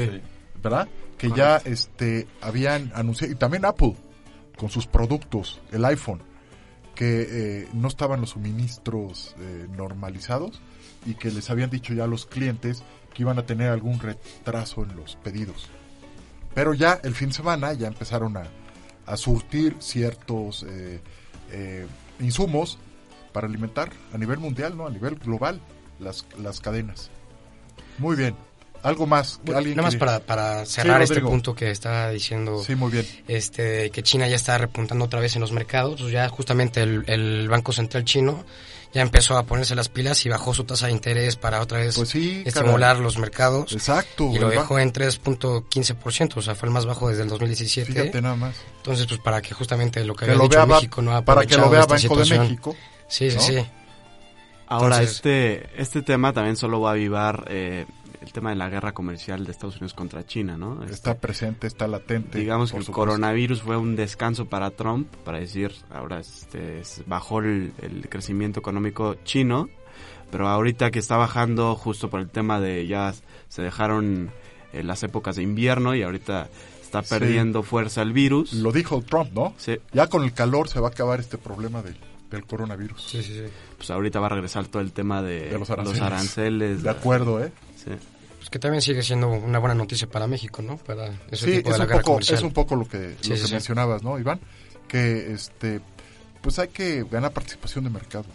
¿verdad? 0.63 0.87
Que 1.17 1.31
ya 1.31 1.57
este, 1.65 2.29
habían 2.41 2.93
anunciado, 2.95 3.33
y 3.33 3.37
también 3.37 3.65
Apple, 3.65 3.97
con 4.57 4.69
sus 4.69 4.87
productos, 4.87 5.61
el 5.73 5.85
iPhone, 5.85 6.23
que 6.95 7.27
eh, 7.63 7.69
no 7.73 7.89
estaban 7.89 8.21
los 8.21 8.31
suministros 8.31 9.35
eh, 9.39 9.67
normalizados 9.77 10.61
y 11.07 11.15
que 11.15 11.31
les 11.31 11.49
habían 11.49 11.71
dicho 11.71 11.95
ya 11.95 12.05
a 12.05 12.07
los 12.09 12.27
clientes 12.27 12.83
que 13.15 13.23
iban 13.23 13.39
a 13.39 13.47
tener 13.47 13.71
algún 13.71 14.01
retraso 14.01 14.83
en 14.83 14.97
los 14.97 15.15
pedidos. 15.17 15.69
Pero 16.55 16.75
ya 16.75 16.99
el 17.05 17.15
fin 17.15 17.29
de 17.29 17.35
semana 17.35 17.73
ya 17.73 17.87
empezaron 17.87 18.37
a, 18.37 18.43
a 19.09 19.17
surtir 19.17 19.77
ciertos 19.81 20.65
eh, 20.69 21.01
eh, 21.51 21.87
insumos 22.21 22.79
para 23.33 23.47
alimentar 23.47 23.91
a 24.13 24.19
nivel 24.19 24.39
mundial, 24.39 24.77
¿no? 24.77 24.87
A 24.87 24.91
nivel 24.91 25.17
global 25.17 25.61
las, 25.99 26.27
las 26.39 26.61
cadenas. 26.61 27.11
Muy 27.99 28.17
bien. 28.17 28.35
Algo 28.83 29.07
más. 29.07 29.41
Alguien 29.53 29.77
nada 29.77 29.89
más 29.89 29.97
para, 29.97 30.21
para 30.21 30.65
Sí, 30.65 30.75
cerrar 30.75 31.03
este 31.03 31.21
punto 31.21 31.55
que 31.55 31.71
está 31.71 32.11
diciendo. 32.11 32.63
Sí, 32.63 32.77
muy 32.77 32.93
bien. 32.93 33.07
Este, 33.27 33.91
que 33.91 34.03
China 34.05 34.29
ya 34.29 34.37
está 34.37 34.57
repuntando 34.57 35.05
otra 35.05 35.19
vez 35.19 35.35
en 35.35 35.41
los 35.41 35.51
mercados. 35.51 36.01
Pues 36.01 36.13
ya 36.13 36.29
justamente 36.29 36.83
el, 36.83 37.03
el 37.09 37.49
Banco 37.49 37.73
Central 37.73 38.05
chino 38.05 38.45
ya 38.95 39.03
empezó 39.03 39.37
a 39.37 39.43
ponerse 39.45 39.75
las 39.75 39.89
pilas 39.89 40.25
y 40.25 40.29
bajó 40.29 40.55
su 40.55 40.65
tasa 40.65 40.87
de 40.87 40.93
interés 40.93 41.37
para 41.37 41.61
otra 41.61 41.79
vez 41.79 41.97
Pues 41.97 42.09
sí, 42.09 42.43
estimular 42.47 42.91
caray. 42.93 43.03
los 43.03 43.19
mercados. 43.19 43.73
Exacto. 43.73 44.31
Y 44.33 44.39
lo 44.39 44.49
dejó 44.49 44.79
en 44.79 44.93
3.15%, 44.93 46.37
o 46.37 46.43
sea, 46.43 46.55
fue 46.55 46.69
el 46.69 46.73
más 46.75 46.87
bajo 46.87 47.09
desde 47.09 47.23
el 47.23 47.29
2017. 47.29 47.93
Fíjate 47.93 48.23
nada 48.23 48.37
más. 48.37 48.57
Entonces, 48.79 49.07
pues 49.07 49.21
para 49.21 49.43
que 49.43 49.55
justamente 49.55 50.05
lo 50.05 50.15
que, 50.15 50.25
Que 50.25 50.31
había 50.33 50.39
lo 50.39 50.45
dicho 50.49 50.57
vea 50.59 50.67
México 50.67 51.03
no 51.03 51.15
ha 51.17 51.23
para 51.23 51.43
que 51.45 51.57
lo 51.57 51.65
aprovechado 51.67 51.71
vea 51.71 51.81
esta 51.81 51.95
Banco 51.95 52.17
de 52.19 52.25
situación. 52.25 52.41
México, 52.49 52.77
Sí, 53.09 53.31
sí, 53.31 53.37
¿no? 53.37 53.43
sí. 53.43 53.67
Ahora, 54.71 54.97
Entonces- 54.97 55.17
este, 55.17 55.81
este 55.81 56.03
tema 56.03 56.33
también 56.33 56.57
solo 56.57 56.81
va 56.81 56.91
a 56.91 56.93
avivar 56.93 57.45
eh, 57.49 57.87
el 58.29 58.33
tema 58.33 58.51
de 58.51 58.57
la 58.57 58.69
guerra 58.69 58.93
comercial 58.93 59.45
de 59.45 59.51
Estados 59.53 59.77
Unidos 59.77 59.95
contra 59.95 60.25
China, 60.27 60.57
¿no? 60.57 60.83
Este, 60.83 60.95
Está 60.95 61.15
presente, 61.19 61.67
está 61.67 61.87
latente. 61.89 62.39
digamos 62.39 62.71
que 62.71 62.77
el 62.79 62.85
supuesto. 62.85 63.01
coronavirus 63.11 63.63
fue 63.63 63.77
un 63.77 63.97
descanso 63.97 64.47
para 64.47 64.71
Trump, 64.71 65.09
para 65.25 65.39
decir, 65.41 65.73
ahora 65.91 66.21
este, 66.21 66.81
es- 66.81 67.03
bajó 67.07 67.41
el, 67.41 67.73
el 67.83 68.09
crecimiento 68.09 68.61
económico 68.61 69.17
chino, 69.25 69.69
pero 70.31 70.47
ahorita 70.49 70.91
que 70.91 70.99
está 70.99 71.17
bajando 71.17 71.75
justo 71.75 72.11
por 72.11 72.21
el 72.21 72.29
tema 72.29 72.61
de 72.61 72.87
ya 72.87 73.15
se 73.49 73.63
dejaron 73.63 74.31
eh, 74.73 74.83
las 74.83 75.03
épocas 75.03 75.37
de 75.37 75.43
invierno 75.43 75.95
y 75.95 76.03
ahorita 76.03 76.49
está 76.83 77.03
Sí. 77.03 77.09
perdiendo 77.19 77.63
fuerza 77.63 78.03
el 78.03 78.13
virus. 78.13 78.53
Lo 78.53 78.71
dijo 78.73 79.01
Trump, 79.03 79.31
¿no? 79.33 79.55
Sí. 79.57 79.79
Ya 79.93 80.07
con 80.09 80.23
el 80.25 80.33
calor 80.35 80.69
se 80.69 80.81
va 80.81 80.89
a 80.89 80.91
acabar 80.91 81.19
este 81.21 81.39
problema 81.39 81.81
del, 81.83 81.97
del 82.31 82.45
coronavirus. 82.45 83.03
Sí, 83.03 83.23
sí, 83.23 83.33
sí. 83.35 83.45
Pues 83.79 83.91
ahorita 83.91 84.21
va 84.21 84.27
a 84.27 84.31
regresar 84.31 84.67
todo 84.67 84.83
el 84.83 84.93
tema 84.93 85.23
de, 85.23 85.49
De 85.49 85.59
los 85.59 85.71
aranceles. 85.71 86.03
aranceles. 86.03 86.83
De 86.83 86.91
acuerdo, 86.91 87.43
¿eh? 87.43 87.51
Sí. 87.77 87.93
Pues 88.39 88.51
que 88.51 88.59
también 88.59 88.81
sigue 88.83 89.03
siendo 89.03 89.29
una 89.29 89.59
buena 89.59 89.75
noticia 89.75 90.09
para 90.09 90.27
México, 90.27 90.63
¿no? 90.63 90.77
Para 90.79 91.09
ese 91.31 91.45
Sí, 91.47 91.57
tipo 91.59 91.71
es 91.71 91.79
la 91.79 91.85
un, 91.85 91.89
guerra 91.89 92.01
poco, 92.01 92.13
comercial. 92.13 92.39
es 92.39 92.45
un 92.45 92.53
poco 92.53 92.77
lo 92.77 92.89
que, 92.89 93.17
Sí, 93.21 93.31
lo 93.31 93.37
sí, 93.37 93.43
que 93.43 93.49
sí. 93.49 93.53
mencionabas, 93.53 94.03
¿no, 94.03 94.19
Iván? 94.19 94.41
Que 94.87 95.33
este, 95.33 95.81
pues 96.41 96.59
hay 96.59 96.69
que 96.69 97.05
ganar 97.05 97.33
participación 97.33 97.85
de 97.85 97.91
mercado. 97.91 98.27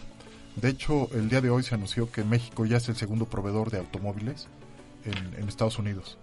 De 0.55 0.69
hecho, 0.69 1.09
el 1.13 1.29
día 1.29 1.41
de 1.41 1.49
hoy 1.49 1.63
se 1.63 1.73
anunció 1.73 2.11
que 2.11 2.23
México 2.23 2.65
ya 2.65 2.77
es 2.77 2.87
el 2.89 2.95
segundo 2.95 3.25
proveedor 3.25 3.71
de 3.71 3.79
automóviles 3.79 4.47
en, 5.05 5.33
en 5.41 5.47
Estados 5.47 5.79
Unidos, 5.79 6.17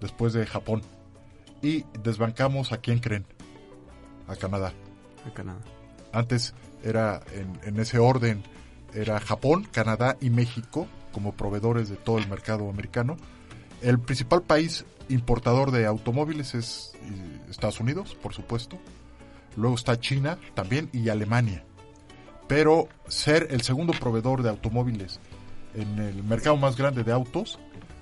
después 0.00 0.32
de 0.32 0.46
Japón. 0.46 0.82
Y 1.60 1.84
desbancamos 2.02 2.72
a 2.72 2.78
quién 2.78 2.98
creen? 3.00 3.26
A 4.26 4.36
Canadá. 4.36 4.72
A 5.26 5.34
Canadá. 5.34 5.58
Antes 6.12 6.54
era 6.82 7.20
en, 7.34 7.58
en 7.64 7.80
ese 7.80 7.98
orden, 7.98 8.42
era 8.94 9.20
Japón, 9.20 9.66
Canadá 9.70 10.16
y 10.20 10.30
México 10.30 10.86
como 11.18 11.32
proveedores 11.32 11.88
de 11.88 11.96
todo 11.96 12.18
el 12.18 12.28
mercado 12.28 12.70
americano. 12.70 13.16
El 13.82 13.98
principal 13.98 14.42
país 14.42 14.84
importador 15.08 15.72
de 15.72 15.84
automóviles 15.84 16.54
es 16.54 16.92
eh, 16.94 17.40
Estados 17.50 17.80
Unidos, 17.80 18.16
por 18.22 18.34
supuesto. 18.34 18.78
Luego 19.56 19.74
está 19.74 19.98
China 19.98 20.38
también 20.54 20.88
y 20.92 21.08
Alemania. 21.08 21.64
Pero 22.46 22.86
ser 23.08 23.48
el 23.50 23.62
segundo 23.62 23.92
proveedor 23.94 24.44
de 24.44 24.50
automóviles 24.50 25.18
en 25.74 25.98
el 25.98 26.22
mercado 26.22 26.56
más 26.56 26.76
grande 26.76 27.02
de 27.02 27.10
autos, 27.10 27.58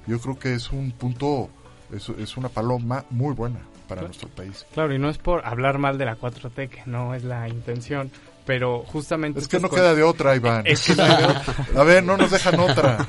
yo 0.07 0.21
creo 0.21 0.39
que 0.39 0.53
es 0.53 0.71
un 0.71 0.93
punto, 0.93 1.49
es, 1.91 2.11
es 2.11 2.37
una 2.37 2.51
paloma 2.51 3.07
muy 3.09 3.33
buena 3.33 3.61
para 3.89 4.03
nuestro 4.03 4.29
país. 4.29 4.67
Claro, 4.75 4.95
y 4.95 4.99
no 4.99 5.09
es 5.09 5.17
por 5.17 5.47
hablar 5.47 5.79
mal 5.79 5.97
de 5.97 6.05
la 6.05 6.19
4T, 6.19 6.69
que 6.69 6.83
no 6.85 7.15
es 7.15 7.25
la 7.25 7.49
intención, 7.49 8.11
pero 8.47 8.85
justamente... 8.85 9.41
Es 9.41 9.49
que 9.49 9.61
no 9.61 9.69
queda 9.69 9.95
de 9.95 10.03
otra, 10.03 10.35
Iván. 10.35 10.63
Es 10.67 10.87
que 10.87 10.95
no 10.95 11.03
hay 11.03 11.17
de 11.17 11.25
otra. 11.25 11.55
A 11.77 11.85
ver, 11.85 12.03
no 12.05 12.17
nos 12.17 12.31
dejan 12.31 12.59
otra. 12.61 13.07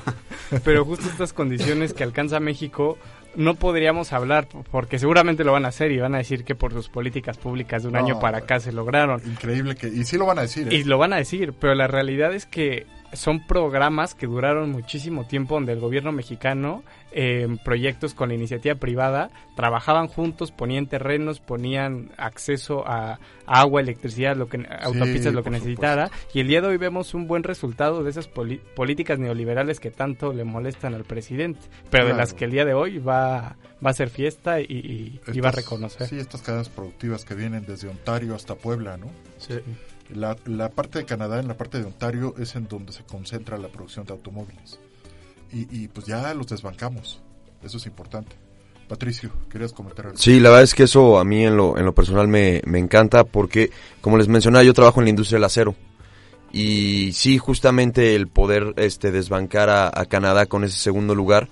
Pero 0.63 0.83
justo 0.83 1.07
estas 1.07 1.31
condiciones 1.31 1.93
que 1.93 2.03
alcanza 2.03 2.39
México 2.39 2.97
no 3.35 3.53
podríamos 3.55 4.13
hablar 4.13 4.47
porque 4.71 4.97
seguramente 4.97 5.43
lo 5.43 5.51
van 5.51 5.65
a 5.65 5.67
hacer 5.67 5.91
y 5.91 5.99
van 5.99 6.15
a 6.15 6.17
decir 6.17 6.43
que 6.43 6.55
por 6.55 6.73
sus 6.73 6.89
políticas 6.89 7.37
públicas 7.37 7.83
de 7.83 7.89
un 7.89 7.93
No, 7.93 7.99
año 7.99 8.19
para 8.19 8.39
acá 8.39 8.59
se 8.59 8.71
lograron. 8.71 9.21
Increíble 9.25 9.75
que... 9.75 9.87
Y 9.87 10.03
sí 10.05 10.17
lo 10.17 10.25
van 10.25 10.39
a 10.39 10.41
decir, 10.41 10.67
¿eh? 10.67 10.75
Y 10.75 10.83
lo 10.83 10.97
van 10.97 11.13
a 11.13 11.17
decir, 11.17 11.53
pero 11.53 11.75
la 11.75 11.87
realidad 11.87 12.33
es 12.33 12.47
que 12.47 12.87
son 13.13 13.45
programas 13.47 14.13
que 14.15 14.27
duraron 14.27 14.71
muchísimo 14.71 15.25
tiempo 15.25 15.55
donde 15.55 15.71
el 15.73 15.79
gobierno 15.79 16.11
mexicano, 16.11 16.83
eh, 17.11 17.43
en 17.43 17.57
proyectos 17.57 18.13
con 18.13 18.29
la 18.29 18.35
iniciativa 18.35 18.75
privada, 18.75 19.29
trabajaban 19.55 20.07
juntos, 20.07 20.51
ponían 20.51 20.87
terrenos, 20.87 21.39
ponían 21.39 22.11
acceso 22.17 22.83
a 22.87 23.19
agua, 23.45 23.79
electricidad, 23.81 24.35
lo 24.35 24.47
que, 24.49 24.57
autopistas, 24.81 25.33
lo 25.33 25.43
que 25.43 25.49
necesitara. 25.51 26.11
Y 26.33 26.41
el 26.41 26.47
día 26.47 26.61
de 26.61 26.67
hoy 26.67 26.77
vemos 26.77 27.13
un 27.13 27.27
buen 27.27 27.43
resultado 27.43 28.03
de 28.03 28.09
esas 28.09 28.27
poli- 28.27 28.61
políticas 28.75 29.17
neoliberales 29.19 29.79
que 29.79 29.89
tanto 29.89 30.33
le 30.33 30.43
molestan 30.43 30.93
al 30.93 31.05
presidente, 31.05 31.61
pero 31.89 32.05
de 32.07 32.13
las 32.17 32.33
que 32.33 32.45
el 32.45 32.51
día 32.51 32.65
de 32.65 32.73
hoy 32.73 32.97
va, 32.99 33.55
va 33.85 33.89
a 33.89 33.93
ser 33.93 34.09
fiesta 34.09 34.59
y, 34.59 34.65
y- 34.65 35.21
y 35.33 35.39
va 35.39 35.49
a 35.49 35.51
reconocer. 35.53 36.07
Sí, 36.07 36.19
estas 36.19 36.41
cadenas 36.41 36.69
productivas 36.69 37.23
que 37.23 37.35
vienen 37.35 37.65
desde 37.65 37.87
Ontario 37.87 38.35
hasta 38.35 38.55
Puebla, 38.55 38.97
¿no? 38.97 39.07
Sí. 39.37 39.53
La, 40.13 40.35
la 40.45 40.69
parte 40.69 40.99
de 40.99 41.05
Canadá, 41.05 41.39
en 41.39 41.47
la 41.47 41.57
parte 41.57 41.79
de 41.79 41.85
Ontario, 41.85 42.33
es 42.37 42.55
en 42.55 42.67
donde 42.67 42.93
se 42.93 43.03
concentra 43.03 43.57
la 43.57 43.67
producción 43.67 44.05
de 44.05 44.13
automóviles. 44.13 44.79
Y, 45.51 45.83
y 45.83 45.87
pues 45.87 46.05
ya 46.05 46.33
los 46.33 46.47
desbancamos. 46.47 47.21
Eso 47.63 47.77
es 47.77 47.85
importante. 47.85 48.35
Patricio, 48.87 49.31
¿querías 49.49 49.73
comentar 49.73 50.05
algo? 50.05 50.17
Sí, 50.17 50.39
la 50.39 50.49
verdad 50.49 50.63
es 50.63 50.73
que 50.73 50.83
eso 50.83 51.19
a 51.19 51.25
mí 51.25 51.45
en 51.45 51.57
lo, 51.57 51.77
en 51.77 51.85
lo 51.85 51.93
personal 51.93 52.27
me, 52.27 52.61
me 52.65 52.79
encanta 52.79 53.25
porque, 53.25 53.69
como 54.01 54.17
les 54.17 54.27
mencionaba, 54.27 54.63
yo 54.63 54.73
trabajo 54.73 55.01
en 55.01 55.05
la 55.05 55.09
industria 55.09 55.37
del 55.37 55.43
acero. 55.43 55.75
Y 56.51 57.11
sí, 57.11 57.37
justamente 57.37 58.15
el 58.15 58.27
poder 58.27 58.73
este, 58.77 59.11
desbancar 59.11 59.69
a, 59.69 60.05
Canadá 60.05 60.45
con 60.45 60.63
ese 60.63 60.77
segundo 60.77 61.13
lugar, 61.13 61.49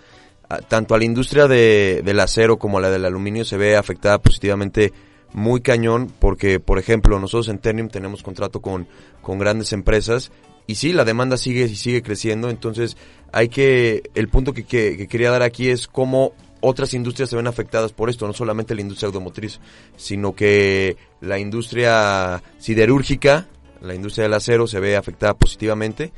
tanto 0.70 0.96
a 0.96 0.98
la 0.98 1.04
industria 1.04 1.48
de, 1.48 2.02
del 2.06 2.20
acero 2.20 2.58
como 2.58 2.78
a 2.78 2.82
la 2.82 2.90
del 2.90 3.04
aluminio 3.04 3.44
se 3.44 3.58
ve 3.58 3.76
afectada 3.76 4.20
positivamente 4.20 4.94
muy 5.34 5.62
cañón 5.62 6.12
porque, 6.20 6.60
por 6.60 6.80
ejemplo, 6.80 7.20
nosotros 7.20 7.50
en 7.50 7.60
Ternium 7.60 7.90
tenemos 7.90 8.24
contrato 8.24 8.62
con, 8.62 8.88
con 9.22 9.40
grandes 9.40 9.74
empresas 9.74 10.32
y 10.68 10.76
sí, 10.76 10.94
la 10.94 11.06
demanda 11.06 11.38
sigue 11.38 11.66
y 11.66 11.76
sigue 11.76 12.02
creciendo, 12.02 12.50
entonces 12.50 12.98
hay 13.32 13.50
que, 13.50 14.10
el 14.16 14.30
punto 14.30 14.54
que, 14.54 14.64
que, 14.64 14.98
que 14.98 15.08
quería 15.08 15.32
dar 15.32 15.44
aquí 15.44 15.70
es 15.70 15.88
cómo 15.88 16.34
otras 16.62 16.94
industrias 16.94 17.30
se 17.30 17.36
ven 17.36 17.48
afectadas 17.48 17.92
por 17.92 18.10
esto, 18.10 18.26
no 18.26 18.34
solamente 18.34 18.74
la 18.74 18.82
industria 18.82 19.08
automotriz, 19.08 19.60
sino 19.98 20.34
que 20.34 20.98
la 21.22 21.38
industria 21.38 22.42
siderúrgica, 22.58 23.48
la 23.82 23.94
industria 23.94 24.24
del 24.24 24.34
acero 24.34 24.66
se 24.68 24.80
ve 24.80 24.96
afectada 24.96 25.36
positivamente. 25.36 26.12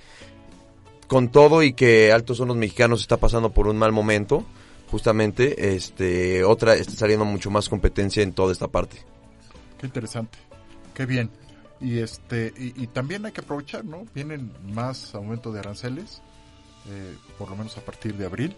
Con 1.07 1.29
todo 1.29 1.63
y 1.63 1.73
que 1.73 2.11
Altos 2.11 2.39
Hornos 2.39 2.57
Mexicanos 2.57 3.01
está 3.01 3.17
pasando 3.17 3.51
por 3.51 3.67
un 3.67 3.77
mal 3.77 3.91
momento, 3.91 4.45
justamente, 4.89 5.75
este, 5.75 6.43
otra 6.43 6.75
está 6.75 6.93
saliendo 6.93 7.25
mucho 7.25 7.49
más 7.51 7.69
competencia 7.69 8.23
en 8.23 8.33
toda 8.33 8.51
esta 8.51 8.67
parte. 8.67 8.97
Qué 9.77 9.85
interesante. 9.85 10.37
Qué 10.93 11.05
bien. 11.05 11.29
Y 11.79 11.99
este 11.99 12.53
y, 12.57 12.87
también 12.87 13.25
hay 13.25 13.31
que 13.31 13.41
aprovechar, 13.41 13.85
¿no? 13.85 14.05
Vienen 14.15 14.51
más 14.73 15.13
aumento 15.13 15.51
de 15.51 15.59
aranceles, 15.59 16.23
eh, 16.89 17.15
por 17.37 17.49
lo 17.49 17.55
menos 17.55 17.77
a 17.77 17.81
partir 17.81 18.15
de 18.15 18.25
abril. 18.25 18.55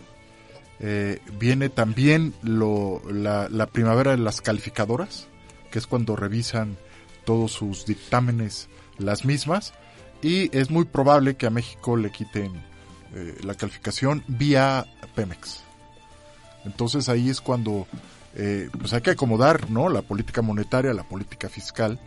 Eh, 0.80 1.19
viene 1.38 1.67
también 1.67 2.34
lo, 2.41 3.01
la, 3.11 3.49
la 3.49 3.65
primavera 3.65 4.11
de 4.11 4.17
las 4.17 4.39
calificadoras, 4.39 5.27
que 5.69 5.80
es 5.80 5.88
cuando 5.88 6.15
revisan 6.15 6.77
todos 7.25 7.51
sus 7.51 7.86
dictámenes 7.86 8.69
las 8.97 9.25
mismas. 9.25 9.73
Y 10.21 10.55
es 10.57 10.69
muy 10.69 10.86
probable 10.86 11.36
que 11.36 11.45
a 11.45 11.49
México 11.49 11.97
le 11.97 12.11
quiten 12.11 12.53
eh, 13.13 13.38
la 13.43 13.55
calificación 13.55 14.23
vía 14.27 14.86
Pemex. 15.15 15.63
Entonces 16.66 17.10
ahí 17.10 17.30
es 17.30 17.41
cuando 17.41 17.88
eh, 18.36 18.70
pues 18.78 18.93
hay 18.93 19.01
que 19.01 19.12
acomodar 19.12 19.70
¿no? 19.70 19.89
la 19.89 20.01
política 20.01 20.41
monetaria, 20.41 20.93
la 20.93 21.03
política 21.03 21.49
fiscal, 21.49 21.99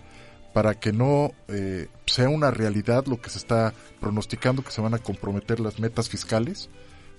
para 0.53 0.75
que 0.75 0.93
no 0.93 1.33
eh, 1.49 1.89
sea 2.07 2.29
una 2.29 2.51
realidad 2.51 3.07
lo 3.07 3.21
que 3.21 3.31
se 3.31 3.39
está 3.39 3.73
pronosticando, 4.01 4.63
que 4.63 4.71
se 4.71 4.81
van 4.81 4.95
a 4.95 4.99
comprometer 4.99 5.61
las 5.61 5.79
metas 5.79 6.09
fiscales 6.09 6.69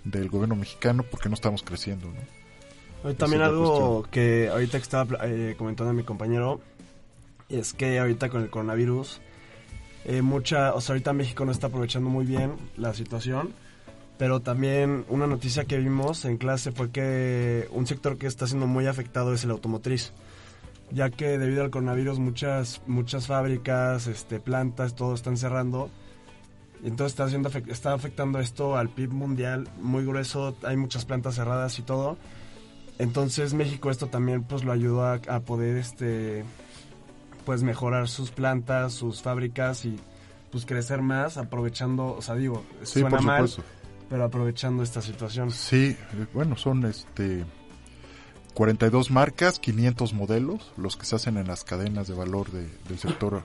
del 0.04 0.30
gobierno 0.30 0.56
mexicano 0.56 1.04
porque 1.04 1.30
no 1.30 1.36
estamos 1.36 1.64
creciendo. 1.64 2.08
¿no? 3.04 3.16
También 3.16 3.42
es 3.42 3.48
algo 3.48 4.06
que 4.10 4.50
ahorita 4.50 4.78
que 4.78 4.84
estaba 4.84 5.28
eh, 5.28 5.56
comentando 5.58 5.94
mi 5.94 6.04
compañero 6.04 6.62
es 7.50 7.74
que 7.74 8.00
ahorita 8.00 8.30
con 8.30 8.44
el 8.44 8.50
coronavirus 8.50 9.20
eh, 10.06 10.22
mucha, 10.22 10.74
o 10.74 10.82
sea, 10.82 10.94
ahorita 10.94 11.14
México 11.14 11.46
no 11.46 11.52
está 11.52 11.68
aprovechando 11.68 12.10
muy 12.10 12.26
bien 12.26 12.56
la 12.78 12.94
situación, 12.94 13.54
pero 14.18 14.40
también 14.42 15.06
una 15.10 15.28
noticia 15.28 15.66
que 15.66 15.78
vimos 15.78 16.26
en 16.26 16.38
clase 16.38 16.72
fue 16.72 16.92
que 16.92 17.68
un 17.72 17.88
sector 17.88 18.18
que 18.18 18.28
está 18.28 18.48
siendo 18.48 18.68
muy 18.68 18.88
afectado 18.88 19.34
es 19.34 19.44
el 19.44 19.52
automotriz, 19.52 20.14
ya 20.92 21.10
que 21.10 21.38
debido 21.38 21.64
al 21.64 21.72
coronavirus 21.72 22.20
muchas 22.20 22.82
muchas 22.88 23.28
fábricas, 23.28 24.08
este, 24.08 24.40
plantas, 24.40 24.96
todo 24.96 25.14
están 25.14 25.38
cerrando. 25.38 25.90
Y 26.84 26.88
Entonces 26.88 27.18
está, 27.18 27.26
afec- 27.50 27.72
está 27.72 27.94
afectando 27.94 28.40
esto 28.40 28.76
al 28.78 28.90
PIB 28.90 29.12
mundial 29.14 29.68
muy 29.82 30.06
grueso, 30.06 30.56
hay 30.64 30.76
muchas 30.78 31.06
plantas 31.06 31.36
cerradas 31.36 31.80
y 31.80 31.82
todo. 31.82 32.18
Entonces 33.00 33.54
México 33.54 33.90
esto 33.90 34.08
también 34.08 34.44
pues 34.44 34.64
lo 34.64 34.72
ayudó 34.72 35.04
a, 35.06 35.14
a 35.28 35.40
poder 35.40 35.78
este 35.78 36.44
pues 37.46 37.64
mejorar 37.64 38.08
sus 38.08 38.32
plantas, 38.32 38.94
sus 38.94 39.22
fábricas 39.22 39.84
y 39.86 39.98
pues 40.52 40.66
crecer 40.66 41.02
más 41.02 41.38
aprovechando, 41.38 42.16
o 42.16 42.22
sea 42.22 42.36
digo, 42.36 42.64
Sí, 42.84 43.00
suena 43.00 43.10
por 43.18 43.22
mal. 43.26 43.50
Pero 44.10 44.24
aprovechando 44.26 44.84
esta 44.84 45.02
situación. 45.02 45.52
Sí, 45.52 45.96
bueno, 46.34 46.56
son 46.58 46.86
este 46.86 47.46
42 48.54 49.10
marcas, 49.10 49.60
500 49.60 50.14
modelos, 50.14 50.72
los 50.78 50.96
que 50.96 51.06
se 51.06 51.16
hacen 51.16 51.38
en 51.38 51.48
las 51.48 51.64
cadenas 51.64 52.08
de 52.08 52.14
valor 52.14 52.52
de- 52.52 52.70
del 52.88 53.00
sector 53.00 53.44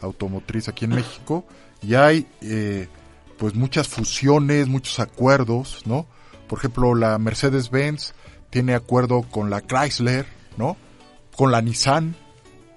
automotriz 0.00 0.68
aquí 0.68 0.84
en 0.86 0.92
México. 0.96 1.44
Y 1.80 1.94
hay 1.94 2.26
eh, 2.40 2.88
pues 3.38 3.54
muchas 3.54 3.86
fusiones, 3.88 4.66
muchos 4.66 4.98
acuerdos, 4.98 5.82
¿no? 5.86 6.06
Por 6.48 6.58
ejemplo, 6.58 6.94
la 6.96 7.16
Mercedes-Benz 7.18 8.14
tiene 8.50 8.74
acuerdo 8.74 9.22
con 9.22 9.48
la 9.50 9.60
Chrysler, 9.60 10.26
¿no? 10.56 10.76
Con 11.36 11.52
la 11.52 11.62
Nissan 11.62 12.16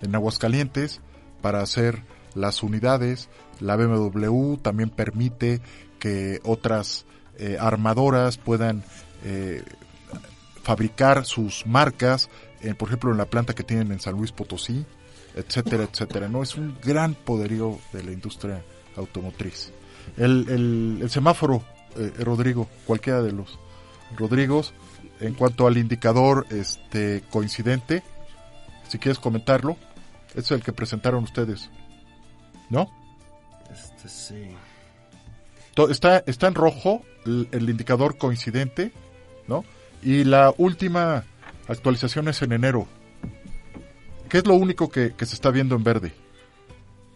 en 0.02 0.14
Aguascalientes 0.14 1.02
para 1.42 1.62
hacer 1.62 2.04
las 2.36 2.62
unidades. 2.62 3.28
La 3.60 3.76
BMW 3.76 4.58
también 4.58 4.90
permite 4.92 5.62
que 5.98 6.40
otras 6.44 7.06
eh, 7.42 7.58
armadoras 7.60 8.38
puedan 8.38 8.84
eh, 9.26 9.64
fabricar 10.64 11.26
sus 11.26 11.66
marcas, 11.66 12.30
eh, 12.62 12.74
por 12.76 12.88
ejemplo, 12.88 13.12
en 13.12 13.18
la 13.18 13.26
planta 13.26 13.54
que 13.54 13.64
tienen 13.64 13.92
en 13.92 14.00
San 14.00 14.14
Luis 14.14 14.32
Potosí, 14.32 14.86
etcétera, 15.36 15.84
etcétera. 15.84 16.30
No 16.30 16.44
es 16.44 16.56
un 16.56 16.78
gran 16.82 17.16
poderío 17.16 17.80
de 17.94 18.04
la 18.04 18.12
industria 18.12 18.64
automotriz. 18.96 19.74
El, 20.18 20.48
el, 20.50 21.00
el 21.02 21.10
semáforo, 21.10 21.64
Rodrigo, 22.20 22.70
cualquiera 22.86 23.22
de 23.22 23.34
los 23.34 23.60
Rodrigos, 24.18 24.74
en 25.20 25.34
cuanto 25.34 25.68
al 25.68 25.78
indicador 25.78 26.46
este 26.50 27.24
coincidente, 27.30 28.04
si 28.88 29.00
quieres 29.00 29.20
comentarlo, 29.20 29.78
es 30.36 30.52
el 30.52 30.64
que 30.64 30.74
presentaron 30.74 31.24
ustedes, 31.24 31.70
¿no? 32.70 32.90
Este 33.72 34.10
sí. 34.10 34.56
Está, 35.90 36.24
está 36.26 36.48
en 36.48 36.56
rojo 36.56 37.04
el, 37.26 37.48
el 37.52 37.70
indicador 37.70 38.18
coincidente, 38.18 38.92
¿no? 39.48 39.64
Y 40.02 40.24
la 40.24 40.54
última 40.58 41.26
actualización 41.68 42.28
es 42.28 42.42
en 42.42 42.54
enero. 42.54 42.88
¿Qué 44.30 44.40
es 44.40 44.48
lo 44.48 44.56
único 44.56 44.90
que, 44.90 45.14
que 45.16 45.26
se 45.26 45.36
está 45.36 45.52
viendo 45.52 45.76
en 45.76 45.84
verde? 45.84 46.14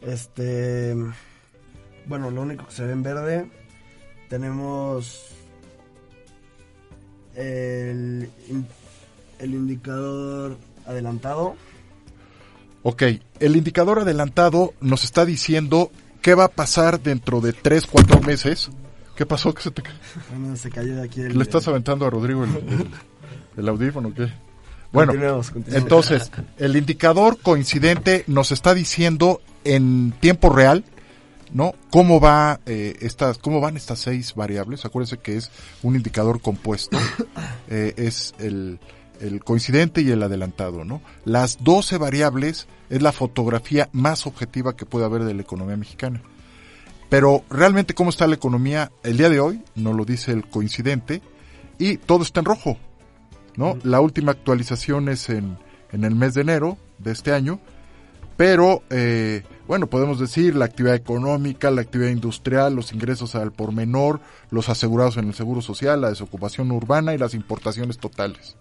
Este. 0.01 0.95
Bueno, 2.05 2.30
lo 2.30 2.41
único 2.41 2.68
que 2.68 2.74
se 2.74 2.86
ve 2.86 2.91
en 2.91 3.03
verde. 3.03 3.49
Tenemos. 4.30 5.32
El, 7.36 8.30
el 9.39 9.53
indicador 9.53 10.57
adelantado. 10.86 11.55
Ok, 12.84 13.03
el 13.39 13.55
indicador 13.55 13.99
adelantado 13.99 14.74
nos 14.80 15.03
está 15.03 15.26
diciendo 15.26 15.91
qué 16.26 16.34
va 16.34 16.46
a 16.46 16.48
pasar 16.48 17.00
dentro 17.04 17.40
de 17.40 17.54
3, 17.54 17.86
4 17.86 18.20
meses. 18.22 18.72
¿Qué 19.16 19.28
pasó? 19.28 19.54
¿Qué 19.54 19.62
se 19.62 19.70
te 19.70 19.84
Bueno, 20.32 20.56
se 20.58 20.72
cayó 20.72 20.96
de 20.96 21.04
aquí 21.04 21.22
el. 21.22 21.38
¿Le 21.38 21.44
estás 21.44 21.68
aventando 21.68 22.04
a 22.08 22.10
Rodrigo 22.10 22.44
el, 22.46 22.50
el- 22.50 22.88
el 23.58 23.70
audífono 23.70 24.10
o 24.10 24.14
qué? 24.16 24.34
Bueno, 24.92 25.14
entonces, 25.68 26.32
el 26.58 26.76
indicador 26.76 27.38
coincidente 27.40 28.24
nos 28.26 28.52
está 28.52 28.74
diciendo 28.74 29.40
en 29.66 30.14
tiempo 30.20 30.50
real, 30.50 30.84
¿no? 31.54 31.76
Cómo 31.92 32.20
va 32.20 32.60
eh, 32.66 32.96
estas, 33.02 33.38
cómo 33.38 33.62
van 33.62 33.78
estas 33.78 34.00
seis 34.00 34.34
variables. 34.34 34.84
Acuérdense 34.84 35.18
que 35.18 35.38
es 35.38 35.52
un 35.84 35.96
indicador 35.96 36.42
compuesto, 36.42 36.98
eh, 37.70 37.94
es 37.98 38.34
el, 38.40 38.80
el 39.22 39.43
coincidente 39.43 40.01
y 40.01 40.11
el 40.11 40.24
adelantado, 40.24 40.84
¿no? 40.84 41.01
Las 41.24 41.63
12 41.63 41.97
variables 41.97 42.68
es 42.89 43.01
la 43.01 43.11
fotografía 43.11 43.89
más 43.91 44.28
objetiva 44.28 44.76
que 44.76 44.86
puede 44.86 45.05
haber 45.05 45.24
de 45.24 45.34
la 45.34 45.41
economía 45.41 45.78
mexicana. 45.78 46.22
Pero 47.09 47.43
realmente 47.49 47.93
cómo 47.93 48.09
está 48.09 48.28
la 48.28 48.36
economía 48.36 48.91
el 49.03 49.18
día 49.18 49.30
de 49.30 49.39
hoy, 49.39 49.61
nos 49.76 49.95
lo 49.95 50.05
dice 50.05 50.32
el 50.32 50.47
coincidente, 50.47 51.22
y 51.78 51.97
todo 51.97 52.24
está 52.24 52.39
en 52.39 52.45
rojo. 52.45 52.78
¿no? 53.55 53.78
La 53.84 54.01
última 54.01 54.32
actualización 54.32 55.09
es 55.09 55.30
en, 55.30 55.57
en 55.91 56.03
el 56.03 56.16
mes 56.16 56.34
de 56.34 56.41
enero 56.41 56.78
de 56.97 57.11
este 57.11 57.32
año, 57.32 57.59
pero 58.38 58.84
eh, 58.89 59.43
bueno, 59.68 59.88
podemos 59.88 60.20
decir 60.20 60.55
la 60.55 60.66
actividad 60.66 60.95
económica, 60.95 61.72
la 61.72 61.82
actividad 61.82 62.09
industrial, 62.09 62.76
los 62.76 62.91
ingresos 62.91 63.36
al 63.36 63.51
por 63.51 63.72
menor, 63.72 64.20
los 64.49 64.68
asegurados 64.70 65.18
en 65.18 65.28
el 65.28 65.34
seguro 65.34 65.61
social, 65.61 66.01
la 66.01 66.09
desocupación 66.09 66.72
urbana 66.72 67.13
y 67.13 67.18
las 67.18 67.34
importaciones 67.34 67.97
totales. 67.97 68.57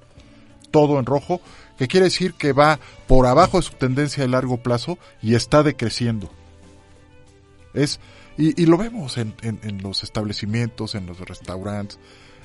Todo 0.75 0.99
en 0.99 1.07
rojo, 1.07 1.41
que 1.79 1.87
quiere 1.87 2.07
decir 2.07 2.35
que 2.35 2.53
va 2.53 2.81
por 3.07 3.27
abajo 3.27 3.59
de 3.59 3.63
su 3.63 3.75
tendencia 3.75 4.25
de 4.25 4.29
largo 4.29 4.57
plazo 4.57 4.99
y 5.23 5.37
está 5.37 5.63
decreciendo. 5.63 6.29
Es, 7.75 8.01
y, 8.37 8.61
y 8.61 8.67
lo 8.67 8.77
vemos 8.77 9.17
en, 9.19 9.35
en- 9.43 9.61
en 9.63 9.83
los 9.83 10.03
establecimientos, 10.03 10.97
en 10.97 11.07
los 11.07 11.21
restaurantes, 11.21 12.01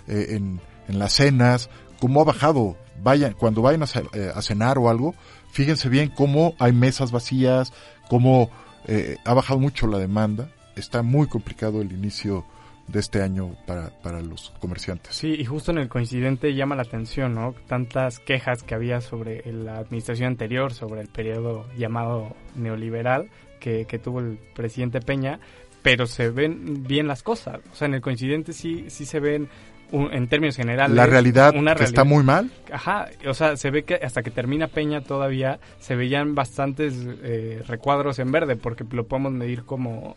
eh, 0.08 0.36
en, 0.38 0.60
las 1.00 1.14
cenas, 1.14 1.70
cómo 2.00 2.22
ha 2.22 2.26
bajado. 2.26 2.78
Vayan, 3.02 3.34
cuando 3.34 3.62
vayan 3.64 3.82
a, 3.84 3.88
eh, 4.14 4.32
a 4.36 4.42
cenar 4.44 4.78
o 4.78 4.90
algo, 4.90 5.16
fíjense 5.52 5.90
bien 5.90 6.10
cómo 6.16 6.54
hay 6.60 6.72
mesas 6.74 7.12
vacías, 7.12 7.74
cómo 8.10 8.52
eh, 8.88 9.18
ha 9.26 9.34
bajado 9.34 9.60
mucho 9.60 9.88
la 9.88 9.98
demanda. 9.98 10.52
Está 10.76 11.02
muy 11.02 11.28
complicado 11.28 11.82
el 11.82 11.92
inicio 11.92 12.46
de 12.92 13.00
este 13.00 13.22
año 13.22 13.56
para, 13.68 13.90
para 14.02 14.22
los 14.22 14.52
comerciantes. 14.60 15.16
Sí, 15.16 15.36
y 15.38 15.46
justo 15.46 15.72
en 15.72 15.78
el 15.78 15.90
coincidente 15.90 16.54
llama 16.54 16.76
la 16.76 16.82
atención, 16.84 17.36
¿no? 17.36 17.54
Tantas 17.68 18.20
quejas 18.20 18.64
que 18.64 18.76
había 18.76 19.02
sobre 19.02 19.44
la 19.52 19.78
administración 19.78 20.28
anterior, 20.30 20.74
sobre 20.74 21.02
el 21.02 21.08
periodo 21.08 21.66
llamado 21.78 22.36
neoliberal 22.56 23.30
que, 23.60 23.86
que 23.86 24.00
tuvo 24.00 24.20
el 24.22 24.38
presidente 24.56 25.02
Peña, 25.02 25.40
pero 25.82 26.08
se 26.08 26.30
ven 26.30 26.84
bien 26.84 27.08
las 27.08 27.24
cosas. 27.24 27.60
O 27.72 27.76
sea, 27.76 27.88
en 27.88 27.94
el 27.94 28.02
coincidente 28.02 28.54
sí, 28.54 28.86
sí 28.90 29.06
se 29.06 29.20
ven, 29.20 29.48
un- 29.92 30.14
en 30.14 30.28
términos 30.28 30.56
generales... 30.56 30.96
La 30.96 31.06
realidad 31.06 31.54
una 31.56 31.76
que 31.76 31.84
está 31.84 32.04
muy 32.04 32.24
mal. 32.24 32.50
Ajá, 32.72 33.08
o 33.28 33.34
sea, 33.34 33.56
se 33.58 33.70
ve 33.72 33.84
que 33.84 33.96
hasta 33.96 34.22
que 34.24 34.32
termina 34.32 34.68
Peña 34.68 35.02
todavía 35.02 35.60
se 35.80 35.96
veían 35.96 36.36
bastantes 36.36 36.94
eh, 37.24 37.64
recuadros 37.68 38.20
en 38.20 38.32
verde, 38.32 38.56
porque 38.56 38.84
lo 38.92 39.06
podemos 39.08 39.32
medir 39.32 39.64
como, 39.64 40.16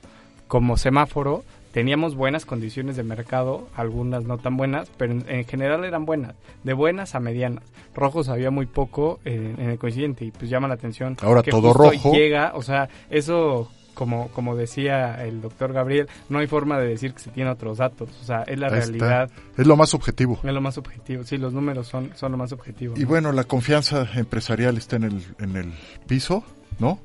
como 0.49 0.77
semáforo. 0.77 1.45
Teníamos 1.73 2.15
buenas 2.15 2.45
condiciones 2.45 2.97
de 2.97 3.03
mercado, 3.03 3.69
algunas 3.75 4.25
no 4.25 4.39
tan 4.39 4.57
buenas, 4.57 4.91
pero 4.97 5.13
en, 5.13 5.25
en 5.29 5.45
general 5.45 5.85
eran 5.85 6.05
buenas, 6.05 6.35
de 6.65 6.73
buenas 6.75 7.15
a 7.15 7.21
medianas. 7.21 7.65
Rojos 7.95 8.29
había 8.29 8.51
muy 8.51 8.67
poco 8.67 9.21
en, 9.25 9.59
en 9.59 9.71
el 9.71 9.79
coincidente 9.79 10.27
y 10.27 10.31
pues 10.31 10.51
llama 10.51 10.69
la 10.69 10.75
atención. 10.75 11.17
Ahora 11.23 11.43
que 11.43 11.51
todo 11.51 11.73
rojo. 11.73 12.13
Llega, 12.13 12.53
o 12.55 12.63
sea, 12.63 12.89
eso 13.11 13.71
como, 13.95 14.29
como 14.29 14.57
decía 14.57 15.25
el 15.25 15.41
doctor 15.41 15.73
Gabriel, 15.73 16.09
no 16.29 16.39
hay 16.39 16.47
forma 16.47 16.79
de 16.79 16.89
decir 16.89 17.15
que 17.15 17.21
se 17.21 17.31
tiene 17.31 17.51
otros 17.51 17.79
datos, 17.79 18.11
o 18.21 18.25
sea, 18.25 18.43
es 18.43 18.59
la 18.59 18.69
Ahí 18.69 18.79
está. 18.79 18.87
realidad. 18.87 19.31
Es 19.57 19.67
lo 19.67 19.77
más 19.77 19.95
objetivo. 19.95 20.39
Es 20.43 20.53
lo 20.53 20.61
más 20.61 20.79
objetivo, 20.79 21.25
sí, 21.25 21.39
los 21.39 21.53
números 21.53 21.89
son, 21.89 22.11
son 22.15 22.33
lo 22.33 22.39
más 22.39 22.53
objetivo. 22.53 22.95
Y 22.97 23.03
¿no? 23.03 23.09
bueno, 23.09 23.33
la 23.33 23.45
confianza 23.45 24.09
empresarial 24.15 24.77
está 24.77 24.97
en 24.97 25.05
el, 25.05 25.25
en 25.39 25.57
el 25.57 25.73
piso, 26.07 26.45
¿no? 26.79 27.01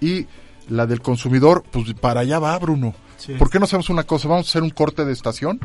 Y 0.00 0.26
la 0.68 0.86
del 0.86 1.00
consumidor, 1.00 1.64
pues 1.70 1.92
para 1.94 2.20
allá 2.20 2.38
va, 2.38 2.58
Bruno. 2.58 2.94
Sí. 3.20 3.34
¿Por 3.34 3.50
qué 3.50 3.58
no 3.58 3.66
hacemos 3.66 3.90
una 3.90 4.04
cosa? 4.04 4.28
Vamos 4.28 4.46
a 4.46 4.50
hacer 4.50 4.62
un 4.62 4.70
corte 4.70 5.04
de 5.04 5.12
estación, 5.12 5.60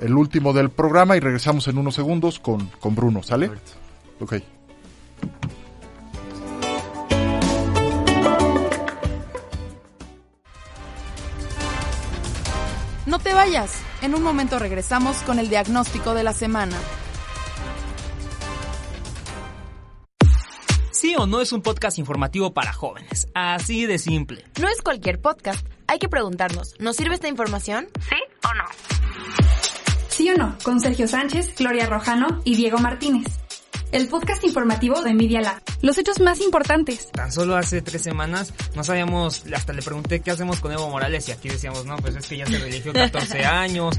el 0.00 0.14
último 0.14 0.52
del 0.52 0.70
programa, 0.70 1.16
y 1.16 1.20
regresamos 1.20 1.68
en 1.68 1.78
unos 1.78 1.94
segundos 1.94 2.40
con, 2.40 2.66
con 2.80 2.96
Bruno, 2.96 3.22
¿sale? 3.22 3.50
Ok. 4.18 4.34
No 13.06 13.20
te 13.20 13.32
vayas. 13.32 13.80
En 14.02 14.16
un 14.16 14.22
momento 14.22 14.58
regresamos 14.58 15.18
con 15.18 15.38
el 15.38 15.48
diagnóstico 15.48 16.12
de 16.12 16.24
la 16.24 16.32
semana. 16.32 16.76
Sí 20.90 21.14
o 21.16 21.26
no 21.26 21.40
es 21.40 21.52
un 21.52 21.62
podcast 21.62 22.00
informativo 22.00 22.52
para 22.52 22.72
jóvenes. 22.72 23.28
Así 23.32 23.86
de 23.86 23.98
simple. 23.98 24.44
No 24.60 24.68
es 24.68 24.82
cualquier 24.82 25.20
podcast. 25.20 25.64
Hay 25.88 25.98
que 25.98 26.08
preguntarnos, 26.08 26.74
¿nos 26.80 26.96
sirve 26.96 27.14
esta 27.14 27.28
información? 27.28 27.86
¿Sí 28.08 28.16
o 28.42 28.54
no? 28.54 28.64
Sí 30.08 30.30
o 30.30 30.34
no, 30.36 30.56
con 30.64 30.80
Sergio 30.80 31.06
Sánchez, 31.06 31.54
Gloria 31.56 31.86
Rojano 31.86 32.40
y 32.44 32.56
Diego 32.56 32.78
Martínez. 32.78 33.26
El 33.92 34.08
podcast 34.08 34.42
informativo 34.44 35.00
de 35.02 35.14
Media 35.14 35.40
Lab. 35.40 35.62
Los 35.82 35.96
hechos 35.96 36.18
más 36.20 36.40
importantes. 36.40 37.10
Tan 37.12 37.30
solo 37.30 37.56
hace 37.56 37.82
tres 37.82 38.02
semanas 38.02 38.52
no 38.74 38.82
sabíamos, 38.82 39.44
hasta 39.54 39.72
le 39.72 39.82
pregunté 39.82 40.20
qué 40.20 40.32
hacemos 40.32 40.58
con 40.60 40.72
Evo 40.72 40.90
Morales 40.90 41.28
y 41.28 41.32
aquí 41.32 41.48
decíamos, 41.48 41.86
no, 41.86 41.96
pues 41.98 42.16
es 42.16 42.26
que 42.26 42.38
ya 42.38 42.46
se 42.46 42.58
religió 42.58 42.92
14 42.92 43.44
años. 43.44 43.96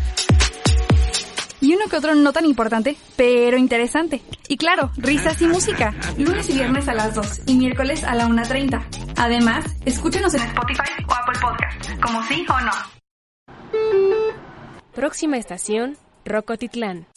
Y 1.62 1.74
uno 1.74 1.86
que 1.90 1.96
otro 1.98 2.14
no 2.16 2.34
tan 2.34 2.46
importante, 2.46 2.98
pero 3.16 3.58
interesante. 3.58 4.22
Y 4.48 4.58
claro, 4.58 4.92
risas 4.98 5.42
y 5.42 5.48
música. 5.48 5.96
Lunes 6.18 6.50
y 6.50 6.54
viernes 6.54 6.88
a 6.88 6.94
las 6.94 7.16
2 7.16 7.42
y 7.48 7.56
miércoles 7.56 8.04
a 8.04 8.14
la 8.14 8.28
1.30. 8.28 8.97
Además, 9.18 9.66
escúchenos 9.84 10.34
en 10.36 10.42
Spotify 10.42 10.92
o 11.08 11.14
Apple 11.14 11.40
Podcast, 11.42 12.02
como 12.02 12.22
sí 12.24 12.46
o 12.48 12.62
no. 12.62 12.72
Próxima 14.94 15.38
estación, 15.38 15.98
Rocotitlán. 16.24 17.08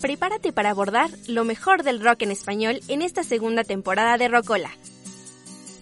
Prepárate 0.00 0.52
para 0.52 0.70
abordar 0.70 1.10
lo 1.28 1.44
mejor 1.44 1.84
del 1.84 2.02
rock 2.02 2.22
en 2.22 2.32
español 2.32 2.80
en 2.88 3.02
esta 3.02 3.22
segunda 3.22 3.62
temporada 3.62 4.18
de 4.18 4.26
Rocola. 4.26 4.70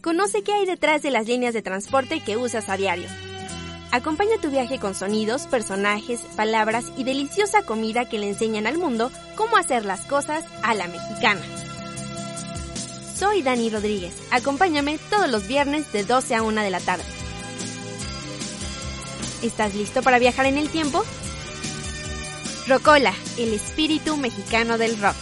Conoce 0.02 0.42
qué 0.42 0.52
hay 0.52 0.66
detrás 0.66 1.00
de 1.00 1.10
las 1.10 1.26
líneas 1.26 1.54
de 1.54 1.62
transporte 1.62 2.20
que 2.20 2.36
usas 2.36 2.68
a 2.68 2.76
diario. 2.76 3.08
Acompaña 3.92 4.36
tu 4.42 4.50
viaje 4.50 4.78
con 4.78 4.94
sonidos, 4.94 5.46
personajes, 5.46 6.20
palabras 6.36 6.92
y 6.98 7.04
deliciosa 7.04 7.62
comida 7.62 8.10
que 8.10 8.18
le 8.18 8.28
enseñan 8.28 8.66
al 8.66 8.76
mundo 8.76 9.10
cómo 9.36 9.56
hacer 9.56 9.86
las 9.86 10.04
cosas 10.04 10.44
a 10.62 10.74
la 10.74 10.86
mexicana. 10.86 11.40
Soy 13.20 13.42
Dani 13.42 13.68
Rodríguez. 13.68 14.14
Acompáñame 14.30 14.96
todos 15.10 15.28
los 15.28 15.46
viernes 15.46 15.92
de 15.92 16.04
12 16.04 16.36
a 16.36 16.42
1 16.42 16.62
de 16.62 16.70
la 16.70 16.80
tarde. 16.80 17.04
¿Estás 19.42 19.74
listo 19.74 20.02
para 20.02 20.18
viajar 20.18 20.46
en 20.46 20.56
el 20.56 20.70
tiempo? 20.70 21.04
Rocola, 22.66 23.12
el 23.36 23.52
espíritu 23.52 24.16
mexicano 24.16 24.78
del 24.78 24.98
rock. 25.02 25.16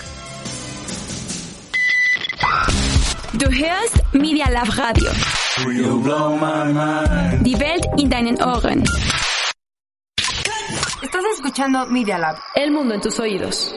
Du 3.33 3.47
hörst 3.47 3.97
Media 4.13 4.49
Lab 4.49 4.69
Radio. 4.77 5.11
Die 7.43 7.57
Welt 7.57 7.85
in 7.97 8.09
deinen 8.09 8.41
Ohren. 8.41 8.85
Estás 11.03 11.25
escuchando 11.35 11.85
Media 11.87 12.17
Lab. 12.17 12.37
El 12.55 12.71
mundo 12.71 12.95
en 12.95 13.01
tus 13.01 13.19
oídos. 13.19 13.75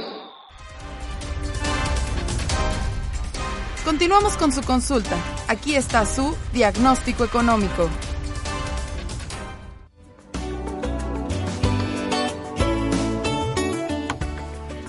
Continuamos 3.84 4.38
con 4.38 4.52
su 4.52 4.62
consulta. 4.62 5.16
Aquí 5.48 5.76
está 5.76 6.06
su 6.06 6.36
diagnóstico 6.54 7.24
económico. 7.26 7.90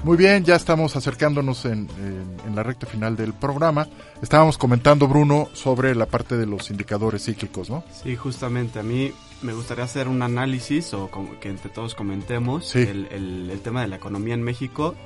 Muy 0.05 0.16
bien, 0.16 0.45
ya 0.45 0.57
estamos 0.57 0.97
acercándonos 0.97 1.64
en, 1.64 1.88
en- 1.99 2.32
en 2.45 2.57
la 2.57 2.64
recta 2.64 2.86
final 2.86 3.14
del 3.16 3.32
programa. 3.34 3.86
Estábamos 4.20 4.59
comentando, 4.59 5.07
Bruno, 5.07 5.49
sobre 5.53 5.95
la 5.95 6.07
parte 6.07 6.36
de 6.36 6.45
los 6.45 6.70
indicadores 6.70 7.24
cíclicos, 7.24 7.70
¿no? 7.70 7.84
Sí, 8.03 8.16
justamente 8.16 8.80
a 8.80 8.82
mí 8.82 9.12
me 9.43 9.53
gustaría 9.53 9.84
hacer 9.84 10.09
un 10.09 10.22
análisis 10.22 10.93
o 10.93 11.09
como 11.09 11.38
que 11.38 11.51
entre 11.51 11.70
todos 11.70 11.95
comentemos 11.95 12.68
Sí. 12.68 12.80
el, 12.80 13.07
el- 13.12 13.49
el 13.51 13.61
tema 13.61 13.82
de 13.82 13.88
la 13.88 13.97
economía 13.97 14.34
en 14.34 14.43
México 14.43 14.97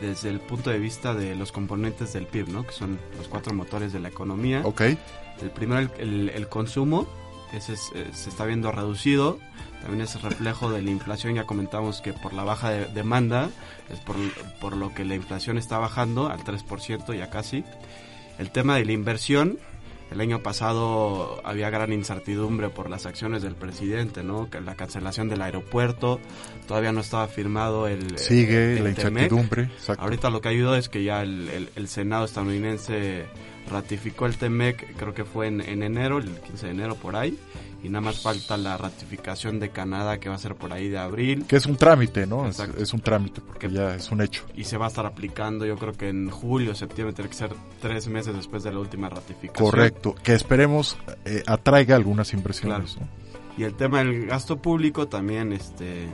desde 0.00 0.28
el 0.30 0.40
punto 0.40 0.70
de 0.70 0.78
vista 0.78 1.14
de 1.14 1.34
los 1.36 1.52
componentes 1.52 2.12
del 2.12 2.26
PIB, 2.26 2.48
¿no? 2.48 2.66
Que 2.66 2.72
son 2.72 2.98
los 3.18 3.28
cuatro 3.28 3.54
motores 3.54 3.92
de 3.92 4.00
la 4.00 4.08
economía. 4.08 4.62
Ok. 4.64 4.80
El 5.42 5.50
primero, 5.54 5.90
el, 5.98 6.28
el- 6.30 6.48
consumo, 6.48 7.06
ese 7.52 7.72
es- 7.74 7.90
eh, 7.94 8.06
se 8.12 8.28
está 8.30 8.44
viendo 8.44 8.70
reducido. 8.72 9.38
También 9.82 10.02
es 10.02 10.20
reflejo 10.20 10.70
de 10.70 10.82
la 10.82 10.90
inflación. 10.90 11.34
Ya 11.34 11.44
comentamos 11.44 12.00
que 12.02 12.12
por 12.12 12.32
la 12.34 12.44
baja 12.44 12.70
de 12.70 12.84
demanda 12.86 13.48
es 13.90 13.98
por, 14.00 14.16
por 14.60 14.76
lo 14.76 14.92
que 14.94 15.04
la 15.06 15.14
inflación 15.14 15.56
está 15.56 15.78
bajando 15.78 16.28
al 16.28 16.44
3% 16.44 17.14
ya 17.16 17.30
casi. 17.30 17.64
El 18.38 18.50
tema 18.50 18.76
de 18.76 18.84
la 18.84 18.92
inversión, 18.92 19.58
el 20.10 20.20
año 20.20 20.42
pasado 20.42 21.40
había 21.44 21.70
gran 21.70 21.92
incertidumbre 21.92 22.68
por 22.68 22.90
las 22.90 23.06
acciones 23.06 23.42
del 23.42 23.54
presidente, 23.54 24.22
¿no? 24.22 24.48
La 24.64 24.74
cancelación 24.74 25.28
del 25.28 25.42
aeropuerto, 25.42 26.20
todavía 26.66 26.92
no 26.92 27.00
estaba 27.00 27.26
firmado 27.28 27.86
el... 27.86 28.18
Sigue 28.18 28.76
el 28.78 28.84
la 28.84 28.90
incertidumbre, 28.90 29.62
exacto. 29.64 30.02
Ahorita 30.02 30.30
lo 30.30 30.40
que 30.40 30.48
ayudó 30.48 30.74
es 30.76 30.88
que 30.88 31.04
ya 31.04 31.22
el, 31.22 31.48
el- 31.48 31.70
el 31.76 31.88
Senado 31.88 32.24
estadounidense 32.24 33.26
ratificó 33.70 34.26
el 34.26 34.36
TEMEC, 34.36 34.96
creo 34.96 35.14
que 35.14 35.24
fue 35.24 35.46
en, 35.46 35.60
en 35.60 35.82
enero, 35.82 36.18
el 36.18 36.28
15 36.40 36.66
de 36.66 36.72
enero 36.72 36.96
por 36.96 37.14
ahí, 37.14 37.38
y 37.82 37.88
nada 37.88 38.02
más 38.02 38.20
falta 38.20 38.56
la 38.56 38.76
ratificación 38.76 39.58
de 39.58 39.70
Canadá 39.70 40.18
que 40.20 40.28
va 40.28 40.34
a 40.34 40.38
ser 40.38 40.54
por 40.54 40.72
ahí 40.72 40.88
de 40.88 40.98
abril. 40.98 41.46
Que 41.46 41.56
es 41.56 41.66
un 41.66 41.76
trámite, 41.76 42.26
¿no? 42.26 42.46
Es, 42.46 42.58
es 42.58 42.92
un 42.92 43.00
trámite 43.00 43.40
porque 43.40 43.70
ya 43.70 43.94
es 43.94 44.10
un 44.10 44.20
hecho. 44.20 44.44
Y 44.54 44.64
se 44.64 44.76
va 44.76 44.86
a 44.86 44.88
estar 44.88 45.06
aplicando, 45.06 45.64
yo 45.64 45.76
creo 45.76 45.92
que 45.92 46.08
en 46.08 46.30
julio, 46.30 46.74
septiembre, 46.74 47.14
tiene 47.14 47.30
que 47.30 47.36
ser 47.36 47.50
tres 47.80 48.08
meses 48.08 48.34
después 48.34 48.62
de 48.62 48.72
la 48.72 48.78
última 48.80 49.08
ratificación. 49.08 49.70
Correcto. 49.70 50.14
Que 50.22 50.34
esperemos 50.34 50.98
eh, 51.24 51.42
atraiga 51.46 51.96
algunas 51.96 52.32
inversiones, 52.32 52.94
Claro. 52.94 53.10
Y 53.56 53.64
el 53.64 53.74
tema 53.74 53.98
del 53.98 54.26
gasto 54.26 54.56
público 54.56 55.08
también, 55.08 55.52
este, 55.52 56.08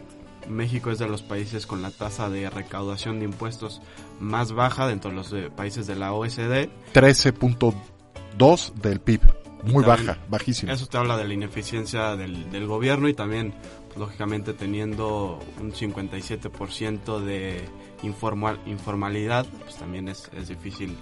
México 0.48 0.90
es 0.90 0.98
de 0.98 1.08
los 1.08 1.22
países 1.22 1.66
con 1.66 1.82
la 1.82 1.90
tasa 1.90 2.28
de 2.28 2.48
recaudación 2.50 3.18
de 3.18 3.26
impuestos 3.26 3.82
más 4.20 4.52
baja 4.52 4.86
dentro 4.86 5.10
de 5.10 5.16
los 5.16 5.34
países 5.52 5.86
de 5.86 5.96
la 5.96 6.12
OSD. 6.12 6.66
¿no? 6.66 6.92
13.2 6.94 8.74
del 8.74 9.00
PIB. 9.00 9.20
Muy 9.66 9.84
baja, 9.84 10.18
bajísima. 10.28 10.72
Eso 10.72 10.86
te 10.86 10.96
habla 10.98 11.16
de 11.16 11.24
la 11.26 11.34
ineficiencia 11.34 12.16
del, 12.16 12.50
del 12.50 12.66
gobierno 12.66 13.08
y 13.08 13.14
también, 13.14 13.52
pues, 13.88 13.98
lógicamente, 13.98 14.52
teniendo 14.52 15.38
un 15.60 15.72
57% 15.72 17.20
de 17.20 17.64
informal, 18.02 18.60
informalidad, 18.66 19.46
pues 19.62 19.76
también 19.76 20.08
es, 20.08 20.30
es 20.36 20.48
difícil 20.48 20.96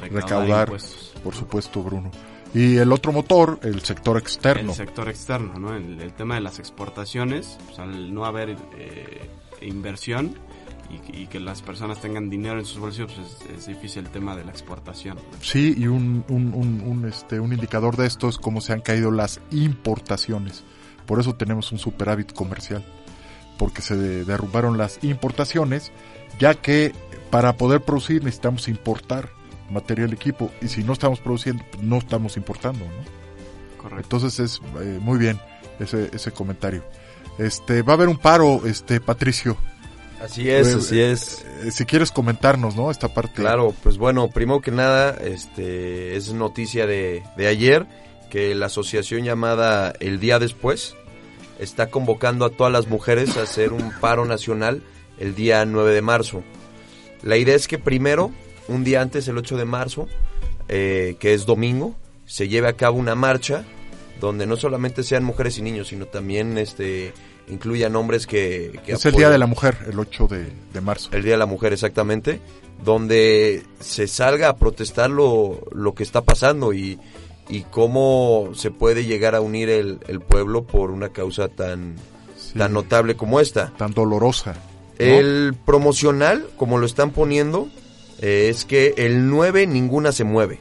recaudar, 0.00 0.22
Recaudar, 0.24 0.68
impuestos. 0.68 1.14
por 1.22 1.34
supuesto, 1.34 1.82
Bruno. 1.82 2.10
Y 2.54 2.76
el 2.76 2.92
otro 2.92 3.12
motor, 3.12 3.58
el 3.62 3.82
sector 3.82 4.16
externo. 4.16 4.70
El 4.70 4.76
sector 4.76 5.08
externo, 5.08 5.58
¿no? 5.58 5.76
El, 5.76 6.00
el 6.00 6.12
tema 6.14 6.36
de 6.36 6.40
las 6.40 6.58
exportaciones, 6.58 7.58
pues, 7.66 7.78
al 7.78 8.14
no 8.14 8.24
haber 8.24 8.56
eh, 8.78 9.28
inversión 9.60 10.34
y, 10.90 11.22
y 11.22 11.26
que 11.26 11.40
las 11.40 11.62
personas 11.62 12.00
tengan 12.00 12.28
dinero 12.30 12.58
en 12.58 12.64
sus 12.64 12.78
bolsillos, 12.78 13.12
pues 13.12 13.26
es, 13.50 13.58
es 13.58 13.66
difícil 13.66 14.04
el 14.04 14.10
tema 14.10 14.36
de 14.36 14.44
la 14.44 14.50
exportación. 14.50 15.18
Sí, 15.40 15.74
y 15.76 15.86
un, 15.86 16.24
un, 16.28 16.52
un, 16.54 16.80
un, 16.80 17.04
este, 17.08 17.40
un 17.40 17.52
indicador 17.52 17.96
de 17.96 18.06
esto 18.06 18.28
es 18.28 18.36
cómo 18.38 18.60
se 18.60 18.72
han 18.72 18.80
caído 18.80 19.10
las 19.10 19.40
importaciones. 19.50 20.64
Por 21.06 21.20
eso 21.20 21.34
tenemos 21.34 21.70
un 21.72 21.78
superávit 21.78 22.32
comercial, 22.32 22.84
porque 23.58 23.82
se 23.82 23.96
de- 23.96 24.24
derrumbaron 24.24 24.76
las 24.78 25.02
importaciones, 25.02 25.92
ya 26.38 26.54
que 26.54 26.92
para 27.30 27.56
poder 27.56 27.80
producir 27.82 28.22
necesitamos 28.24 28.68
importar 28.68 29.30
material 29.70 30.12
equipo, 30.12 30.50
y 30.62 30.68
si 30.68 30.84
no 30.84 30.92
estamos 30.92 31.18
produciendo, 31.20 31.64
no 31.82 31.98
estamos 31.98 32.36
importando, 32.36 32.84
¿no? 32.84 33.82
Correcto. 33.82 34.16
Entonces 34.16 34.38
es 34.40 34.60
eh, 34.80 34.98
muy 35.00 35.18
bien 35.18 35.40
ese, 35.80 36.10
ese 36.12 36.30
comentario. 36.32 36.84
Este, 37.38 37.82
va 37.82 37.92
a 37.92 37.96
haber 37.96 38.08
un 38.08 38.16
paro, 38.16 38.66
este, 38.66 39.00
Patricio. 39.00 39.56
Así 40.26 40.50
es, 40.50 40.68
Eh, 40.68 40.74
así 40.78 41.00
es. 41.00 41.44
eh, 41.64 41.70
si 41.70 41.84
quieres 41.84 42.10
comentarnos, 42.10 42.76
¿no? 42.76 42.90
Esta 42.90 43.08
parte. 43.12 43.40
Claro, 43.42 43.74
pues 43.82 43.96
bueno, 43.98 44.28
primero 44.28 44.60
que 44.60 44.70
nada, 44.70 45.16
este 45.22 46.16
es 46.16 46.32
noticia 46.32 46.86
de, 46.86 47.22
de 47.36 47.46
ayer 47.46 47.86
que 48.30 48.54
la 48.54 48.66
asociación 48.66 49.22
llamada 49.24 49.94
El 50.00 50.18
Día 50.20 50.38
Después 50.38 50.96
está 51.58 51.86
convocando 51.88 52.44
a 52.44 52.50
todas 52.50 52.72
las 52.72 52.88
mujeres 52.88 53.36
a 53.36 53.42
hacer 53.42 53.72
un 53.72 53.90
paro 54.00 54.24
nacional 54.24 54.82
el 55.18 55.34
día 55.34 55.64
9 55.64 55.94
de 55.94 56.02
marzo. 56.02 56.42
La 57.22 57.36
idea 57.38 57.54
es 57.54 57.66
que 57.68 57.78
primero, 57.78 58.30
un 58.68 58.84
día 58.84 59.00
antes, 59.00 59.26
el 59.28 59.38
8 59.38 59.56
de 59.56 59.64
marzo, 59.64 60.08
eh, 60.68 61.16
que 61.18 61.32
es 61.32 61.46
domingo, 61.46 61.94
se 62.26 62.48
lleve 62.48 62.68
a 62.68 62.74
cabo 62.74 62.98
una 62.98 63.14
marcha 63.14 63.64
donde 64.20 64.46
no 64.46 64.56
solamente 64.56 65.02
sean 65.02 65.24
mujeres 65.24 65.56
y 65.58 65.62
niños, 65.62 65.88
sino 65.88 66.06
también 66.06 66.58
este 66.58 67.12
incluyan 67.48 67.96
hombres 67.96 68.26
que, 68.26 68.80
que 68.84 68.92
es 68.92 69.06
el 69.06 69.14
Día 69.14 69.30
de 69.30 69.38
la 69.38 69.46
Mujer, 69.46 69.78
el 69.88 69.98
8 69.98 70.26
de, 70.28 70.52
de 70.72 70.80
marzo. 70.80 71.10
el 71.12 71.22
Día 71.22 71.32
de 71.32 71.38
la 71.38 71.46
Mujer, 71.46 71.72
exactamente, 71.72 72.40
donde 72.84 73.64
se 73.80 74.06
salga 74.06 74.48
a 74.48 74.56
protestar 74.56 75.10
lo, 75.10 75.60
lo 75.72 75.94
que 75.94 76.02
está 76.02 76.22
pasando 76.22 76.72
y, 76.72 76.98
y 77.48 77.62
cómo 77.62 78.50
se 78.54 78.70
puede 78.70 79.04
llegar 79.04 79.34
a 79.34 79.40
unir 79.40 79.68
el, 79.68 80.00
el 80.08 80.20
pueblo 80.20 80.64
por 80.64 80.90
una 80.90 81.10
causa 81.10 81.48
tan, 81.48 81.96
tan 82.56 82.72
notable 82.72 83.16
como 83.16 83.40
esta. 83.40 83.72
Tan 83.76 83.92
dolorosa. 83.92 84.52
¿no? 84.98 85.04
El 85.04 85.54
promocional, 85.64 86.48
como 86.56 86.78
lo 86.78 86.86
están 86.86 87.10
poniendo, 87.10 87.68
eh, 88.20 88.48
es 88.50 88.64
que 88.64 88.94
el 88.96 89.28
9 89.28 89.66
ninguna 89.66 90.12
se 90.12 90.24
mueve. 90.24 90.60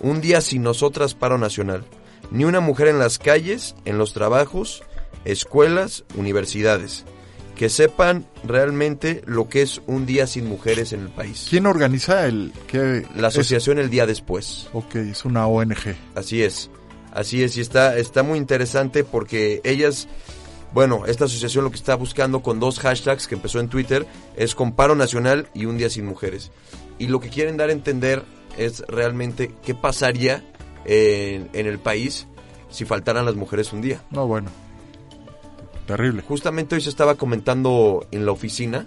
Un 0.00 0.20
día 0.20 0.40
sin 0.40 0.62
nosotras 0.62 1.14
paro 1.14 1.38
nacional. 1.38 1.84
Ni 2.30 2.44
una 2.44 2.60
mujer 2.60 2.88
en 2.88 2.98
las 2.98 3.18
calles, 3.18 3.74
en 3.84 3.98
los 3.98 4.14
trabajos, 4.14 4.82
escuelas, 5.24 6.04
universidades. 6.16 7.04
Que 7.56 7.68
sepan 7.68 8.26
realmente 8.44 9.22
lo 9.26 9.48
que 9.48 9.62
es 9.62 9.82
un 9.86 10.06
día 10.06 10.26
sin 10.26 10.48
mujeres 10.48 10.92
en 10.92 11.00
el 11.00 11.10
país. 11.10 11.46
¿Quién 11.50 11.66
organiza 11.66 12.26
el 12.26 12.52
qué 12.66 13.06
La 13.14 13.28
asociación 13.28 13.78
El 13.78 13.90
Día 13.90 14.06
Después. 14.06 14.68
Ok, 14.72 14.96
es 14.96 15.24
una 15.24 15.46
ONG. 15.46 15.94
Así 16.14 16.42
es, 16.42 16.70
así 17.12 17.44
es, 17.44 17.56
y 17.56 17.60
está, 17.60 17.96
está 17.98 18.22
muy 18.22 18.38
interesante 18.38 19.04
porque 19.04 19.60
ellas, 19.64 20.08
bueno, 20.72 21.04
esta 21.06 21.26
asociación 21.26 21.62
lo 21.62 21.70
que 21.70 21.76
está 21.76 21.94
buscando 21.94 22.42
con 22.42 22.58
dos 22.58 22.80
hashtags 22.80 23.28
que 23.28 23.34
empezó 23.34 23.60
en 23.60 23.68
Twitter 23.68 24.06
es 24.34 24.54
Comparo 24.54 24.96
Nacional 24.96 25.48
y 25.54 25.66
Un 25.66 25.76
Día 25.76 25.90
Sin 25.90 26.06
Mujeres. 26.06 26.50
Y 26.98 27.08
lo 27.08 27.20
que 27.20 27.28
quieren 27.28 27.58
dar 27.58 27.68
a 27.68 27.72
entender 27.72 28.24
es 28.56 28.82
realmente 28.88 29.54
qué 29.62 29.74
pasaría 29.74 30.42
en, 30.84 31.50
en 31.52 31.66
el 31.66 31.78
país 31.78 32.26
si 32.70 32.86
faltaran 32.86 33.26
las 33.26 33.36
mujeres 33.36 33.72
un 33.72 33.82
día. 33.82 34.02
No, 34.10 34.26
bueno. 34.26 34.50
Terrible. 35.86 36.22
Justamente 36.22 36.74
hoy 36.76 36.80
se 36.80 36.90
estaba 36.90 37.16
comentando 37.16 38.06
en 38.10 38.24
la 38.24 38.32
oficina, 38.32 38.86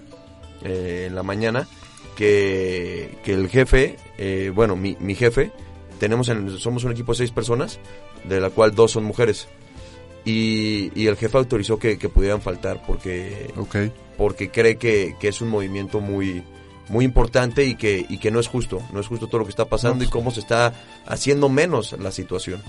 eh, 0.64 1.06
en 1.08 1.16
la 1.16 1.24
mañana, 1.24 1.68
que, 2.16 3.18
que 3.24 3.34
el 3.34 3.50
jefe, 3.50 3.98
eh, 4.18 4.52
bueno, 4.54 4.76
mi, 4.76 4.96
mi 5.00 5.16
jefe, 5.16 5.52
tenemos 6.00 6.30
en- 6.30 6.58
somos 6.58 6.84
un 6.86 6.91
equipo 6.93 7.12
de 7.12 7.18
seis 7.20 7.32
personas, 7.32 7.80
de 8.24 8.39
la 8.39 8.50
cual 8.50 8.74
dos 8.74 8.91
son 8.91 9.04
mujeres. 9.04 9.48
Y, 10.24 10.91
y 11.00 11.08
el 11.08 11.18
jefe 11.18 11.38
autorizó 11.38 11.78
que, 11.78 12.00
que 12.00 12.10
pudieran 12.10 12.41
faltar 12.41 12.82
porque, 12.88 13.54
porque 14.18 14.50
cree 14.50 14.78
que, 14.78 15.16
que 15.20 15.28
es 15.28 15.39
un 15.41 15.50
movimiento 15.50 16.00
muy, 16.00 16.43
muy 16.89 17.06
importante 17.06 17.64
y 17.66 17.76
que, 17.76 18.04
y 18.10 18.18
que 18.18 18.32
no 18.32 18.39
es 18.39 18.48
justo, 18.48 18.82
no 18.91 19.00
es 19.02 19.08
justo 19.08 19.28
todo 19.28 19.39
lo 19.39 19.46
que 19.46 19.52
está 19.52 19.66
pasando 19.66 20.04
y 20.04 20.08
cómo 20.08 20.32
se 20.32 20.39
está 20.39 20.74
haciendo 21.06 21.48
menos 21.50 21.91
la 22.00 22.12
situación. 22.12 22.64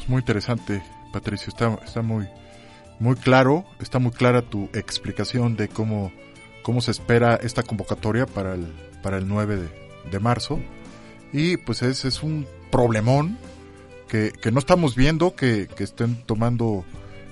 Es 0.00 0.08
muy 0.08 0.20
interesante, 0.20 0.82
Patricio. 1.12 1.48
Está, 1.50 1.78
está 1.84 2.00
muy, 2.00 2.26
muy 3.00 3.16
claro, 3.16 3.64
está 3.80 3.98
muy 3.98 4.12
clara 4.12 4.42
tu 4.42 4.68
explicación 4.72 5.56
de 5.56 5.68
cómo, 5.68 6.12
cómo 6.62 6.80
se 6.80 6.90
espera 6.90 7.36
esta 7.36 7.62
convocatoria 7.62 8.26
para 8.26 8.54
el, 8.54 8.66
para 9.02 9.18
el 9.18 9.28
9 9.28 9.56
de, 9.56 9.68
de 10.10 10.18
marzo. 10.20 10.58
Y 11.32 11.56
pues 11.58 11.82
es, 11.82 12.04
es 12.04 12.22
un 12.22 12.46
problemón 12.70 13.38
que, 14.08 14.32
que 14.32 14.50
no 14.50 14.58
estamos 14.58 14.96
viendo 14.96 15.34
que, 15.34 15.68
que 15.68 15.84
estén 15.84 16.22
tomando 16.24 16.84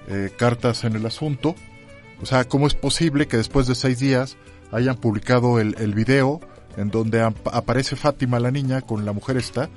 eh, 0.09 0.31
cartas 0.37 0.85
en 0.85 0.95
el 0.97 1.07
asunto. 1.07 1.55
O 2.23 2.27
sea, 2.27 2.45
¿cómo 2.45 2.67
es 2.67 2.75
posible 2.75 3.27
que 3.27 3.37
después 3.39 3.67
de 3.67 3.75
seis 3.75 3.99
días 3.99 4.37
hayan 4.73 4.97
publicado 4.97 5.59
el, 5.61 5.75
el 5.79 5.95
video 5.95 6.41
en 6.77 6.91
donde 6.91 7.23
ap- 7.23 7.49
aparece 7.53 7.97
Fátima 7.97 8.39
la 8.41 8.51
niña 8.51 8.83
con 8.83 9.05
la 9.07 9.13
mujer 9.13 9.37
esta, 9.39 9.69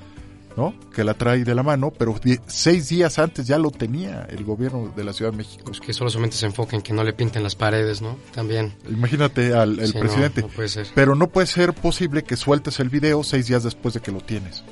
¿no? 0.58 0.74
Que 0.94 1.04
la 1.04 1.14
trae 1.14 1.44
de 1.44 1.56
la 1.56 1.64
mano, 1.64 1.92
pero 1.92 2.16
seis 2.48 2.90
días 2.90 3.18
antes 3.20 3.48
ya 3.48 3.58
lo 3.58 3.72
tenía 3.72 4.24
el 4.30 4.44
gobierno 4.44 4.92
de 4.96 5.04
la 5.04 5.14
Ciudad 5.14 5.32
de 5.32 5.38
México. 5.38 5.64
Pues 5.66 5.80
que 5.80 5.94
solo 5.94 6.10
solamente 6.10 6.36
se 6.38 6.46
enfoca 6.48 6.76
en 6.76 6.82
que 6.82 6.92
no 6.94 7.04
le 7.04 7.14
pinten 7.14 7.44
las 7.44 7.56
paredes, 7.56 8.02
¿no? 8.02 8.18
También. 8.34 8.74
Imagínate 8.90 9.54
al 9.54 9.80
el 9.80 9.88
Sí, 9.88 9.94
no, 9.96 10.00
presidente. 10.02 10.42
no 10.42 10.48
puede 10.50 10.68
ser. 10.70 10.88
Pero 10.96 11.16
no 11.16 11.28
puede 11.28 11.48
ser 11.48 11.74
posible 11.74 12.24
que 12.24 12.36
sueltes 12.36 12.80
el 12.80 12.90
video 12.90 13.24
seis 13.24 13.48
días 13.48 13.64
después 13.64 13.94
de 13.94 14.00
que 14.02 14.12
lo 14.12 14.20
tienes. 14.22 14.64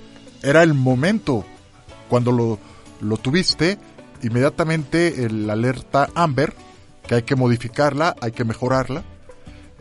Era 0.43 0.63
el 0.63 0.73
momento. 0.73 1.45
Cuando 2.09 2.31
lo, 2.31 2.59
lo 3.01 3.17
tuviste, 3.17 3.77
inmediatamente 4.23 5.25
el 5.25 5.49
alerta 5.49 6.09
Amber, 6.15 6.53
que 7.07 7.15
hay 7.15 7.23
que 7.23 7.35
modificarla, 7.35 8.15
hay 8.21 8.31
que 8.31 8.43
mejorarla, 8.45 9.03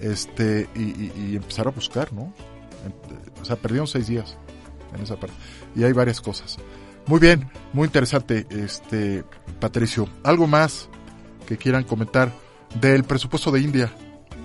este, 0.01 0.69
y, 0.75 0.83
y- 0.83 1.13
y 1.33 1.37
empezar 1.37 1.67
a 1.69 1.71
buscar, 1.71 2.13
¿no? 2.13 2.33
O 3.41 3.45
sea, 3.45 3.57
perdieron 3.57 3.87
seis 3.87 4.07
días 4.09 4.37
en 4.95 5.03
esa 5.03 5.17
parte. 5.17 5.35
Y 5.77 5.85
hay 5.85 5.93
varias 5.93 6.21
cosas. 6.21 6.57
Muy 7.07 7.21
bien, 7.21 7.49
muy 7.73 7.85
interesante, 7.87 8.47
este, 8.51 9.23
Patricio. 9.61 10.09
¿Algo 10.25 10.47
más 10.49 10.89
que 11.47 11.57
quieran 11.57 11.85
comentar 11.85 12.33
del 12.81 13.05
presupuesto 13.05 13.51
de 13.53 13.61
India? 13.61 13.93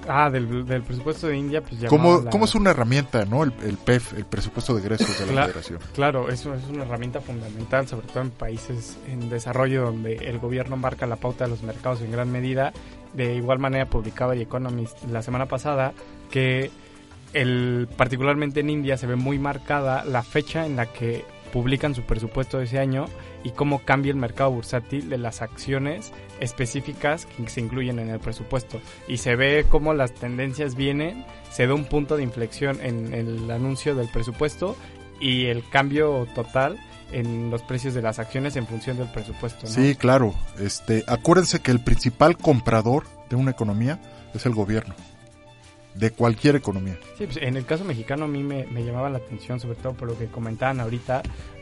Ah, 0.07 0.29
del, 0.29 0.65
del 0.65 0.82
presupuesto 0.82 1.27
de 1.27 1.38
India, 1.38 1.61
pues 1.61 1.75
¿Cómo, 1.88 2.03
llamaba 2.09 2.23
la- 2.25 2.29
cómo 2.32 2.45
es 2.45 2.55
una 2.55 2.71
herramienta, 2.71 3.23
no? 3.25 3.43
El, 3.43 3.53
el 3.63 3.77
PEF, 3.77 4.13
el 4.13 4.25
presupuesto 4.25 4.73
de 4.73 4.82
egresos 4.82 5.19
de 5.19 5.27
la 5.27 5.32
Cla- 5.43 5.45
federación. 5.47 5.79
Claro, 5.93 6.29
eso 6.29 6.53
es 6.55 6.63
una 6.69 6.84
herramienta 6.84 7.21
fundamental, 7.21 7.88
sobre 7.88 8.07
todo 8.07 8.21
en 8.23 8.32
países 8.32 8.97
en 9.07 9.29
desarrollo 9.29 9.84
donde 9.86 10.15
el 10.15 10.39
gobierno 10.39 10.75
marca 10.75 11.05
la 11.05 11.15
pauta 11.17 11.45
de 11.45 11.51
los 11.51 11.61
mercados 11.63 12.01
en 12.01 12.11
gran 12.11 12.32
medida. 12.32 12.73
De 13.13 13.36
igual 13.36 13.59
manera 13.59 13.88
publicaba 13.89 14.34
The 14.34 14.41
Economist 14.41 15.03
la 15.11 15.21
semana 15.21 15.45
pasada 15.47 15.93
que 16.32 16.71
el, 17.34 17.88
particularmente 17.97 18.59
en 18.59 18.69
India 18.69 18.97
se 18.97 19.07
ve 19.07 19.15
muy 19.15 19.39
marcada 19.39 20.03
la 20.05 20.23
fecha 20.23 20.65
en 20.65 20.75
la 20.75 20.88
que 20.88 21.25
publican 21.51 21.95
su 21.95 22.03
presupuesto 22.03 22.57
de 22.57 22.65
ese 22.65 22.79
año 22.79 23.05
y 23.43 23.51
cómo 23.51 23.79
cambia 23.79 24.11
el 24.11 24.17
mercado 24.17 24.51
bursátil 24.51 25.09
de 25.09 25.17
las 25.17 25.41
acciones 25.41 26.11
específicas 26.39 27.25
que 27.25 27.49
se 27.49 27.59
incluyen 27.59 27.99
en 27.99 28.09
el 28.09 28.19
presupuesto. 28.19 28.79
Y 29.07 29.17
se 29.17 29.36
ve 29.36 29.65
cómo 29.67 29.93
las 29.93 30.13
tendencias 30.13 30.75
vienen, 30.75 31.25
se 31.51 31.67
da 31.67 31.73
un 31.73 31.86
punto 31.86 32.17
de 32.17 32.23
inflexión 32.23 32.79
en 32.82 33.13
el 33.13 33.49
anuncio 33.51 33.95
del 33.95 34.07
presupuesto 34.07 34.75
y 35.19 35.45
el 35.45 35.67
cambio 35.69 36.27
total 36.34 36.79
en 37.11 37.51
los 37.51 37.61
precios 37.63 37.93
de 37.93 38.01
las 38.01 38.19
acciones 38.19 38.55
en 38.55 38.65
función 38.65 38.97
del 38.97 39.09
presupuesto. 39.09 39.67
Sí, 39.67 39.95
claro. 39.95 40.34
Este, 40.59 41.03
acuérdense 41.07 41.59
que 41.59 41.71
el 41.71 41.84
principal 41.84 42.38
comprador 42.38 43.03
de 43.29 43.36
una 43.36 43.51
economía 43.51 43.99
es 44.34 44.45
el 44.45 44.53
gobierno. 44.53 44.95
De 45.96 46.12
cualquier 46.12 46.56
economía. 46.56 46.98
Sí, 47.18 47.26
pues, 47.26 47.38
en 47.38 47.58
el 47.58 47.66
caso 47.66 47.84
mexicano 47.84 48.26
a 48.26 48.28
mí 48.28 48.44
me, 48.44 48.66
me 48.68 48.84
llamaba 48.84 49.10
la 49.10 49.18
atención, 49.18 49.60
sobre 49.60 49.76
todo 49.76 49.94
por 49.94 50.08
lo 50.08 50.18
que 50.18 50.28
comentaban 50.28 50.80
ahorita, 50.80 51.22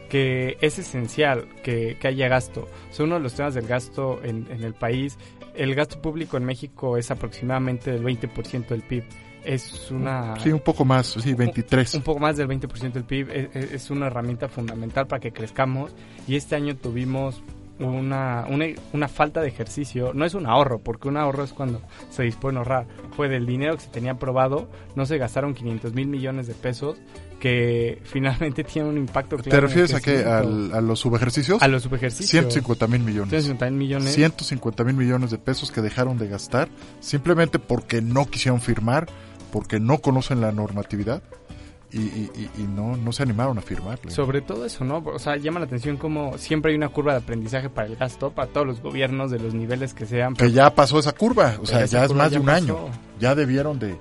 que 0.10 0.58
es 0.62 0.78
esencial 0.80 1.48
que, 1.64 1.98
que 2.00 2.08
haya 2.08 2.28
gasto. 2.28 2.68
O 2.90 2.94
sea, 2.94 3.06
uno 3.06 3.16
de 3.16 3.22
los 3.22 3.34
temas 3.34 3.54
del 3.56 3.68
gasto 3.68 4.20
en, 4.24 4.48
en 4.52 4.64
el 4.64 4.74
país, 4.74 5.18
el 5.56 5.74
gasto 5.76 6.02
público 6.02 6.38
en 6.38 6.46
México 6.46 6.98
es 6.98 7.10
aproximadamente 7.12 7.92
del 7.92 8.04
20% 8.04 8.68
del 8.68 8.82
PIB. 8.84 9.04
Es 9.44 9.90
una... 9.90 10.36
Sí, 10.40 10.52
un 10.52 10.60
poco 10.60 10.84
más, 10.86 11.08
sí, 11.08 11.34
23. 11.34 11.94
Un, 11.96 12.00
un 12.00 12.04
poco 12.04 12.20
más 12.20 12.38
del 12.38 12.48
20% 12.48 12.92
del 12.92 13.04
PIB. 13.06 13.30
Es, 13.32 13.56
es- 13.56 13.72
es 13.72 13.90
una 13.90 14.08
herramienta 14.08 14.48
fundamental 14.48 15.08
para 15.08 15.20
que 15.20 15.32
crezcamos. 15.32 15.96
Y 16.28 16.36
este 16.36 16.56
año 16.56 16.76
tuvimos 16.76 17.42
una, 17.80 18.46
una, 18.50 18.66
una 18.94 19.08
falta 19.08 19.42
de 19.42 19.48
ejercicio. 19.48 20.14
No 20.14 20.26
es 20.26 20.34
un 20.34 20.46
ahorro, 20.46 20.80
porque 20.80 21.08
un 21.08 21.18
ahorro 21.18 21.44
es 21.44 21.54
cuando 21.54 21.82
se 22.10 22.24
dispone 22.24 22.58
a 22.58 22.60
ahorrar. 22.62 22.88
Fue 23.16 23.30
del 23.30 23.46
dinero 23.46 23.76
que 23.76 23.84
se 23.84 23.90
tenía 23.90 24.12
aprobado, 24.12 24.70
no 24.96 25.06
se 25.06 25.18
gastaron 25.18 25.54
500 25.54 25.94
mil 25.94 26.08
millones 26.08 26.48
de 26.48 26.54
pesos, 26.54 26.98
que 27.40 28.02
finalmente 28.06 28.64
tiene 28.64 28.90
un 28.90 28.98
impacto 28.98 29.38
¿Te 29.38 29.50
claro 29.50 29.68
refieres 29.68 29.94
a 29.94 30.02
qué? 30.02 30.24
¿Al- 30.24 30.74
¿A 30.74 30.82
los 30.82 31.00
subejercicios? 31.00 31.62
A 31.62 31.68
los 31.68 31.84
subejercicios. 31.84 32.30
150 32.30 32.88
mil 32.88 33.02
millones. 33.02 33.30
150 33.30 33.66
mil 33.70 33.78
millones. 33.80 34.14
150 34.14 34.84
mil 34.84 34.96
millones 34.96 35.32
de 35.32 35.38
pesos 35.38 35.72
que 35.72 35.82
dejaron 35.82 36.18
de 36.18 36.28
gastar 36.28 36.68
simplemente 37.00 37.60
porque 37.60 38.02
no 38.02 38.26
quisieron 38.26 38.60
firmar, 38.62 39.08
porque 39.52 39.80
no 39.80 40.00
conocen 40.00 40.42
la 40.42 40.52
normatividad 40.52 41.24
y, 41.98 41.98
y- 42.00 42.68
no, 42.76 42.96
no 42.98 43.12
se 43.12 43.24
animaron 43.24 43.58
a 43.58 43.62
firmarle. 43.62 44.12
Sobre 44.12 44.42
todo 44.42 44.66
eso, 44.66 44.84
¿no? 44.86 44.98
O 45.06 45.18
sea, 45.20 45.36
llama 45.38 45.60
la 45.60 45.66
atención 45.66 45.98
como 45.98 46.38
siempre 46.38 46.72
hay 46.72 46.78
una 46.78 46.90
curva 46.90 47.14
de 47.14 47.20
aprendizaje 47.20 47.70
para 47.70 47.88
el 47.88 47.96
gasto, 47.96 48.32
para 48.32 48.52
todos 48.52 48.68
los 48.68 48.82
gobiernos 48.82 49.32
de 49.32 49.40
los 49.40 49.54
niveles 49.54 49.94
que 49.94 50.06
sean. 50.06 50.34
que 50.36 50.52
ya 50.52 50.74
pasó 50.76 51.00
esa 51.00 51.14
curva, 51.14 51.56
o 51.62 51.66
sea, 51.66 51.86
ya 51.86 52.06
es 52.06 52.14
más 52.14 52.32
de 52.32 52.40
un 52.40 52.46
pasó. 52.46 52.56
año. 52.58 52.78
Ya 53.20 53.34
debieron 53.36 53.80
de, 53.80 53.98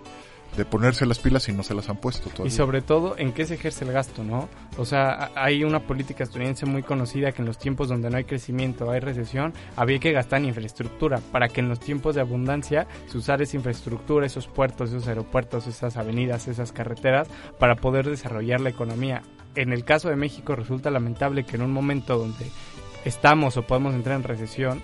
de 0.59 0.65
ponerse 0.65 1.07
las 1.07 1.21
pilas 1.21 1.49
y 1.49 1.53
no 1.53 1.63
se 1.63 1.73
las 1.73 1.89
han 1.89 1.97
puesto 1.97 2.29
Y 2.29 2.33
todavía. 2.33 2.55
sobre 2.55 2.83
todo, 2.83 3.17
¿en 3.17 3.33
qué 3.33 3.47
se 3.47 3.55
ejerce 3.55 3.85
el 3.85 3.93
gasto, 3.93 4.25
no? 4.25 4.49
O 4.77 4.85
sea, 4.85 5.31
hay 5.37 5.63
una 5.63 5.81
política 5.81 6.25
estadounidense 6.25 6.67
muy 6.67 6.83
conocida 6.83 7.33
que 7.33 7.43
en 7.43 7.47
los 7.47 7.59
tiempos 7.59 7.89
donde 7.89 8.11
no 8.11 8.17
hay 8.17 8.25
crecimiento, 8.25 8.91
hay 8.91 9.01
recesión, 9.01 9.55
había 9.77 10.01
que 10.01 10.13
gastar 10.13 10.41
en 10.41 10.47
infraestructura 10.47 11.21
para 11.33 11.49
que 11.49 11.61
en 11.61 11.69
los 11.69 11.79
tiempos 11.79 12.17
de 12.17 12.21
abundancia 12.21 12.87
se 13.07 13.19
usara 13.19 13.45
esa 13.45 13.57
infraestructura, 13.57 14.27
esos 14.27 14.49
puertos, 14.49 14.91
esos 14.91 15.07
aeropuertos, 15.07 15.67
esas 15.69 15.97
avenidas, 15.97 16.49
esas 16.49 16.73
carreteras, 16.73 17.29
para 17.59 17.77
poder 17.77 18.09
desarrollar 18.11 18.61
la 18.61 18.71
economía. 18.71 19.23
En 19.55 19.73
el 19.73 19.85
caso 19.85 20.09
de 20.09 20.17
México 20.17 20.57
resulta 20.57 20.91
lamentable 20.91 21.45
que 21.45 21.57
en 21.57 21.63
un 21.63 21.73
momento 21.73 22.19
donde 22.19 22.51
estamos 23.05 23.57
o 23.57 23.63
podemos 23.63 23.95
entrar 23.95 24.17
en 24.17 24.25
recesión, 24.25 24.83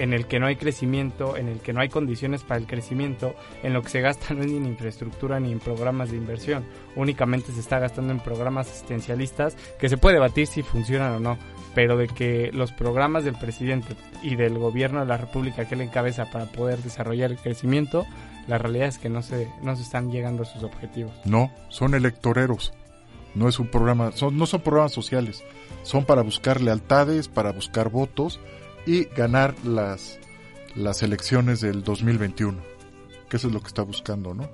en 0.00 0.14
el 0.14 0.26
que 0.26 0.40
no 0.40 0.46
hay 0.46 0.56
crecimiento, 0.56 1.36
en 1.36 1.48
el 1.48 1.60
que 1.60 1.74
no 1.74 1.80
hay 1.80 1.90
condiciones 1.90 2.42
para 2.42 2.58
el 2.58 2.66
crecimiento, 2.66 3.34
en 3.62 3.74
lo 3.74 3.82
que 3.82 3.90
se 3.90 4.00
gasta 4.00 4.32
no 4.34 4.40
es 4.40 4.46
ni 4.46 4.56
en 4.56 4.66
infraestructura 4.66 5.38
ni 5.40 5.52
en 5.52 5.60
programas 5.60 6.10
de 6.10 6.16
inversión, 6.16 6.64
únicamente 6.96 7.52
se 7.52 7.60
está 7.60 7.78
gastando 7.78 8.12
en 8.12 8.20
programas 8.20 8.70
asistencialistas 8.70 9.56
que 9.78 9.90
se 9.90 9.98
puede 9.98 10.14
debatir 10.14 10.46
si 10.46 10.62
funcionan 10.62 11.12
o 11.12 11.20
no, 11.20 11.38
pero 11.74 11.98
de 11.98 12.08
que 12.08 12.50
los 12.52 12.72
programas 12.72 13.24
del 13.24 13.34
presidente 13.34 13.94
y 14.22 14.36
del 14.36 14.58
gobierno 14.58 15.00
de 15.00 15.06
la 15.06 15.18
República 15.18 15.66
que 15.66 15.74
él 15.74 15.82
encabeza 15.82 16.30
para 16.30 16.46
poder 16.46 16.78
desarrollar 16.78 17.30
el 17.30 17.38
crecimiento, 17.38 18.06
la 18.48 18.56
realidad 18.56 18.88
es 18.88 18.98
que 18.98 19.10
no 19.10 19.20
se, 19.20 19.48
no 19.62 19.76
se 19.76 19.82
están 19.82 20.10
llegando 20.10 20.44
a 20.44 20.46
sus 20.46 20.62
objetivos. 20.62 21.12
No, 21.26 21.52
son 21.68 21.94
electoreros. 21.94 22.72
No 23.34 23.48
es 23.48 23.60
un 23.60 23.68
programa, 23.68 24.12
son, 24.12 24.36
no 24.38 24.46
son 24.46 24.62
programas 24.62 24.92
sociales. 24.92 25.44
Son 25.82 26.04
para 26.04 26.22
buscar 26.22 26.60
lealtades, 26.60 27.28
para 27.28 27.52
buscar 27.52 27.90
votos 27.90 28.40
y 28.86 29.04
ganar 29.04 29.54
las, 29.64 30.18
las 30.74 31.02
elecciones 31.02 31.60
del 31.60 31.82
2021. 31.82 32.58
Que 33.28 33.36
eso 33.36 33.48
es 33.48 33.54
lo 33.54 33.60
que 33.60 33.68
está 33.68 33.82
buscando, 33.82 34.34
¿no? 34.34 34.44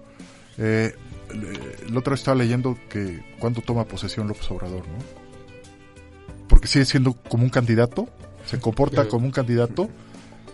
Eh, 0.58 0.94
eh, 1.30 1.86
otra 1.94 2.12
vez 2.12 2.20
estaba 2.20 2.36
leyendo 2.36 2.78
que 2.88 3.24
cuando 3.38 3.60
toma 3.60 3.84
posesión 3.84 4.28
López 4.28 4.50
Obrador, 4.50 4.86
¿no? 4.88 4.98
Porque 6.48 6.68
sigue 6.68 6.84
siendo 6.84 7.14
como 7.14 7.44
un 7.44 7.50
candidato, 7.50 8.08
se 8.44 8.60
comporta 8.60 9.08
como 9.08 9.26
un 9.26 9.32
candidato, 9.32 9.88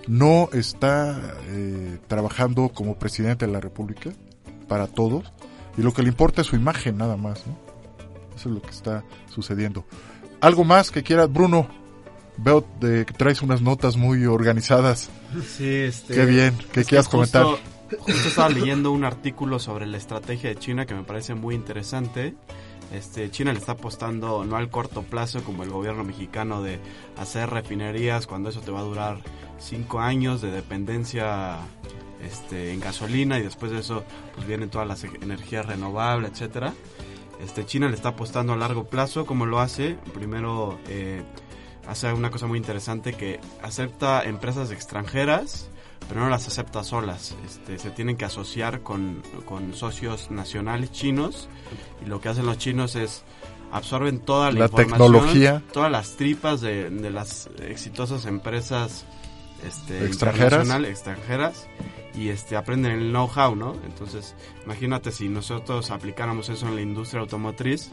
no 0.09 0.49
está 0.53 1.37
eh, 1.49 1.99
trabajando 2.09 2.71
como 2.71 2.99
presidente 2.99 3.47
de 3.47 3.53
la 3.53 3.61
República 3.61 4.11
para 4.69 4.87
todos 4.87 5.33
y 5.77 5.83
lo 5.83 5.93
que 5.93 6.03
le 6.03 6.09
importa 6.09 6.41
es 6.41 6.49
su 6.49 6.57
imagen 6.57 6.97
nada 6.97 7.17
más, 7.17 7.47
¿no? 7.47 7.57
Eso 8.35 8.49
es 8.49 8.55
lo 8.55 8.63
que 8.63 8.71
está 8.71 9.05
sucediendo. 9.29 9.85
Algo 10.41 10.65
más 10.65 10.91
que 10.91 11.03
quieras, 11.03 11.33
Bruno. 11.33 11.69
Veo 12.37 12.67
de 12.81 13.05
que 13.05 13.13
traes 13.13 13.43
unas 13.43 13.61
notas 13.61 13.97
muy 13.97 14.27
organizadas. 14.27 15.11
Sí, 15.57 15.69
este. 15.69 16.15
Qué 16.15 16.25
bien, 16.25 16.57
¿qué 16.57 16.81
es 16.81 16.87
que 16.87 16.91
quieras 16.91 17.09
comentar? 17.09 17.45
Justo, 17.45 17.63
justo 18.01 18.29
estaba 18.29 18.49
leyendo 18.49 18.91
un 18.91 19.05
artículo 19.05 19.59
sobre 19.59 19.87
la 19.87 19.99
estrategia 19.99 20.51
de 20.51 20.57
China 20.57 20.87
que 20.87 20.95
me 20.95 21.05
parece 21.05 21.35
muy 21.35 21.55
interesante. 21.55 22.35
Este, 22.93 23.31
China 23.31 23.53
le 23.53 23.59
está 23.59 23.73
apostando 23.73 24.45
no 24.45 24.57
al 24.57 24.69
corto 24.69 25.03
plazo 25.03 25.43
como 25.43 25.63
el 25.63 25.71
gobierno 25.71 26.05
mexicano 26.05 26.63
de 26.63 26.79
hacer 27.17 27.49
refinerías 27.49 28.27
cuando 28.27 28.51
eso 28.51 28.61
te 28.61 28.71
va 28.71 28.81
a 28.81 28.85
durar 28.85 29.19
cinco 29.59 30.01
años 30.01 30.43
de 30.43 30.51
dependencia 30.51 31.57
este, 32.23 32.73
en 32.73 32.81
gasolina 32.81 33.39
y 33.39 33.43
después 33.43 33.73
de 33.73 33.79
eso 33.79 34.05
pues 34.35 34.47
vienen 34.47 34.69
todas 34.69 34.87
las 34.87 35.05
energías 35.05 35.65
renovables, 35.65 36.33
etcétera. 36.33 36.75
Este, 37.43 37.65
China 37.65 37.89
le 37.89 37.95
está 37.95 38.11
apostando 38.11 38.53
a 38.53 38.57
largo 38.57 38.85
plazo, 38.85 39.27
como 39.27 39.47
lo 39.47 39.59
hace. 39.59 39.97
Primero 40.15 40.79
eh, 40.89 41.23
hace 41.87 42.13
una 42.13 42.31
cosa 42.31 42.47
muy 42.47 42.59
interesante 42.59 43.13
que 43.15 43.41
acepta 43.63 44.23
empresas 44.23 44.71
extranjeras, 44.71 45.69
pero 46.09 46.21
no 46.21 46.29
las 46.29 46.47
acepta 46.49 46.85
solas. 46.85 47.35
Este, 47.47 47.79
se 47.79 47.91
tienen 47.91 48.17
que 48.17 48.25
asociar 48.25 48.83
con, 48.83 49.23
con 49.45 49.75
socios 49.75 50.31
nacionales 50.31 50.93
chinos 50.93 51.49
y 52.05 52.09
lo 52.09 52.21
que 52.21 52.29
hacen 52.29 52.47
los 52.47 52.59
chinos 52.59 52.97
es 52.97 53.25
absorben 53.71 54.21
toda 54.21 54.51
la, 54.53 54.59
La 54.61 54.65
información, 54.67 54.89
tecnología. 55.13 55.63
todas 55.73 55.91
las 55.91 56.17
tripas 56.17 56.61
de, 56.61 56.91
de 56.91 57.11
las 57.11 57.49
exitosas 57.67 58.27
empresas 58.27 59.07
este, 59.67 60.05
Extranjeras. 60.05 60.69
extranjeras 60.85 61.67
y 62.15 62.29
este 62.29 62.57
aprenden 62.57 62.93
el 62.93 63.11
know-how, 63.11 63.55
¿no? 63.57 63.75
Entonces, 63.87 64.35
imagínate 64.67 65.11
si 65.13 65.29
nosotros 65.31 65.91
aplicáramos 65.91 66.51
eso 66.51 66.69
en 66.69 66.75
la 66.75 66.83
industria 66.83 67.23
automotriz, 67.23 67.91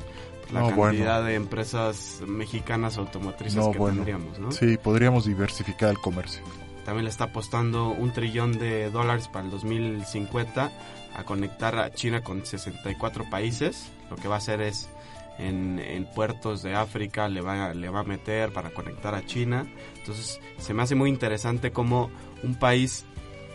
la 0.52 0.62
No, 0.62 0.68
cantidad 0.76 1.16
bueno. 1.16 1.22
de 1.24 1.36
empresas 1.36 2.22
mexicanas 2.28 2.98
automotrices 2.98 3.56
No, 3.64 3.72
que 3.72 3.78
bueno. 3.78 3.96
tendríamos, 3.98 4.40
¿no? 4.40 4.52
Sí, 4.52 4.78
podríamos 4.78 5.26
diversificar 5.26 5.90
el 5.90 6.00
comercio. 6.00 6.42
También 6.86 7.06
le 7.06 7.12
está 7.12 7.26
apostando 7.26 7.90
un 7.90 8.12
trillón 8.14 8.58
de 8.58 8.90
dólares 8.90 9.28
para 9.28 9.46
el 9.46 9.52
2050 9.52 10.72
a 11.16 11.24
conectar 11.24 11.78
a 11.78 11.92
China 11.92 12.22
con 12.22 12.46
64 12.46 13.30
países. 13.30 13.90
Lo 14.10 14.16
que 14.16 14.28
va 14.28 14.36
a 14.36 14.38
hacer 14.40 14.62
es 14.62 14.90
en, 15.38 15.80
en 15.80 16.06
puertos 16.06 16.64
de 16.64 16.74
África 16.76 17.30
le 17.30 17.42
va, 17.42 17.74
le 17.74 17.90
va 17.90 18.00
a 18.00 18.04
meter 18.04 18.52
para 18.52 18.72
conectar 18.72 19.14
a 19.16 19.26
China. 19.26 19.68
Entonces 19.98 20.40
se 20.58 20.74
me 20.74 20.82
hace 20.84 20.96
muy 20.96 21.10
interesante 21.10 21.72
cómo 21.72 22.10
un 22.44 22.56
país, 22.56 23.06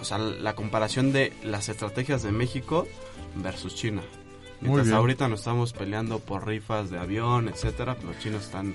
o 0.01 0.05
sea, 0.05 0.18
la 0.18 0.55
comparación 0.55 1.12
de 1.12 1.32
las 1.42 1.68
estrategias 1.68 2.22
de 2.22 2.30
México 2.32 2.86
versus 3.36 3.74
China. 3.74 4.03
Mientras 4.61 4.90
ahorita 4.90 5.28
nos 5.28 5.40
estamos 5.40 5.72
peleando 5.72 6.18
por 6.20 6.46
rifas 6.46 6.90
de 6.90 6.98
avión, 6.98 7.48
etcétera, 7.48 7.96
los 8.05 8.18
chinos 8.18 8.44
están 8.44 8.74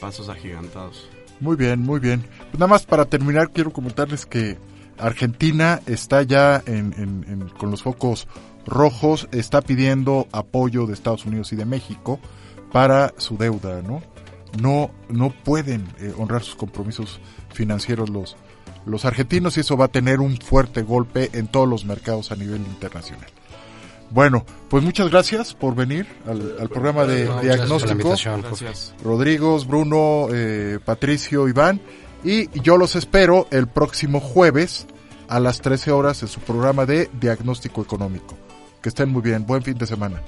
pasos 0.00 0.28
agigantados. 0.28 1.08
Muy 1.40 1.56
bien, 1.56 1.80
muy 1.80 2.00
bien. 2.00 2.22
Pues 2.38 2.54
nada 2.54 2.66
más 2.68 2.84
para 2.86 3.04
terminar, 3.06 3.50
quiero 3.50 3.72
comentarles 3.72 4.26
que 4.26 4.58
Argentina 4.98 5.80
está 5.86 6.22
ya 6.22 6.62
en, 6.66 6.92
en- 6.96 7.24
en- 7.28 7.48
con 7.50 7.70
los 7.70 7.82
focos 7.82 8.26
rojos, 8.66 9.28
está 9.32 9.60
pidiendo 9.62 10.26
apoyo 10.32 10.86
de 10.86 10.94
Estados 10.94 11.24
Unidos 11.26 11.52
y 11.52 11.56
de 11.56 11.64
México 11.66 12.18
para 12.72 13.14
su 13.18 13.36
deuda, 13.36 13.80
¿no? 13.82 14.02
No, 14.60 14.90
no 15.08 15.30
pueden 15.30 15.86
eh, 15.98 16.12
honrar 16.16 16.42
sus 16.42 16.56
compromisos 16.56 17.20
financieros 17.52 18.08
los, 18.08 18.36
los 18.86 19.04
argentinos 19.04 19.56
y 19.56 19.60
eso 19.60 19.76
va 19.76 19.86
a 19.86 19.88
tener 19.88 20.20
un 20.20 20.36
fuerte 20.38 20.82
golpe 20.82 21.30
en 21.34 21.46
todos 21.48 21.68
los 21.68 21.84
mercados 21.84 22.32
a 22.32 22.36
nivel 22.36 22.58
internacional. 22.62 23.26
Bueno, 24.10 24.44
pues 24.68 24.84
muchas 24.84 25.10
gracias 25.10 25.52
por 25.54 25.74
venir 25.74 26.06
al, 26.26 26.56
al 26.60 26.68
programa 26.68 27.04
de 27.06 27.24
No, 27.24 27.34
muchas 27.34 27.42
gracias 27.42 27.42
por 27.42 27.44
la 27.44 27.56
diagnóstico. 27.56 27.92
invitación. 27.92 28.42
Gracias. 28.42 28.94
Rodrigo, 29.02 29.58
Bruno, 29.64 30.28
eh, 30.32 30.78
Patricio, 30.84 31.48
Iván. 31.48 31.80
Y 32.24 32.48
yo 32.60 32.76
los 32.76 32.96
espero 32.96 33.46
el 33.50 33.66
próximo 33.68 34.20
jueves 34.20 34.86
a 35.28 35.38
las 35.40 35.60
13 35.60 35.90
horas 35.92 36.22
en 36.22 36.28
su 36.28 36.40
programa 36.40 36.86
de 36.86 37.10
diagnóstico 37.20 37.82
económico. 37.82 38.36
Que 38.80 38.88
estén 38.88 39.08
muy 39.10 39.22
bien. 39.22 39.44
Buen 39.46 39.62
fin 39.62 39.76
de 39.76 39.86
semana. 39.86 40.22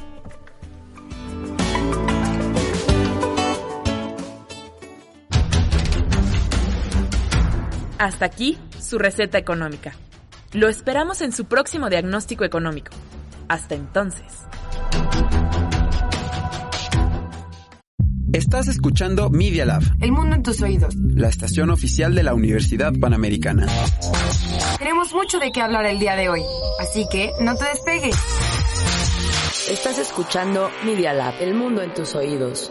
Hasta 7.99 8.24
aquí 8.26 8.59
su 8.81 8.99
receta 8.99 9.39
económica. 9.39 9.93
Lo 10.53 10.68
esperamos 10.68 11.20
en 11.20 11.33
su 11.33 11.45
próximo 11.47 11.91
diagnóstico 11.91 12.45
económico. 12.45 12.93
Hasta 13.49 13.74
entonces. 13.74 14.26
Estás 18.32 18.68
escuchando 18.68 19.30
Media 19.30 19.64
Lab, 19.64 19.82
El 20.01 20.12
mundo 20.12 20.36
en 20.36 20.42
tus 20.42 20.61
oídos. 20.61 20.94
la 20.96 21.28
estación 21.28 21.70
oficial 21.70 22.14
de 22.14 22.22
la 22.22 22.34
Universidad 22.34 22.92
Panamericana. 23.01 23.66
Tenemos 24.78 25.12
mucho 25.14 25.38
de 25.38 25.51
qué 25.51 25.62
hablar 25.62 25.86
el 25.86 25.99
día 25.99 26.14
de 26.14 26.28
hoy, 26.28 26.42
así 26.78 27.07
que 27.11 27.32
no 27.40 27.57
te 27.57 27.64
despegues. 27.64 28.16
Estás 29.70 29.99
escuchando 29.99 30.70
Media 30.84 31.14
Lab, 31.14 31.34
el 31.40 31.55
mundo 31.55 31.82
en 31.82 31.92
tus 31.94 32.14
oídos. 32.14 32.70